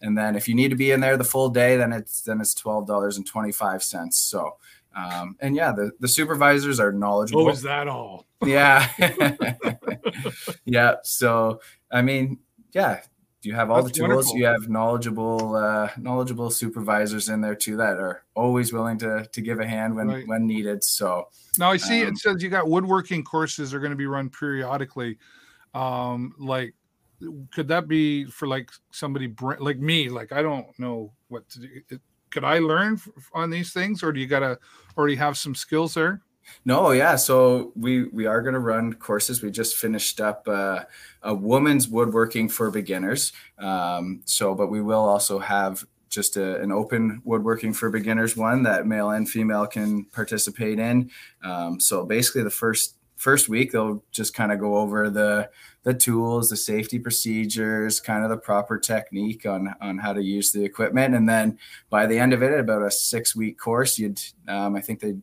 and 0.00 0.16
then 0.16 0.36
if 0.36 0.48
you 0.48 0.54
need 0.54 0.70
to 0.70 0.74
be 0.76 0.90
in 0.90 1.00
there 1.00 1.18
the 1.18 1.24
full 1.24 1.50
day 1.50 1.76
then 1.76 1.92
it's 1.92 2.22
then 2.22 2.40
it's 2.40 2.54
$12.25 2.54 4.12
so 4.14 4.56
um, 4.96 5.36
and 5.40 5.54
yeah 5.54 5.70
the, 5.72 5.90
the 6.00 6.08
supervisors 6.08 6.80
are 6.80 6.92
knowledgeable 6.92 7.46
Oh, 7.46 7.50
is 7.50 7.60
that 7.62 7.88
all? 7.88 8.24
yeah. 8.44 8.88
yeah. 10.64 10.96
So, 11.02 11.60
I 11.90 12.02
mean, 12.02 12.38
yeah, 12.72 13.02
you 13.42 13.54
have 13.54 13.70
all 13.70 13.82
That's 13.82 13.92
the 13.92 13.98
tools. 13.98 14.08
wonderful. 14.08 14.36
You 14.38 14.46
have 14.46 14.68
knowledgeable, 14.68 15.56
uh, 15.56 15.90
knowledgeable 15.96 16.50
supervisors 16.50 17.28
in 17.28 17.40
there 17.40 17.54
too 17.56 17.76
that 17.76 17.98
are 17.98 18.24
always 18.34 18.72
willing 18.72 18.98
to 18.98 19.26
to 19.32 19.40
give 19.40 19.60
a 19.60 19.66
hand 19.66 19.96
when 19.96 20.08
Right. 20.08 20.26
when 20.28 20.46
needed. 20.46 20.84
So, 20.84 21.28
Now 21.58 21.70
I 21.70 21.76
see 21.76 22.02
Um, 22.02 22.08
it 22.08 22.18
says 22.18 22.42
you 22.42 22.48
got 22.48 22.68
woodworking 22.68 23.24
courses 23.24 23.74
are 23.74 23.80
going 23.80 23.90
to 23.90 23.96
be 23.96 24.06
run 24.06 24.30
periodically. 24.30 25.18
Um, 25.74 26.34
like, 26.38 26.74
could 27.52 27.68
that 27.68 27.88
be 27.88 28.26
for 28.26 28.46
like 28.46 28.70
somebody 28.90 29.32
like 29.58 29.78
me? 29.78 30.08
Like, 30.08 30.32
I 30.32 30.42
don't 30.42 30.66
know 30.78 31.12
what 31.28 31.48
to 31.50 31.60
do. 31.60 31.98
Could 32.30 32.44
I 32.44 32.58
learn 32.60 32.98
on 33.34 33.50
these 33.50 33.72
things, 33.72 34.02
or 34.02 34.12
do 34.12 34.20
you 34.20 34.26
got 34.26 34.40
to 34.40 34.58
already 34.96 35.16
have 35.16 35.36
some 35.36 35.54
skills 35.54 35.94
there? 35.94 36.22
No, 36.64 36.90
yeah. 36.90 37.16
So 37.16 37.72
we 37.74 38.04
we 38.04 38.26
are 38.26 38.42
going 38.42 38.54
to 38.54 38.60
run 38.60 38.94
courses. 38.94 39.42
We 39.42 39.50
just 39.50 39.76
finished 39.76 40.20
up 40.20 40.46
uh, 40.48 40.84
a 41.22 41.34
woman's 41.34 41.88
woodworking 41.88 42.48
for 42.48 42.70
beginners. 42.70 43.32
Um, 43.58 44.22
so, 44.24 44.54
but 44.54 44.68
we 44.68 44.80
will 44.80 45.04
also 45.04 45.38
have 45.38 45.84
just 46.08 46.36
a, 46.36 46.60
an 46.60 46.70
open 46.70 47.22
woodworking 47.24 47.72
for 47.72 47.88
beginners 47.90 48.36
one 48.36 48.62
that 48.64 48.86
male 48.86 49.10
and 49.10 49.28
female 49.28 49.66
can 49.66 50.04
participate 50.06 50.78
in. 50.78 51.10
Um, 51.42 51.80
so 51.80 52.04
basically, 52.04 52.42
the 52.42 52.50
first 52.50 52.96
first 53.16 53.48
week 53.48 53.70
they'll 53.70 54.02
just 54.10 54.34
kind 54.34 54.50
of 54.50 54.58
go 54.58 54.76
over 54.76 55.08
the 55.08 55.48
the 55.84 55.94
tools, 55.94 56.48
the 56.48 56.56
safety 56.56 56.98
procedures, 56.98 58.00
kind 58.00 58.22
of 58.22 58.30
the 58.30 58.36
proper 58.36 58.78
technique 58.78 59.46
on 59.46 59.74
on 59.80 59.98
how 59.98 60.12
to 60.12 60.22
use 60.22 60.52
the 60.52 60.64
equipment, 60.64 61.14
and 61.14 61.28
then 61.28 61.58
by 61.90 62.06
the 62.06 62.18
end 62.18 62.32
of 62.32 62.42
it, 62.42 62.58
about 62.58 62.82
a 62.82 62.90
six 62.90 63.34
week 63.34 63.58
course, 63.58 63.98
you'd 63.98 64.20
um, 64.48 64.76
I 64.76 64.80
think 64.80 65.00
they 65.00 65.14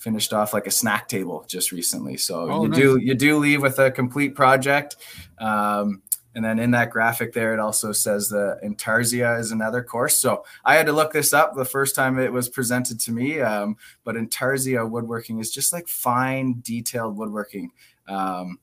finished 0.00 0.32
off 0.32 0.52
like 0.52 0.66
a 0.66 0.70
snack 0.70 1.06
table 1.08 1.44
just 1.46 1.70
recently. 1.72 2.16
So 2.16 2.50
Oh, 2.50 2.62
you 2.64 2.68
nice. 2.70 2.80
do 2.80 2.98
you 2.98 3.14
do 3.14 3.38
leave 3.38 3.62
with 3.62 3.78
a 3.78 3.90
complete 3.92 4.34
project. 4.34 4.96
Um, 5.38 6.02
And 6.32 6.44
then 6.44 6.60
in 6.60 6.70
that 6.70 6.90
graphic 6.90 7.32
there, 7.32 7.54
it 7.54 7.58
also 7.58 7.90
says 7.92 8.28
the 8.28 8.56
Intarsia 8.62 9.36
is 9.40 9.50
another 9.50 9.82
course. 9.82 10.16
So 10.16 10.44
I 10.64 10.76
had 10.76 10.86
to 10.86 10.92
look 10.92 11.12
this 11.12 11.32
up 11.32 11.56
the 11.56 11.64
first 11.64 11.96
time 11.96 12.20
it 12.20 12.32
was 12.32 12.48
presented 12.48 13.00
to 13.00 13.12
me. 13.12 13.40
Um, 13.40 13.76
but 14.04 14.14
Intarsia 14.14 14.88
woodworking 14.88 15.40
is 15.40 15.50
just 15.50 15.72
like 15.72 15.88
fine, 15.88 16.60
detailed 16.62 17.16
woodworking. 17.18 17.72
Um, 18.06 18.58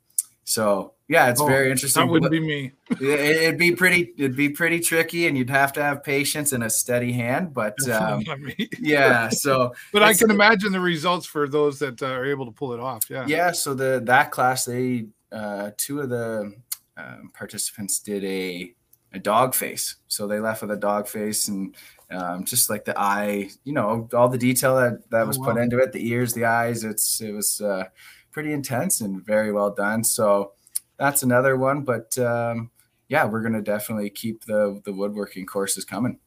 so 0.48 0.94
yeah, 1.10 1.30
it's 1.30 1.40
Oh, 1.42 1.46
very 1.48 1.70
interesting. 1.72 2.06
That 2.06 2.12
wouldn't 2.12 2.32
be 2.32 2.40
me. 2.40 2.72
It- 3.02 3.44
It'd 3.44 3.58
be 3.60 3.74
pretty. 3.76 4.14
It'd 4.18 4.36
be 4.36 4.50
pretty 4.50 4.80
tricky, 4.80 5.28
and 5.28 5.38
you'd 5.38 5.50
have 5.50 5.72
to 5.74 5.84
have 5.84 6.04
patience 6.04 6.52
and 6.54 6.64
a 6.64 6.70
steady 6.70 7.12
hand. 7.14 7.54
But 7.54 7.76
um, 7.90 8.24
Definitely 8.24 8.26
not 8.28 8.40
me. 8.42 8.70
yeah, 8.80 9.30
so 9.30 9.74
But 9.94 10.04
I 10.04 10.14
can 10.14 10.32
imagine 10.32 10.72
the 10.72 10.80
results 10.80 11.26
for 11.26 11.48
those 11.48 11.80
that 11.80 12.02
uh, 12.02 12.08
are 12.08 12.26
able 12.26 12.46
to 12.46 12.52
pull 12.52 12.74
it 12.74 12.80
off. 12.80 13.10
Yeah. 13.10 13.26
yeah, 13.28 13.52
so 13.52 13.74
the 13.74 14.02
that 14.06 14.32
class, 14.32 14.66
they 14.66 15.08
uh, 15.32 15.72
two 15.78 16.00
of 16.02 16.10
the 16.10 16.54
um, 16.98 17.32
participants 17.34 18.00
did 18.00 18.24
a 18.24 18.74
a 19.14 19.20
dog 19.20 19.54
face. 19.56 19.96
So 20.08 20.28
they 20.28 20.40
left 20.40 20.62
with 20.62 20.72
a 20.72 20.78
dog 20.78 21.08
face 21.08 21.48
and 21.48 21.74
um, 22.12 22.44
just 22.46 22.70
like 22.70 22.84
the 22.86 22.98
eye, 23.00 23.50
you 23.64 23.72
know, 23.74 24.08
all 24.14 24.28
the 24.30 24.38
detail 24.38 24.76
that 24.78 25.10
that 25.12 25.24
Oh, 25.24 25.28
was 25.28 25.38
put 25.38 25.58
into 25.58 25.78
it, 25.80 25.92
the 25.94 26.06
ears, 26.10 26.34
the 26.34 26.46
eyes. 26.46 26.84
It's 26.84 27.22
it 27.22 27.32
was 27.32 27.62
uh, 27.62 27.86
pretty 28.32 28.54
intense 28.54 29.02
and 29.02 29.26
very 29.26 29.52
well 29.52 29.72
done. 29.72 30.04
So 30.04 30.54
that's 30.98 31.24
another 31.24 31.58
one. 31.58 31.84
But 31.84 32.18
um, 32.18 32.72
yeah, 33.08 33.26
we're 33.26 33.42
gonna 33.42 33.62
definitely 33.62 34.10
keep 34.10 34.46
the 34.46 34.82
the 34.86 34.94
woodworking 34.94 35.46
courses 35.46 35.86
coming. 35.86 36.20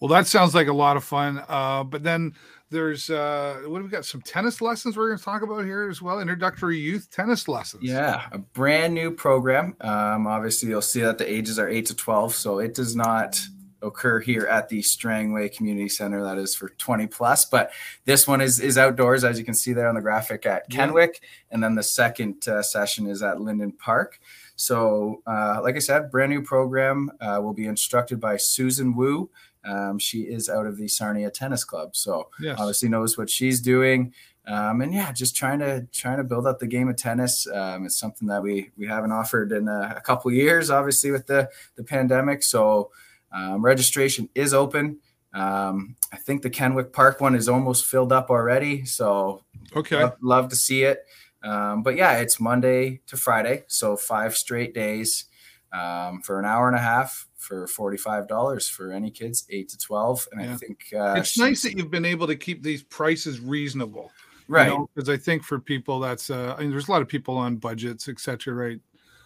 Well, 0.00 0.08
that 0.08 0.26
sounds 0.26 0.52
like 0.52 0.66
a 0.66 0.72
lot 0.72 0.96
of 0.96 1.04
fun. 1.04 1.44
Uh, 1.48 1.84
but 1.84 2.02
then 2.02 2.34
there's 2.72 3.08
uh, 3.08 3.60
what 3.66 3.76
have 3.76 3.84
we 3.84 3.90
got? 3.90 4.04
Some 4.04 4.20
tennis 4.22 4.60
lessons 4.60 4.96
we're 4.96 5.06
going 5.06 5.18
to 5.18 5.24
talk 5.24 5.42
about 5.42 5.64
here 5.64 5.88
as 5.88 6.02
well. 6.02 6.18
Introductory 6.18 6.76
youth 6.76 7.08
tennis 7.10 7.46
lessons. 7.46 7.84
Yeah, 7.84 8.26
a 8.32 8.38
brand 8.38 8.94
new 8.94 9.12
program. 9.12 9.76
Um, 9.80 10.26
obviously, 10.26 10.70
you'll 10.70 10.82
see 10.82 11.02
that 11.02 11.18
the 11.18 11.32
ages 11.32 11.56
are 11.58 11.68
8 11.68 11.86
to 11.86 11.94
12, 11.94 12.34
so 12.34 12.58
it 12.58 12.74
does 12.74 12.96
not 12.96 13.40
occur 13.82 14.20
here 14.20 14.46
at 14.46 14.68
the 14.68 14.80
Strangway 14.82 15.48
Community 15.48 15.88
Center. 15.88 16.22
That 16.22 16.38
is 16.38 16.54
for 16.54 16.70
20 16.70 17.06
plus, 17.08 17.44
but 17.44 17.72
this 18.04 18.26
one 18.28 18.40
is 18.40 18.60
is 18.60 18.78
outdoors, 18.78 19.24
as 19.24 19.38
you 19.38 19.44
can 19.44 19.54
see 19.54 19.72
there 19.72 19.88
on 19.88 19.94
the 19.94 20.00
graphic 20.00 20.46
at. 20.46 20.68
Kenwick, 20.70 21.22
and 21.50 21.62
then 21.62 21.74
the 21.74 21.82
second 21.82 22.46
uh, 22.48 22.62
session 22.62 23.06
is 23.06 23.22
at 23.22 23.40
Linden 23.40 23.72
Park. 23.72 24.20
So, 24.56 25.22
uh, 25.26 25.60
like 25.62 25.76
I 25.76 25.80
said, 25.80 26.10
brand 26.10 26.30
new 26.30 26.42
program 26.42 27.10
uh, 27.20 27.40
will 27.42 27.54
be 27.54 27.66
instructed 27.66 28.20
by 28.20 28.36
Susan 28.36 28.94
Wu. 28.94 29.28
Um, 29.64 29.98
she 29.98 30.22
is 30.22 30.48
out 30.48 30.66
of 30.66 30.76
the 30.76 30.88
Sarnia 30.88 31.30
Tennis 31.30 31.64
Club, 31.64 31.94
so 31.96 32.28
Yes. 32.40 32.58
obviously 32.58 32.88
knows 32.88 33.16
what 33.16 33.30
she's 33.30 33.60
doing 33.60 34.12
um, 34.46 34.80
and 34.80 34.92
yeah 34.92 35.12
just 35.12 35.36
trying 35.36 35.60
to 35.60 35.86
trying 35.92 36.16
to 36.16 36.24
build 36.24 36.48
up 36.48 36.58
the 36.58 36.66
game 36.66 36.88
of 36.88 36.96
tennis 36.96 37.46
um, 37.46 37.86
it's 37.86 37.96
something 37.96 38.26
that 38.26 38.42
we 38.42 38.70
we 38.76 38.86
haven't 38.88 39.12
offered 39.12 39.52
in 39.52 39.68
a, 39.68 39.94
a 39.96 40.00
couple 40.00 40.32
years 40.32 40.68
obviously 40.68 41.12
with 41.12 41.28
the 41.28 41.48
the 41.76 41.84
pandemic 41.84 42.42
so 42.42 42.90
um, 43.32 43.62
registration 43.62 44.28
is 44.34 44.52
open 44.54 44.98
um, 45.34 45.96
i 46.12 46.16
think 46.16 46.42
the 46.42 46.50
kenwick 46.50 46.92
park 46.92 47.20
one 47.20 47.34
is 47.34 47.48
almost 47.48 47.86
filled 47.86 48.12
up 48.12 48.30
already 48.30 48.84
so 48.84 49.42
Okay. 49.74 49.96
love, 50.02 50.16
love 50.20 50.48
to 50.48 50.56
see 50.56 50.82
it 50.84 51.04
um, 51.42 51.82
but 51.82 51.96
yeah 51.96 52.18
it's 52.18 52.38
monday 52.40 53.00
to 53.06 53.16
friday 53.16 53.64
so 53.68 53.96
five 53.96 54.36
straight 54.36 54.74
days 54.74 55.26
um, 55.72 56.20
for 56.20 56.38
an 56.38 56.44
hour 56.44 56.66
and 56.68 56.76
a 56.76 56.80
half 56.80 57.26
for 57.38 57.66
$45 57.66 58.70
for 58.70 58.92
any 58.92 59.10
kids 59.10 59.46
8 59.50 59.68
to 59.70 59.78
12 59.78 60.28
and 60.32 60.40
Yeah. 60.42 60.52
i 60.52 60.56
think 60.56 60.84
uh, 60.94 61.14
it's 61.16 61.38
nice 61.38 61.62
that 61.62 61.76
you've 61.76 61.90
been 61.90 62.04
able 62.04 62.26
to 62.26 62.36
keep 62.36 62.62
these 62.62 62.82
prices 62.82 63.40
reasonable. 63.40 64.12
right 64.48 64.72
Because 64.94 65.08
I 65.08 65.16
think 65.16 65.42
for 65.44 65.58
people 65.58 65.98
that's, 65.98 66.28
uh, 66.30 66.54
I 66.56 66.60
mean, 66.62 66.70
there's 66.70 66.88
a 66.88 66.90
lot 66.90 67.00
of 67.02 67.08
people 67.08 67.36
on 67.36 67.56
budgets, 67.56 68.08
etc 68.08 68.54
right? 68.54 68.80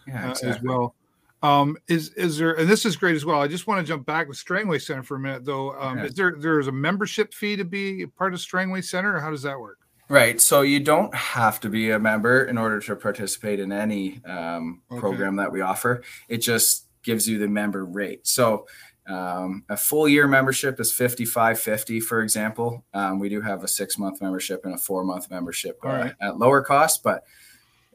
yeah 0.07 0.31
uh, 0.31 0.47
as 0.47 0.57
well. 0.63 0.95
Um, 1.43 1.77
is 1.87 2.09
is 2.13 2.37
there 2.39 2.53
and 2.53 2.67
this 2.67 2.85
is 2.85 2.95
great 2.95 3.15
as 3.15 3.23
well. 3.23 3.41
I 3.41 3.47
just 3.47 3.67
want 3.67 3.79
to 3.79 3.87
jump 3.87 4.05
back 4.05 4.27
with 4.27 4.37
Strangway 4.37 4.79
Center 4.79 5.03
for 5.03 5.15
a 5.15 5.19
minute 5.19 5.45
though. 5.45 5.71
Um, 5.79 5.99
Okay. 5.99 6.07
is 6.07 6.13
there 6.15 6.35
there 6.37 6.59
is 6.59 6.67
a 6.67 6.71
membership 6.71 7.33
fee 7.33 7.55
to 7.55 7.63
be 7.63 8.05
part 8.07 8.33
of 8.33 8.39
Strangway 8.39 8.81
Center, 8.81 9.15
or 9.15 9.19
how 9.19 9.29
does 9.29 9.43
that 9.43 9.59
work? 9.59 9.77
Right. 10.09 10.39
So 10.41 10.61
you 10.61 10.79
don't 10.79 11.13
have 11.13 11.59
to 11.59 11.69
be 11.69 11.91
a 11.91 11.99
member 11.99 12.45
in 12.45 12.57
order 12.57 12.79
to 12.79 12.95
participate 12.95 13.59
in 13.59 13.71
any 13.71 14.23
um, 14.25 14.81
Okay. 14.89 14.99
program 14.99 15.35
that 15.35 15.51
we 15.51 15.61
offer. 15.61 16.01
It 16.29 16.37
just 16.37 16.87
gives 17.03 17.27
you 17.27 17.37
the 17.37 17.47
member 17.47 17.85
rate. 17.85 18.25
So 18.25 18.67
um, 19.05 19.63
a 19.69 19.77
full 19.77 20.07
year 20.09 20.27
membership 20.27 20.79
is 20.79 20.91
fifty 20.91 21.23
five 21.25 21.59
fifty, 21.59 21.99
for 21.99 22.21
example. 22.21 22.83
Um, 22.93 23.19
we 23.19 23.29
do 23.29 23.41
have 23.41 23.63
a 23.63 23.67
six 23.67 23.97
month 23.99 24.21
membership 24.21 24.65
and 24.65 24.73
a 24.73 24.77
four 24.77 25.03
month 25.03 25.29
membership 25.29 25.77
uh, 25.85 25.89
right. 25.89 26.15
at 26.19 26.39
lower 26.39 26.61
cost, 26.61 27.03
but 27.03 27.23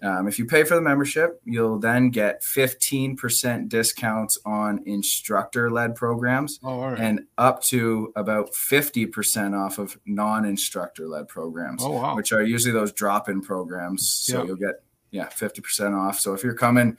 um, 0.02 0.26
if 0.26 0.38
you 0.38 0.46
pay 0.46 0.64
for 0.64 0.74
the 0.74 0.80
membership, 0.80 1.40
you'll 1.44 1.78
then 1.78 2.10
get 2.10 2.42
15% 2.42 3.68
discounts 3.68 4.38
on 4.44 4.80
instructor 4.86 5.70
led 5.70 5.94
programs 5.94 6.58
Oh, 6.62 6.80
right. 6.90 6.98
and 7.00 7.20
up 7.38 7.62
to 7.64 8.12
about 8.16 8.52
50% 8.52 9.54
off 9.58 9.78
of 9.78 9.96
non-instructor 10.06 11.06
led 11.08 11.28
programs 11.28 11.82
oh, 11.84 11.90
wow. 11.92 12.16
which 12.16 12.32
are 12.32 12.42
usually 12.42 12.72
those 12.72 12.92
drop-in 12.92 13.40
programs 13.42 14.08
so 14.08 14.38
Yeah. 14.40 14.44
you'll 14.46 14.56
get 14.56 14.82
yeah 15.10 15.26
50% 15.28 15.94
off 15.96 16.18
so 16.18 16.32
if 16.34 16.42
you're 16.42 16.54
coming 16.54 16.96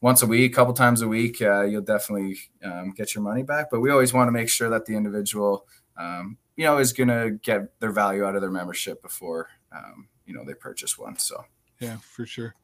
once 0.00 0.22
a 0.22 0.26
week 0.26 0.52
a 0.52 0.54
couple 0.54 0.72
times 0.72 1.02
a 1.02 1.08
week 1.08 1.42
uh, 1.42 1.62
you'll 1.62 1.82
definitely 1.82 2.38
um, 2.62 2.92
get 2.92 3.14
your 3.14 3.22
money 3.24 3.42
back 3.42 3.66
but 3.70 3.80
we 3.80 3.90
always 3.90 4.12
want 4.12 4.28
to 4.28 4.32
make 4.32 4.48
sure 4.48 4.70
that 4.70 4.86
the 4.86 4.94
individual 4.94 5.66
um, 5.98 6.36
you 6.56 6.64
know 6.64 6.78
is 6.78 6.92
going 6.92 7.08
to 7.08 7.32
get 7.42 7.78
their 7.80 7.90
value 7.92 8.24
out 8.24 8.34
of 8.36 8.40
their 8.40 8.50
membership 8.50 9.02
before 9.02 9.48
um, 9.72 10.08
you 10.26 10.32
know 10.34 10.44
they 10.44 10.54
purchase 10.54 10.96
one 10.96 11.18
so 11.18 11.44
Yeah, 11.80 11.96
for 11.98 12.26
sure. 12.26 12.54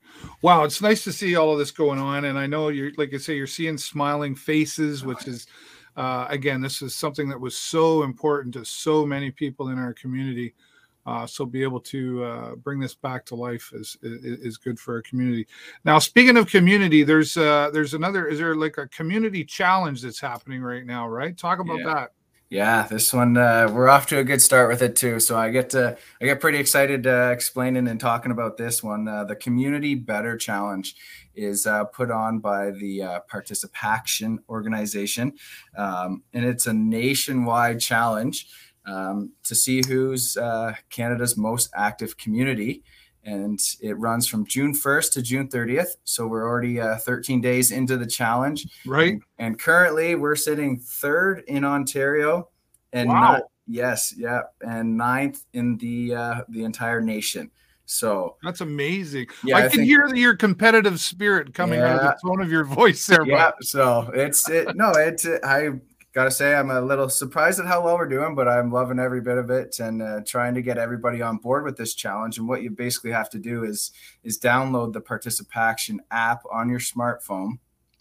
Wow, 0.41 0.65
it's 0.65 0.81
nice 0.81 1.05
to 1.05 1.13
see 1.13 1.37
all 1.37 1.53
of 1.53 1.59
this 1.59 1.71
going 1.71 1.99
on, 1.99 2.25
and 2.27 2.39
I 2.39 2.47
know 2.47 2.69
you're 2.69 2.93
like 2.97 3.13
I 3.15 3.19
say, 3.19 3.37
you're 3.37 3.47
seeing 3.47 3.77
smiling 3.79 4.35
faces, 4.35 5.05
which 5.05 5.27
is, 5.27 5.47
uh, 5.97 6.27
again, 6.29 6.61
this 6.61 6.83
is 6.83 6.95
something 6.95 7.29
that 7.29 7.41
was 7.41 7.57
so 7.57 8.03
important 8.03 8.55
to 8.55 8.65
so 8.65 9.05
many 9.05 9.31
people 9.31 9.69
in 9.69 9.79
our 9.79 9.93
community. 9.93 10.55
Uh, 11.05 11.27
so 11.27 11.45
be 11.45 11.65
able 11.65 11.81
to 11.81 12.23
uh, 12.23 12.55
bring 12.57 12.79
this 12.79 12.95
back 12.95 13.25
to 13.27 13.35
life 13.35 13.73
is, 13.75 13.99
is 14.03 14.39
is 14.39 14.57
good 14.57 14.79
for 14.79 14.95
our 14.95 15.03
community. 15.03 15.47
Now, 15.85 15.99
speaking 15.99 16.37
of 16.37 16.47
community, 16.47 17.03
there's 17.03 17.37
uh, 17.37 17.71
there's 17.73 17.95
another. 17.95 18.29
Is 18.29 18.39
there 18.39 18.55
like 18.55 18.79
a 18.79 18.87
community 18.89 19.45
challenge 19.45 20.01
that's 20.03 20.21
happening 20.21 20.63
right 20.63 20.87
now? 20.87 21.09
Right? 21.09 21.37
Talk 21.37 21.59
about 21.59 21.81
Yeah. 21.81 21.95
that. 21.95 22.13
Yeah, 22.53 22.87
this 22.87 23.15
one 23.15 23.39
uh, 23.39 23.71
we're 23.73 23.89
off 23.89 24.05
to 24.09 24.19
a 24.19 24.25
good 24.25 24.43
start 24.43 24.69
with 24.69 24.83
it 24.83 24.95
too. 24.95 25.21
So 25.21 25.39
I 25.39 25.49
get 25.49 25.71
to 25.71 25.97
I 26.21 26.25
get 26.27 26.39
pretty 26.39 26.59
excited 26.59 27.07
uh, 27.07 27.31
explaining 27.33 27.89
and 27.89 27.99
talking 27.99 28.31
about 28.31 28.59
this 28.59 28.83
one. 28.83 29.09
Uh, 29.09 29.25
the 29.25 29.35
Community 29.35 29.95
Better 29.95 30.37
Challenge 30.37 30.95
is 31.35 31.67
uh, 31.67 31.85
put 31.85 32.11
on 32.11 32.41
by 32.41 32.71
the 32.73 33.05
uh, 33.05 33.21
ParticipACTION 33.33 34.41
Organization, 34.51 35.33
um, 35.79 36.25
and 36.35 36.45
it's 36.45 36.67
a 36.67 36.75
nationwide 36.75 37.81
challenge 37.81 38.49
um, 38.85 39.31
to 39.45 39.55
see 39.55 39.81
who's 39.89 40.37
uh, 40.37 40.75
Canada's 40.91 41.39
most 41.39 41.71
active 41.75 42.19
community. 42.19 42.83
And 43.25 43.61
it 43.81 43.97
runs 43.99 44.27
from 44.27 44.45
June 44.47 44.75
1st 44.75 45.13
to 45.13 45.23
June 45.23 45.49
30th. 45.49 45.97
So 46.05 46.27
we're 46.27 46.45
already 46.47 46.81
uh, 46.81 46.97
13 46.97 47.41
days 47.41 47.71
into 47.71 47.97
the 47.97 48.07
challenge. 48.07 48.67
Right? 48.85 49.13
And, 49.13 49.23
and 49.39 49.59
currently 49.61 50.17
we're 50.17 50.35
sitting 50.37 50.79
third 50.79 51.45
in 51.47 51.65
Ontario 51.65 52.49
and 52.93 53.09
Wow. 53.09 53.21
not 53.21 53.43
yes, 53.69 54.13
yeah, 54.17 54.41
and 54.63 54.97
ninth 54.97 55.45
in 55.53 55.77
the 55.79 56.15
uh 56.15 56.41
the 56.49 56.65
entire 56.65 57.01
nation. 57.01 57.51
So 57.85 58.37
That's 58.43 58.61
amazing. 58.61 59.27
yeah, 59.45 59.57
I, 59.57 59.59
I 59.59 59.63
can 59.63 59.71
think 59.71 59.85
hear 59.85 60.07
your 60.15 60.35
competitive 60.37 60.99
spirit 61.01 61.53
coming 61.55 61.81
out 61.81 61.97
of 61.97 62.03
the 62.03 62.29
tone 62.29 62.41
of 62.41 62.51
your 62.51 62.65
voice 62.65 63.07
there. 63.07 63.25
yeah, 63.27 63.51
bud. 63.51 63.55
so 63.65 64.11
it's 64.15 64.49
it 64.49 64.75
no, 64.77 64.91
it's 64.97 65.27
I 65.45 65.71
gotta 66.13 66.31
say 66.31 66.55
I'm 66.55 66.71
a 66.71 66.81
little 66.81 67.09
surprised 67.09 67.59
at 67.59 67.67
how 67.67 67.83
well 67.83 67.97
we're 67.97 68.09
doing, 68.09 68.35
but 68.35 68.49
I'm 68.49 68.71
loving 68.71 68.99
every 68.99 69.21
bit 69.21 69.39
of 69.39 69.51
it 69.51 69.79
and 69.81 70.03
uh, 70.03 70.21
trying 70.27 70.55
to 70.55 70.63
get 70.63 70.79
everybody 70.79 71.23
on 71.23 71.39
board 71.39 71.65
with 71.65 71.77
this 71.77 71.95
challenge. 71.95 72.39
And 72.39 72.49
what 72.49 72.63
you 72.63 72.71
basically 72.71 73.13
have 73.13 73.31
to 73.31 73.39
do 73.39 73.65
is 73.65 73.93
is 74.23 74.39
download 74.39 74.93
the 74.93 75.01
ParticipACTION 75.01 76.01
app 76.11 76.43
on 76.51 76.69
your 76.69 76.81
smartphone 76.81 77.59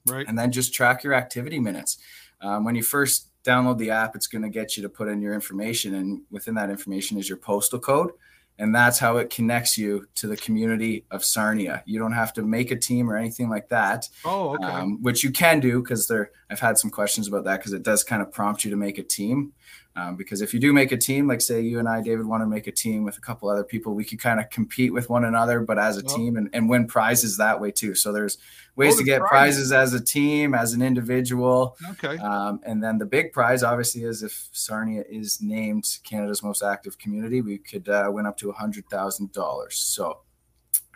right. 0.08 0.28
and 0.28 0.38
then 0.38 0.52
just 0.52 0.74
track 0.74 1.04
your 1.04 1.14
activity 1.14 1.60
minutes. 1.60 1.98
Um, 2.42 2.64
when 2.64 2.76
you 2.76 2.84
first 2.84 3.30
download 3.44 3.78
the 3.78 3.92
app, 3.92 4.16
it's 4.16 4.28
going 4.28 4.42
to 4.44 4.50
get 4.50 4.78
you 4.78 4.84
to 4.84 4.90
put 4.90 5.08
in 5.08 5.22
your 5.22 5.34
information, 5.34 5.96
and 5.96 6.22
within 6.30 6.56
that 6.56 6.70
information 6.70 7.18
is 7.18 7.30
your 7.30 7.38
postal 7.38 7.80
code, 7.80 8.12
and 8.60 8.76
that's 8.76 9.00
how 9.00 9.18
it 9.18 9.30
connects 9.30 9.78
you 9.78 10.08
to 10.16 10.28
the 10.28 10.38
community 10.38 11.06
of 11.10 11.24
Sarnia. 11.26 11.84
You 11.86 12.00
don't 12.00 12.12
have 12.14 12.34
to 12.34 12.44
make 12.44 12.70
a 12.72 12.76
team 12.76 13.10
or 13.10 13.16
anything 13.18 13.50
like 13.50 13.70
that, 13.70 14.08
Oh, 14.26 14.56
okay. 14.56 14.66
um, 14.66 15.02
which 15.02 15.24
you 15.24 15.32
can 15.32 15.60
do 15.60 15.82
because 15.82 16.08
there. 16.08 16.32
I've 16.50 16.60
had 16.60 16.78
some 16.78 16.92
questions 16.92 17.28
about 17.28 17.46
that 17.46 17.58
because 17.60 17.74
it 17.74 17.82
does 17.84 18.04
kind 18.04 18.22
of 18.22 18.32
prompt 18.32 18.64
you 18.66 18.72
to 18.72 18.78
make 18.78 18.98
a 18.98 19.04
team. 19.04 19.54
Um, 19.94 20.16
because 20.16 20.42
if 20.42 20.54
you 20.54 20.60
do 20.62 20.72
make 20.72 20.94
a 20.94 20.98
team, 20.98 21.28
like 21.28 21.42
say 21.42 21.60
you 21.60 21.78
and 21.78 21.88
I, 21.90 22.02
David, 22.02 22.26
want 22.26 22.42
to 22.44 22.48
make 22.48 22.66
a 22.66 22.72
team 22.72 23.04
with 23.04 23.18
a 23.18 23.20
couple 23.20 23.50
other 23.50 23.66
people, 23.66 23.94
we 23.94 24.06
could 24.06 24.20
kind 24.20 24.40
of 24.40 24.50
compete 24.50 24.94
with 24.94 25.10
one 25.10 25.26
another, 25.26 25.60
but 25.60 25.78
as 25.78 25.98
a 25.98 26.04
Oh. 26.08 26.16
team 26.16 26.38
and, 26.38 26.50
and 26.54 26.70
win 26.70 26.88
prizes 26.88 27.36
that 27.38 27.60
way 27.60 27.72
too. 27.72 27.94
So 27.94 28.14
there's 28.14 28.38
ways 28.78 28.94
Oh, 28.96 29.00
to 29.00 29.04
get 29.04 29.20
prizes. 29.20 29.70
prizes 29.70 29.72
as 29.74 29.94
a 29.94 30.02
team, 30.02 30.56
as 30.56 30.72
an 30.72 30.82
individual. 30.82 31.76
okay. 31.90 32.18
Um, 32.20 32.62
and 32.66 32.82
then 32.82 33.00
the 33.00 33.06
big 33.06 33.34
prize, 33.34 33.64
obviously, 33.64 34.04
is 34.04 34.24
if 34.24 34.48
Sarnia 34.54 35.04
is 35.10 35.42
named 35.42 35.86
Canada's 36.06 36.42
most 36.42 36.64
active 36.64 36.98
community, 36.98 37.42
we 37.42 37.58
could 37.58 37.90
uh, 37.90 38.10
win 38.14 38.26
up 38.26 38.38
to 38.38 38.48
$100,000. 38.54 39.74
So, 39.74 40.22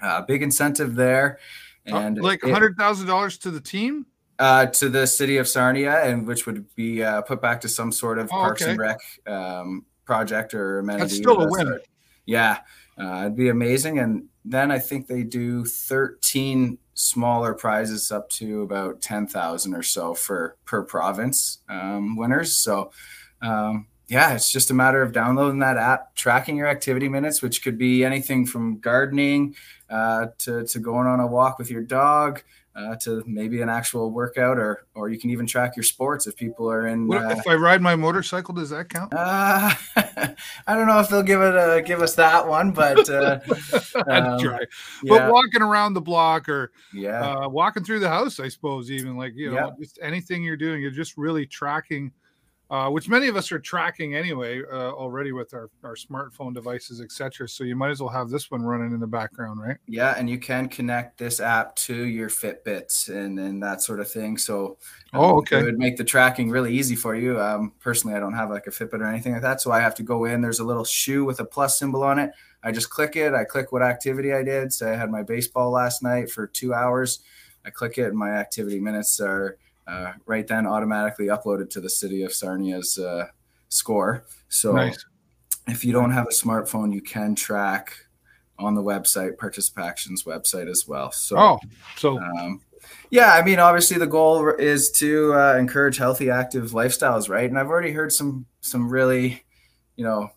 uh, 0.01 0.21
big 0.21 0.41
incentive 0.41 0.95
there. 0.95 1.39
Uh, 1.91 1.97
And 1.97 2.21
like 2.21 2.41
hundred 2.41 2.77
thousand 2.77 3.07
dollars 3.07 3.37
to 3.39 3.51
the 3.51 3.59
team. 3.61 4.05
Uh, 4.37 4.65
to 4.65 4.89
the 4.89 5.07
city 5.07 5.37
of 5.37 5.47
Sarnia, 5.47 6.01
and 6.03 6.27
which 6.27 6.45
would 6.45 6.65
be 6.75 7.01
uh, 7.01 7.21
put 7.21 7.41
back 7.41 7.61
to 7.61 7.69
some 7.69 7.89
sort 7.91 8.19
of 8.19 8.27
Oh, 8.27 8.35
Parks 8.35 8.63
and. 8.63 8.77
Rec 8.77 8.99
um, 9.27 9.85
project 10.03 10.53
or 10.53 10.79
amenity. 10.79 11.15
still 11.15 11.39
a 11.41 11.45
that 11.45 11.51
win. 11.51 11.67
sort. 11.67 11.87
Yeah, 12.25 12.57
uh, 12.99 13.21
it'd 13.21 13.35
be 13.37 13.47
amazing. 13.49 13.99
And 13.99 14.25
then 14.43 14.71
I 14.71 14.79
think 14.79 15.07
they 15.07 15.23
do 15.23 15.63
13 15.63 16.77
smaller 16.95 17.53
prizes 17.53 18.11
up 18.11 18.29
to 18.31 18.61
about 18.63 19.01
10,000 19.01 19.73
or 19.73 19.83
so 19.83 20.13
for 20.13 20.57
per 20.65 20.83
province 20.83 21.59
um, 21.69 22.17
winners. 22.17 22.57
So, 22.57 22.91
um, 23.41 23.87
yeah, 24.07 24.33
it's 24.33 24.51
just 24.51 24.69
a 24.69 24.73
matter 24.73 25.01
of 25.01 25.11
downloading 25.13 25.59
that 25.59 25.77
app, 25.77 26.13
tracking 26.15 26.57
your 26.57 26.67
activity 26.67 27.09
minutes, 27.09 27.41
which 27.41 27.63
could 27.63 27.77
be 27.77 28.03
anything 28.05 28.45
from 28.45 28.79
gardening 28.79 29.55
uh, 29.89 30.27
to, 30.39 30.65
to 30.65 30.79
going 30.79 31.07
on 31.07 31.19
a 31.19 31.27
walk 31.27 31.57
with 31.57 31.71
your 31.71 31.81
dog. 31.83 32.43
Uh, 32.75 32.93
to 32.93 33.23
maybe 33.25 33.61
an 33.61 33.69
actual 33.69 34.11
workout, 34.11 34.57
or 34.57 34.85
or 34.95 35.07
you 35.07 35.17
can 35.17 35.29
even 35.29 35.47
track 35.47 35.77
your 35.77 35.83
sports 35.83 36.27
if 36.27 36.35
people 36.35 36.69
are 36.69 36.87
in. 36.87 37.07
What, 37.07 37.23
uh, 37.23 37.29
if 37.29 37.47
I 37.47 37.55
ride 37.55 37.81
my 37.81 37.95
motorcycle, 37.95 38.53
does 38.53 38.69
that 38.71 38.89
count? 38.89 39.13
uh, 39.13 39.73
I 39.95 40.75
don't 40.75 40.85
know 40.85 40.99
if 40.99 41.07
they'll 41.07 41.23
give 41.23 41.41
it 41.41 41.55
a, 41.55 41.81
give 41.81 42.01
us 42.01 42.15
that 42.15 42.45
one, 42.45 42.71
but 42.71 43.09
uh, 43.09 43.39
um, 44.07 44.39
yeah, 44.41 44.59
But 45.03 45.31
walking 45.31 45.61
around 45.61 45.93
the 45.93 46.01
block 46.01 46.49
or 46.49 46.73
yeah, 46.93 47.21
uh, 47.21 47.47
walking 47.47 47.85
through 47.85 48.01
the 48.01 48.09
house, 48.09 48.41
I 48.41 48.49
suppose, 48.49 48.91
even 48.91 49.15
like 49.15 49.35
you 49.37 49.51
know, 49.51 49.73
just 49.79 49.97
anything 50.01 50.43
you're 50.43 50.57
doing, 50.57 50.81
you're 50.81 50.91
just 50.91 51.15
really 51.15 51.45
tracking, 51.45 52.11
uh, 52.71 52.89
which 52.89 53.07
many 53.07 53.27
of 53.27 53.35
us 53.35 53.51
are 53.51 53.59
tracking 53.59 54.15
anyway 54.15 54.61
uh, 54.71 54.91
already 54.91 55.31
with 55.31 55.53
our, 55.53 55.69
our 55.83 55.95
smartphone 55.95 56.53
devices, 56.53 56.99
etc. 56.99 57.47
So 57.47 57.63
you 57.63 57.75
might 57.75 57.91
as 57.91 57.99
well 58.01 58.09
have 58.09 58.29
this 58.29 58.49
one 58.49 58.63
running 58.63 58.91
in 58.91 58.99
the 58.99 59.07
background, 59.07 59.61
right? 59.61 59.77
yeah, 59.87 60.15
and 60.17 60.29
you 60.29 60.39
can 60.39 60.67
connect 60.67 61.17
this 61.17 61.39
app 61.39 61.75
to 61.75 61.93
your 61.93 62.29
Fitbits 62.29 63.09
and 63.09 63.39
and 63.39 63.61
that 63.61 63.81
sort 63.83 63.99
of 63.99 64.09
thing. 64.09 64.37
So, 64.37 64.77
Oh, 65.13 65.29
um, 65.29 65.37
okay. 65.37 65.59
it 65.59 65.63
would 65.63 65.77
make 65.77 65.95
the 65.95 66.03
tracking 66.03 66.49
really 66.49 66.73
easy 66.73 66.95
for 66.95 67.15
you. 67.15 67.39
Um, 67.39 67.71
personally, 67.79 68.15
I 68.15 68.19
don't 68.19 68.33
have 68.33 68.49
like 68.49 68.67
a 68.67 68.71
Fitbit 68.71 68.99
or 68.99 69.05
anything 69.05 69.33
like 69.33 69.43
that, 69.43 69.61
so 69.61 69.71
I 69.71 69.79
have 69.79 69.95
to 69.95 70.03
go 70.03 70.25
in. 70.25 70.41
There's 70.41 70.59
a 70.59 70.65
little 70.65 70.83
shoe 70.85 71.23
with 71.23 71.39
a 71.39 71.45
plus 71.45 71.77
symbol 71.77 72.03
on 72.03 72.17
it. 72.19 72.31
I 72.63 72.71
just 72.71 72.89
click 72.89 73.15
it. 73.15 73.33
I 73.33 73.43
click 73.43 73.71
what 73.71 73.83
activity 73.83 74.33
I 74.33 74.41
did. 74.41 74.73
Say 74.73 74.91
I 74.91 74.95
had 74.95 75.11
my 75.11 75.21
baseball 75.21 75.69
last 75.69 76.01
night 76.01 76.31
for 76.31 76.47
two 76.47 76.73
hours. 76.73 77.19
I 77.63 77.69
click 77.69 77.97
it, 77.99 78.07
and 78.07 78.17
my 78.17 78.31
activity 78.31 78.79
minutes 78.79 79.19
are 79.19 79.57
uh, 79.87 80.13
right 80.25 80.47
then 80.47 80.65
automatically 80.65 81.27
uploaded 81.27 81.69
to 81.71 81.81
the 81.81 81.89
city 81.89 82.23
of 82.23 82.31
Sarnia's 82.31 82.97
uh, 82.97 83.27
score. 83.69 84.25
So 84.49 84.73
Nice. 84.73 85.05
if 85.67 85.85
you 85.85 85.93
don't 85.93 86.11
have 86.11 86.25
a 86.27 86.33
smartphone, 86.33 86.93
you 86.93 87.01
can 87.01 87.35
track 87.35 87.95
on 88.57 88.73
the 88.73 88.81
website, 88.81 89.37
Participaction's 89.37 90.23
website 90.23 90.69
as 90.69 90.87
well. 90.87 91.11
So, 91.11 91.37
Oh, 91.37 91.59
so 91.97 92.19
um, 92.19 92.61
yeah, 93.09 93.33
I 93.33 93.43
mean, 93.43 93.59
obviously 93.59 93.97
the 93.97 94.07
goal 94.07 94.49
is 94.49 94.91
to 94.91 95.33
uh, 95.33 95.55
encourage 95.57 95.97
healthy, 95.97 96.29
active 96.29 96.71
lifestyles, 96.71 97.29
right? 97.29 97.49
And 97.49 97.57
I've 97.59 97.67
already 97.67 97.91
heard 97.91 98.11
some 98.11 98.45
some 98.61 98.89
really, 98.89 99.43
you 99.95 100.03
know, 100.03 100.29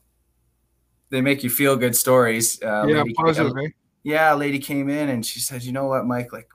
they 1.10 1.20
make 1.20 1.42
you 1.42 1.50
feel 1.50 1.76
good 1.76 1.96
stories. 1.96 2.62
Uh, 2.62 2.86
yeah, 2.86 3.04
positive, 3.16 3.52
eh? 3.64 3.68
yeah, 4.02 4.34
a 4.34 4.36
lady 4.36 4.58
came 4.58 4.88
in 4.88 5.08
and 5.08 5.24
she 5.24 5.40
said, 5.40 5.62
"You 5.62 5.72
know 5.72 5.86
what, 5.86 6.06
Mike? 6.06 6.32
Like, 6.32 6.48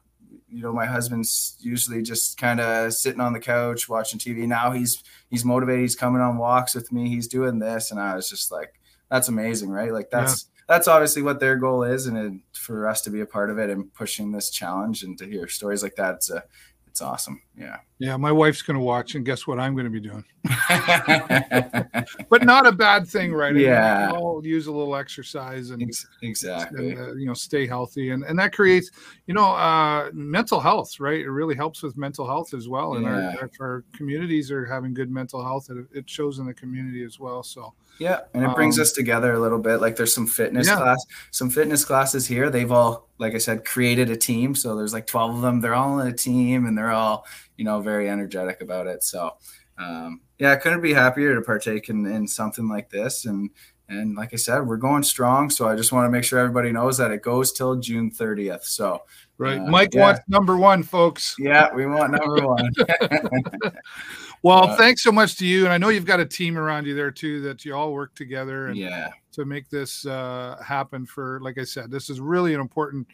you 0.53 0.61
know, 0.61 0.71
my 0.71 0.85
husband's 0.85 1.57
usually 1.59 2.03
just 2.03 2.37
kind 2.37 2.59
of 2.59 2.93
sitting 2.93 3.19
on 3.19 3.33
the 3.33 3.39
couch 3.39 3.89
watching 3.89 4.19
TV. 4.19 4.47
Now 4.47 4.71
he's 4.71 5.03
he's 5.29 5.43
motivated. 5.43 5.81
He's 5.81 5.95
coming 5.95 6.21
on 6.21 6.37
walks 6.37 6.75
with 6.75 6.91
me. 6.91 7.09
He's 7.09 7.27
doing 7.27 7.57
this." 7.57 7.89
And 7.89 7.99
I 7.99 8.15
was 8.15 8.29
just 8.29 8.51
like, 8.51 8.79
"That's 9.09 9.29
amazing, 9.29 9.71
right? 9.71 9.91
Like 9.91 10.11
that's 10.11 10.45
that's 10.67 10.87
obviously 10.87 11.23
what 11.23 11.39
their 11.39 11.55
goal 11.55 11.83
is, 11.83 12.05
and 12.05 12.17
it, 12.17 12.33
for 12.57 12.87
us 12.87 13.01
to 13.01 13.09
be 13.09 13.21
a 13.21 13.25
part 13.25 13.49
of 13.49 13.57
it 13.57 13.71
and 13.71 13.91
pushing 13.95 14.31
this 14.31 14.51
challenge 14.51 15.01
and 15.03 15.17
to 15.17 15.25
hear 15.25 15.47
stories 15.47 15.81
like 15.81 15.95
that, 15.95 16.15
it's 16.15 16.29
a 16.29 16.43
it's 16.87 17.01
awesome. 17.01 17.41
Yeah." 17.57 17.77
Yeah, 18.03 18.17
my 18.17 18.33
wife's 18.33 18.61
going 18.61 18.77
to 18.77 18.83
watch, 18.83 19.15
and 19.15 19.25
guess 19.25 19.47
what 19.47 19.61
I'm 19.61 19.75
going 19.75 19.85
to 19.85 19.89
be 19.89 20.01
doing? 20.01 20.25
But 22.29 22.43
not 22.43 22.67
a 22.67 22.71
bad 22.71 23.07
thing, 23.07 23.31
right? 23.31 23.55
Yeah. 23.55 24.11
I'll 24.13 24.41
use 24.43 24.67
a 24.67 24.71
little 24.73 24.95
exercise 24.95 25.69
and 25.69 25.81
exactly. 26.21 26.91
and, 26.91 26.99
uh, 26.99 27.13
you 27.13 27.25
know 27.25 27.33
stay 27.33 27.65
healthy 27.65 28.09
and 28.09 28.23
and 28.25 28.37
that 28.39 28.51
creates 28.53 28.91
you 29.27 29.33
know 29.33 29.45
uh 29.55 30.09
mental 30.13 30.59
health 30.59 30.99
right 30.99 31.21
it 31.21 31.29
really 31.29 31.55
helps 31.55 31.81
with 31.83 31.95
mental 31.95 32.25
health 32.27 32.53
as 32.53 32.67
well 32.67 32.95
and 32.95 33.05
Yeah. 33.05 33.35
our, 33.41 33.49
our 33.61 33.83
communities 33.95 34.51
are 34.51 34.65
having 34.65 34.93
good 34.93 35.09
mental 35.11 35.41
health 35.43 35.69
it, 35.69 35.85
it 35.93 36.09
shows 36.09 36.39
in 36.39 36.45
the 36.45 36.53
community 36.53 37.03
as 37.03 37.19
well 37.19 37.41
so 37.43 37.73
Yeah, 37.99 38.21
and 38.33 38.43
it 38.43 38.53
brings 38.55 38.77
Um, 38.79 38.81
us 38.83 38.91
together 38.91 39.33
a 39.33 39.39
little 39.39 39.59
bit. 39.59 39.77
Like 39.79 39.95
there's 39.95 40.13
some 40.13 40.27
fitness 40.27 40.67
Yeah. 40.67 40.77
class, 40.77 41.05
some 41.31 41.49
fitness 41.51 41.85
classes 41.85 42.25
here. 42.27 42.49
They've 42.49 42.71
all, 42.71 43.07
like 43.19 43.35
I 43.35 43.37
said, 43.37 43.63
created 43.65 44.09
a 44.09 44.17
team. 44.17 44.55
So 44.55 44.75
there's 44.75 44.93
like 44.93 45.05
12 45.05 45.35
of 45.35 45.41
them. 45.43 45.61
They're 45.61 45.75
all 45.75 45.99
in 45.99 46.07
a 46.07 46.11
team, 46.29 46.65
and 46.65 46.75
they're 46.75 46.91
all, 46.91 47.25
you 47.63 47.69
know, 47.69 47.79
very 47.79 48.09
energetic 48.09 48.59
about 48.59 48.87
it. 48.87 49.05
So, 49.05 49.37
um, 49.77 50.19
yeah, 50.37 50.51
I 50.51 50.57
couldn't 50.57 50.81
be 50.81 50.93
happier 50.93 51.33
to 51.33 51.41
partake 51.41 51.87
in, 51.87 52.05
in 52.05 52.27
something 52.27 52.67
like 52.67 52.89
this. 52.89 53.23
And 53.25 53.49
and 53.87 54.15
like 54.15 54.33
I 54.33 54.35
said, 54.35 54.59
we're 54.61 54.75
going 54.75 55.03
strong. 55.03 55.49
So 55.49 55.69
I 55.69 55.75
just 55.77 55.93
want 55.93 56.05
to 56.05 56.09
make 56.09 56.25
sure 56.25 56.39
everybody 56.39 56.73
knows 56.73 56.97
that 56.97 57.11
it 57.11 57.21
goes 57.21 57.53
till 57.53 57.77
June 57.77 58.11
30th. 58.11 58.65
So 58.65 59.03
right 59.37 59.59
Uh, 59.59 59.65
mike 59.65 59.93
yeah. 59.93 60.01
wants 60.01 60.21
number 60.27 60.57
one 60.57 60.83
folks 60.83 61.35
yeah, 61.39 61.73
we 61.73 61.85
want 61.85 62.11
number 62.11 62.45
one. 62.45 62.69
well 64.43 64.65
Uh, 64.65 64.75
thanks 64.75 65.01
so 65.01 65.11
much 65.11 65.35
to 65.37 65.45
you 65.45 65.63
and 65.63 65.73
i 65.73 65.77
know 65.77 65.89
you've 65.89 66.05
got 66.05 66.19
a 66.19 66.25
team 66.25 66.55
around 66.55 66.85
you 66.85 66.93
there 66.93 67.09
too 67.09 67.41
that 67.41 67.65
you 67.65 67.73
all 67.73 67.93
work 67.93 68.13
together 68.13 68.67
and 68.67 68.77
yeah, 68.77 69.09
to 69.31 69.43
make 69.43 69.69
this 69.69 70.05
uh, 70.05 70.61
happen 70.63 71.05
for 71.05 71.39
like 71.41 71.57
i 71.57 71.63
said 71.63 71.89
this 71.89 72.09
is 72.11 72.19
really 72.19 72.53
an 72.53 72.61
important 72.61 73.07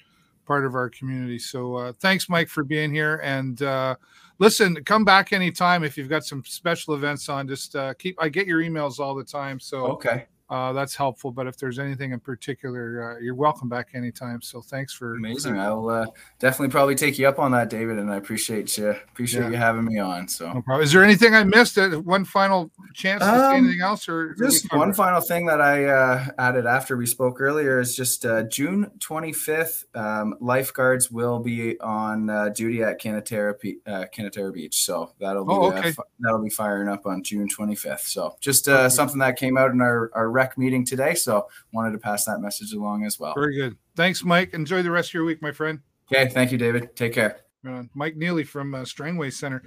part 0.46 0.66
of 0.66 0.76
our 0.76 0.90
community 0.90 1.40
so 1.40 1.76
uh, 1.76 1.94
thanks 2.02 2.28
mike 2.28 2.50
for 2.50 2.64
being 2.66 2.92
here 2.94 3.22
and 3.24 3.62
uh, 3.62 3.96
listen 4.40 4.84
come 4.86 5.06
back 5.06 5.32
anytime 5.34 5.84
if 5.84 5.98
you've 5.98 6.10
got 6.10 6.26
some 6.26 6.44
special 6.46 6.96
events 6.96 7.30
on. 7.30 7.48
Just 7.48 7.76
uh, 7.76 7.94
keep 7.94 8.16
i 8.22 8.30
get 8.30 8.48
your 8.48 8.62
emails 8.62 9.00
all 9.00 9.14
the 9.14 9.24
time 9.24 9.60
so 9.60 9.86
okay, 9.88 10.26
uh, 10.50 10.74
that's 10.74 10.96
helpful 10.96 11.32
but 11.32 11.46
if 11.48 11.58
there's 11.58 11.80
anything 11.80 12.12
in 12.12 12.20
particular 12.20 13.16
uh, 13.18 13.20
you're 13.20 13.36
welcome 13.36 13.70
back 13.70 13.90
anytime 13.94 14.42
so 14.42 14.62
thanks 14.62 14.94
for 14.94 15.16
amazing. 15.16 15.60
I'll 15.60 15.90
uh, 15.90 16.06
definitely 16.40 16.70
probably 16.72 16.96
take 16.96 17.18
you 17.20 17.28
up 17.28 17.40
on 17.40 17.52
that, 17.52 17.70
David, 17.70 18.00
and 18.00 18.12
I 18.12 18.18
appreciate 18.18 18.78
you 18.78 18.90
appreciate 18.90 19.44
Yeah. 19.44 19.50
you 19.50 19.58
having 19.58 19.86
me 19.86 20.00
on. 20.00 20.28
So. 20.28 20.52
no 20.54 20.62
problem. 20.62 20.84
is 20.84 20.92
there 20.92 21.04
anything 21.04 21.36
i 21.36 21.44
missed 21.44 21.78
uh, 21.78 21.90
one 22.02 22.26
final 22.26 22.72
chance 22.94 23.22
to 23.24 23.30
say 23.30 23.34
Um, 23.58 23.66
anything 23.66 23.82
else 23.82 24.08
or 24.10 24.34
Just 24.36 24.72
one 24.74 24.94
final 24.94 25.22
thing 25.22 25.46
that 25.46 25.62
I 25.62 25.86
uh, 25.86 26.26
added 26.38 26.66
after 26.66 26.98
we 26.98 27.06
spoke 27.06 27.40
earlier 27.40 27.80
is 27.80 27.96
just 27.96 28.26
uh, 28.26 28.44
June 28.44 28.90
25th. 29.00 29.84
Um, 29.96 30.36
lifeguards 30.40 31.12
will 31.12 31.40
be 31.40 31.80
on 31.80 32.30
uh, 32.30 32.50
duty 32.50 32.84
at 32.84 33.00
Canatara, 33.02 33.54
uh, 33.86 34.06
Canatara 34.16 34.54
Beach, 34.54 34.76
so 34.84 35.12
that'll 35.20 35.46
be 35.46 35.54
Oh, 35.54 35.72
uh, 35.72 35.78
okay. 35.80 35.94
that'll 36.20 36.44
be 36.44 36.50
firing 36.50 36.88
up 36.90 37.06
on 37.06 37.24
June 37.24 37.48
25th. 37.48 38.02
So 38.02 38.36
just 38.42 38.68
uh, 38.68 38.72
Okay. 38.80 38.90
something 38.90 39.20
that 39.20 39.38
came 39.38 39.58
out 39.58 39.72
in 39.72 39.82
our, 39.82 40.10
our 40.14 40.30
rec 40.40 40.58
meeting 40.58 40.86
today. 40.86 41.14
So 41.16 41.48
wanted 41.74 41.92
to 41.92 42.00
pass 42.00 42.26
that 42.26 42.40
message 42.40 42.74
along 42.74 43.06
as 43.06 43.20
well. 43.20 43.34
very 43.34 43.56
good 43.56 43.76
thanks 43.96 44.24
mike 44.24 44.54
enjoy 44.54 44.82
the 44.82 44.92
rest 44.92 45.10
of 45.10 45.14
your 45.16 45.26
week 45.26 45.42
my 45.42 45.52
friend 45.52 45.80
Okay, 46.12 46.28
thank 46.30 46.52
you, 46.52 46.58
David. 46.58 46.96
Take 46.96 47.14
care. 47.14 47.42
Uh, 47.68 47.84
Mike 47.94 48.16
Neely 48.16 48.44
from 48.44 48.74
uh, 48.74 48.84
Strangway 48.84 49.30
Center. 49.30 49.64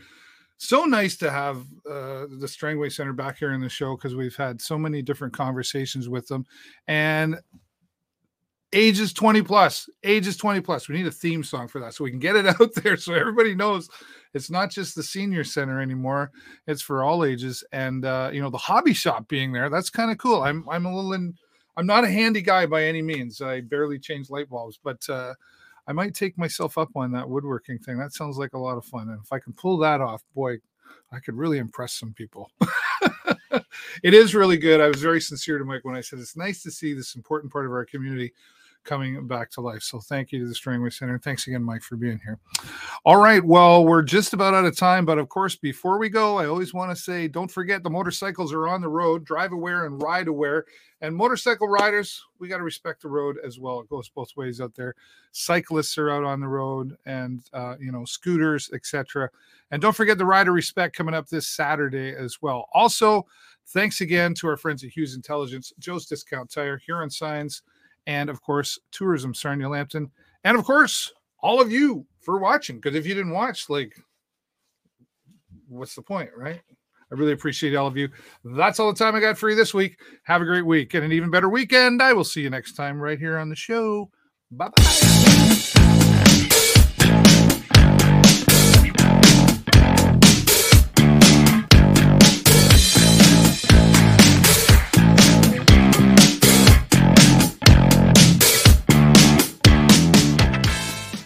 So 0.56 0.84
nice 0.84 1.16
to 1.16 1.30
have 1.30 1.58
uh, 1.88 2.26
the 2.38 2.48
Strangway 2.48 2.88
Center 2.88 3.12
back 3.12 3.38
here 3.38 3.52
in 3.52 3.60
the 3.60 3.68
show 3.68 3.96
because 3.96 4.14
we've 4.14 4.36
had 4.36 4.60
so 4.60 4.78
many 4.78 5.02
different 5.02 5.34
conversations 5.34 6.08
with 6.08 6.26
them. 6.28 6.46
And 6.88 7.36
ages 8.72 9.12
20 9.12 9.42
plus, 9.42 9.88
ages 10.02 10.36
20 10.36 10.60
plus. 10.60 10.88
We 10.88 10.96
need 10.96 11.06
a 11.06 11.10
theme 11.10 11.44
song 11.44 11.68
for 11.68 11.80
that 11.80 11.94
so 11.94 12.04
we 12.04 12.10
can 12.10 12.18
get 12.18 12.36
it 12.36 12.46
out 12.60 12.74
there 12.74 12.96
so 12.96 13.14
everybody 13.14 13.54
knows 13.54 13.88
it's 14.34 14.50
not 14.50 14.70
just 14.70 14.94
the 14.94 15.02
senior 15.02 15.44
center 15.44 15.80
anymore. 15.80 16.30
It's 16.66 16.82
for 16.82 17.02
all 17.02 17.24
ages. 17.24 17.62
And, 17.72 18.04
uh, 18.04 18.30
you 18.32 18.40
know, 18.40 18.50
the 18.50 18.58
hobby 18.58 18.94
shop 18.94 19.28
being 19.28 19.52
there, 19.52 19.68
that's 19.68 19.90
kind 19.90 20.10
of 20.10 20.18
cool. 20.18 20.42
I'm, 20.42 20.66
I'm 20.68 20.86
a 20.86 20.94
little 20.94 21.12
in, 21.12 21.34
I'm 21.76 21.86
not 21.86 22.04
a 22.04 22.10
handy 22.10 22.42
guy 22.42 22.66
by 22.66 22.84
any 22.84 23.02
means. 23.02 23.40
I 23.40 23.60
barely 23.60 23.98
change 23.98 24.30
light 24.30 24.48
bulbs, 24.48 24.78
but, 24.82 25.06
uh, 25.08 25.34
I 25.86 25.92
might 25.92 26.14
take 26.14 26.38
myself 26.38 26.78
up 26.78 26.90
on 26.94 27.10
that 27.12 27.28
woodworking 27.28 27.78
thing. 27.78 27.98
That 27.98 28.12
sounds 28.12 28.38
like 28.38 28.52
a 28.52 28.58
lot 28.58 28.78
of 28.78 28.84
fun. 28.84 29.08
And 29.08 29.18
if 29.22 29.32
I 29.32 29.40
can 29.40 29.52
pull 29.52 29.78
that 29.78 30.00
off, 30.00 30.22
boy, 30.32 30.58
I 31.10 31.18
could 31.18 31.34
really 31.34 31.58
impress 31.58 31.94
some 31.94 32.12
people. 32.12 32.50
it 34.02 34.14
is 34.14 34.34
really 34.34 34.56
good. 34.56 34.80
I 34.80 34.86
was 34.86 35.00
very 35.02 35.20
sincere 35.20 35.58
to 35.58 35.64
Mike 35.64 35.84
when 35.84 35.96
I 35.96 36.00
said 36.00 36.20
it's 36.20 36.36
nice 36.36 36.62
to 36.62 36.70
see 36.70 36.94
this 36.94 37.16
important 37.16 37.52
part 37.52 37.66
of 37.66 37.72
our 37.72 37.84
community 37.84 38.32
coming 38.84 39.26
back 39.26 39.50
to 39.52 39.60
life. 39.60 39.82
So 39.82 40.00
thank 40.00 40.32
you 40.32 40.40
to 40.40 40.48
the 40.48 40.54
Strangway 40.54 40.90
Center. 40.90 41.18
Thanks 41.18 41.46
again, 41.46 41.62
Mike, 41.62 41.82
for 41.82 41.96
being 41.96 42.20
here. 42.24 42.38
All 43.04 43.16
right. 43.16 43.44
Well, 43.44 43.84
we're 43.84 44.02
just 44.02 44.32
about 44.32 44.54
out 44.54 44.64
of 44.64 44.76
time. 44.76 45.04
But 45.04 45.18
of 45.18 45.28
course, 45.28 45.56
before 45.56 45.98
we 45.98 46.08
go, 46.08 46.38
I 46.38 46.46
always 46.46 46.74
want 46.74 46.90
to 46.90 47.02
say 47.02 47.28
don't 47.28 47.50
forget 47.50 47.82
the 47.82 47.90
motorcycles 47.90 48.52
are 48.52 48.68
on 48.68 48.80
the 48.80 48.88
road. 48.88 49.24
Drive 49.24 49.52
aware 49.52 49.86
and 49.86 50.02
ride 50.02 50.28
aware. 50.28 50.64
And 51.02 51.16
motorcycle 51.16 51.66
riders, 51.66 52.22
we 52.38 52.46
got 52.46 52.58
to 52.58 52.62
respect 52.62 53.02
the 53.02 53.08
road 53.08 53.36
as 53.44 53.58
well. 53.58 53.80
It 53.80 53.88
goes 53.88 54.08
both 54.08 54.36
ways 54.36 54.60
out 54.60 54.74
there. 54.76 54.94
Cyclists 55.32 55.98
are 55.98 56.10
out 56.10 56.22
on 56.22 56.40
the 56.40 56.46
road, 56.46 56.96
and 57.06 57.42
uh, 57.52 57.74
you 57.80 57.90
know, 57.90 58.04
scooters, 58.04 58.70
etc. 58.72 59.28
And 59.72 59.82
don't 59.82 59.96
forget 59.96 60.16
the 60.16 60.24
Rider 60.24 60.52
Respect 60.52 60.94
coming 60.94 61.14
up 61.14 61.28
this 61.28 61.48
Saturday 61.48 62.14
as 62.14 62.40
well. 62.40 62.68
Also, 62.72 63.26
thanks 63.66 64.00
again 64.00 64.32
to 64.34 64.46
our 64.46 64.56
friends 64.56 64.84
at 64.84 64.90
Hughes 64.90 65.16
Intelligence, 65.16 65.72
Joe's 65.80 66.06
Discount 66.06 66.48
Tire, 66.48 66.76
Huron 66.76 67.10
Signs, 67.10 67.62
and 68.06 68.30
of 68.30 68.42
course, 68.42 68.78
Tourism 68.90 69.34
Sarnia 69.34 69.68
Lambton, 69.68 70.10
and 70.44 70.58
of 70.58 70.64
course, 70.64 71.12
all 71.40 71.60
of 71.60 71.70
you 71.70 72.06
for 72.20 72.38
watching. 72.38 72.76
Because 72.76 72.96
if 72.96 73.06
you 73.06 73.14
didn't 73.14 73.32
watch, 73.32 73.68
like 73.68 73.94
what's 75.68 75.94
the 75.94 76.02
point, 76.02 76.30
right? 76.36 76.60
I 77.10 77.14
really 77.14 77.32
appreciate 77.32 77.74
all 77.74 77.86
of 77.86 77.96
you. 77.96 78.08
That's 78.42 78.80
all 78.80 78.90
the 78.90 78.98
time 78.98 79.14
I 79.14 79.20
got 79.20 79.36
for 79.36 79.50
you 79.50 79.56
this 79.56 79.74
week. 79.74 79.98
Have 80.24 80.40
a 80.40 80.46
great 80.46 80.64
week 80.64 80.94
and 80.94 81.04
an 81.04 81.12
even 81.12 81.30
better 81.30 81.48
weekend. 81.48 82.02
I 82.02 82.14
will 82.14 82.24
see 82.24 82.40
you 82.40 82.50
next 82.50 82.72
time 82.72 82.98
right 82.98 83.18
here 83.18 83.38
on 83.38 83.50
the 83.50 83.56
show. 83.56 84.10
Bye 84.50 84.68
bye. 84.68 85.21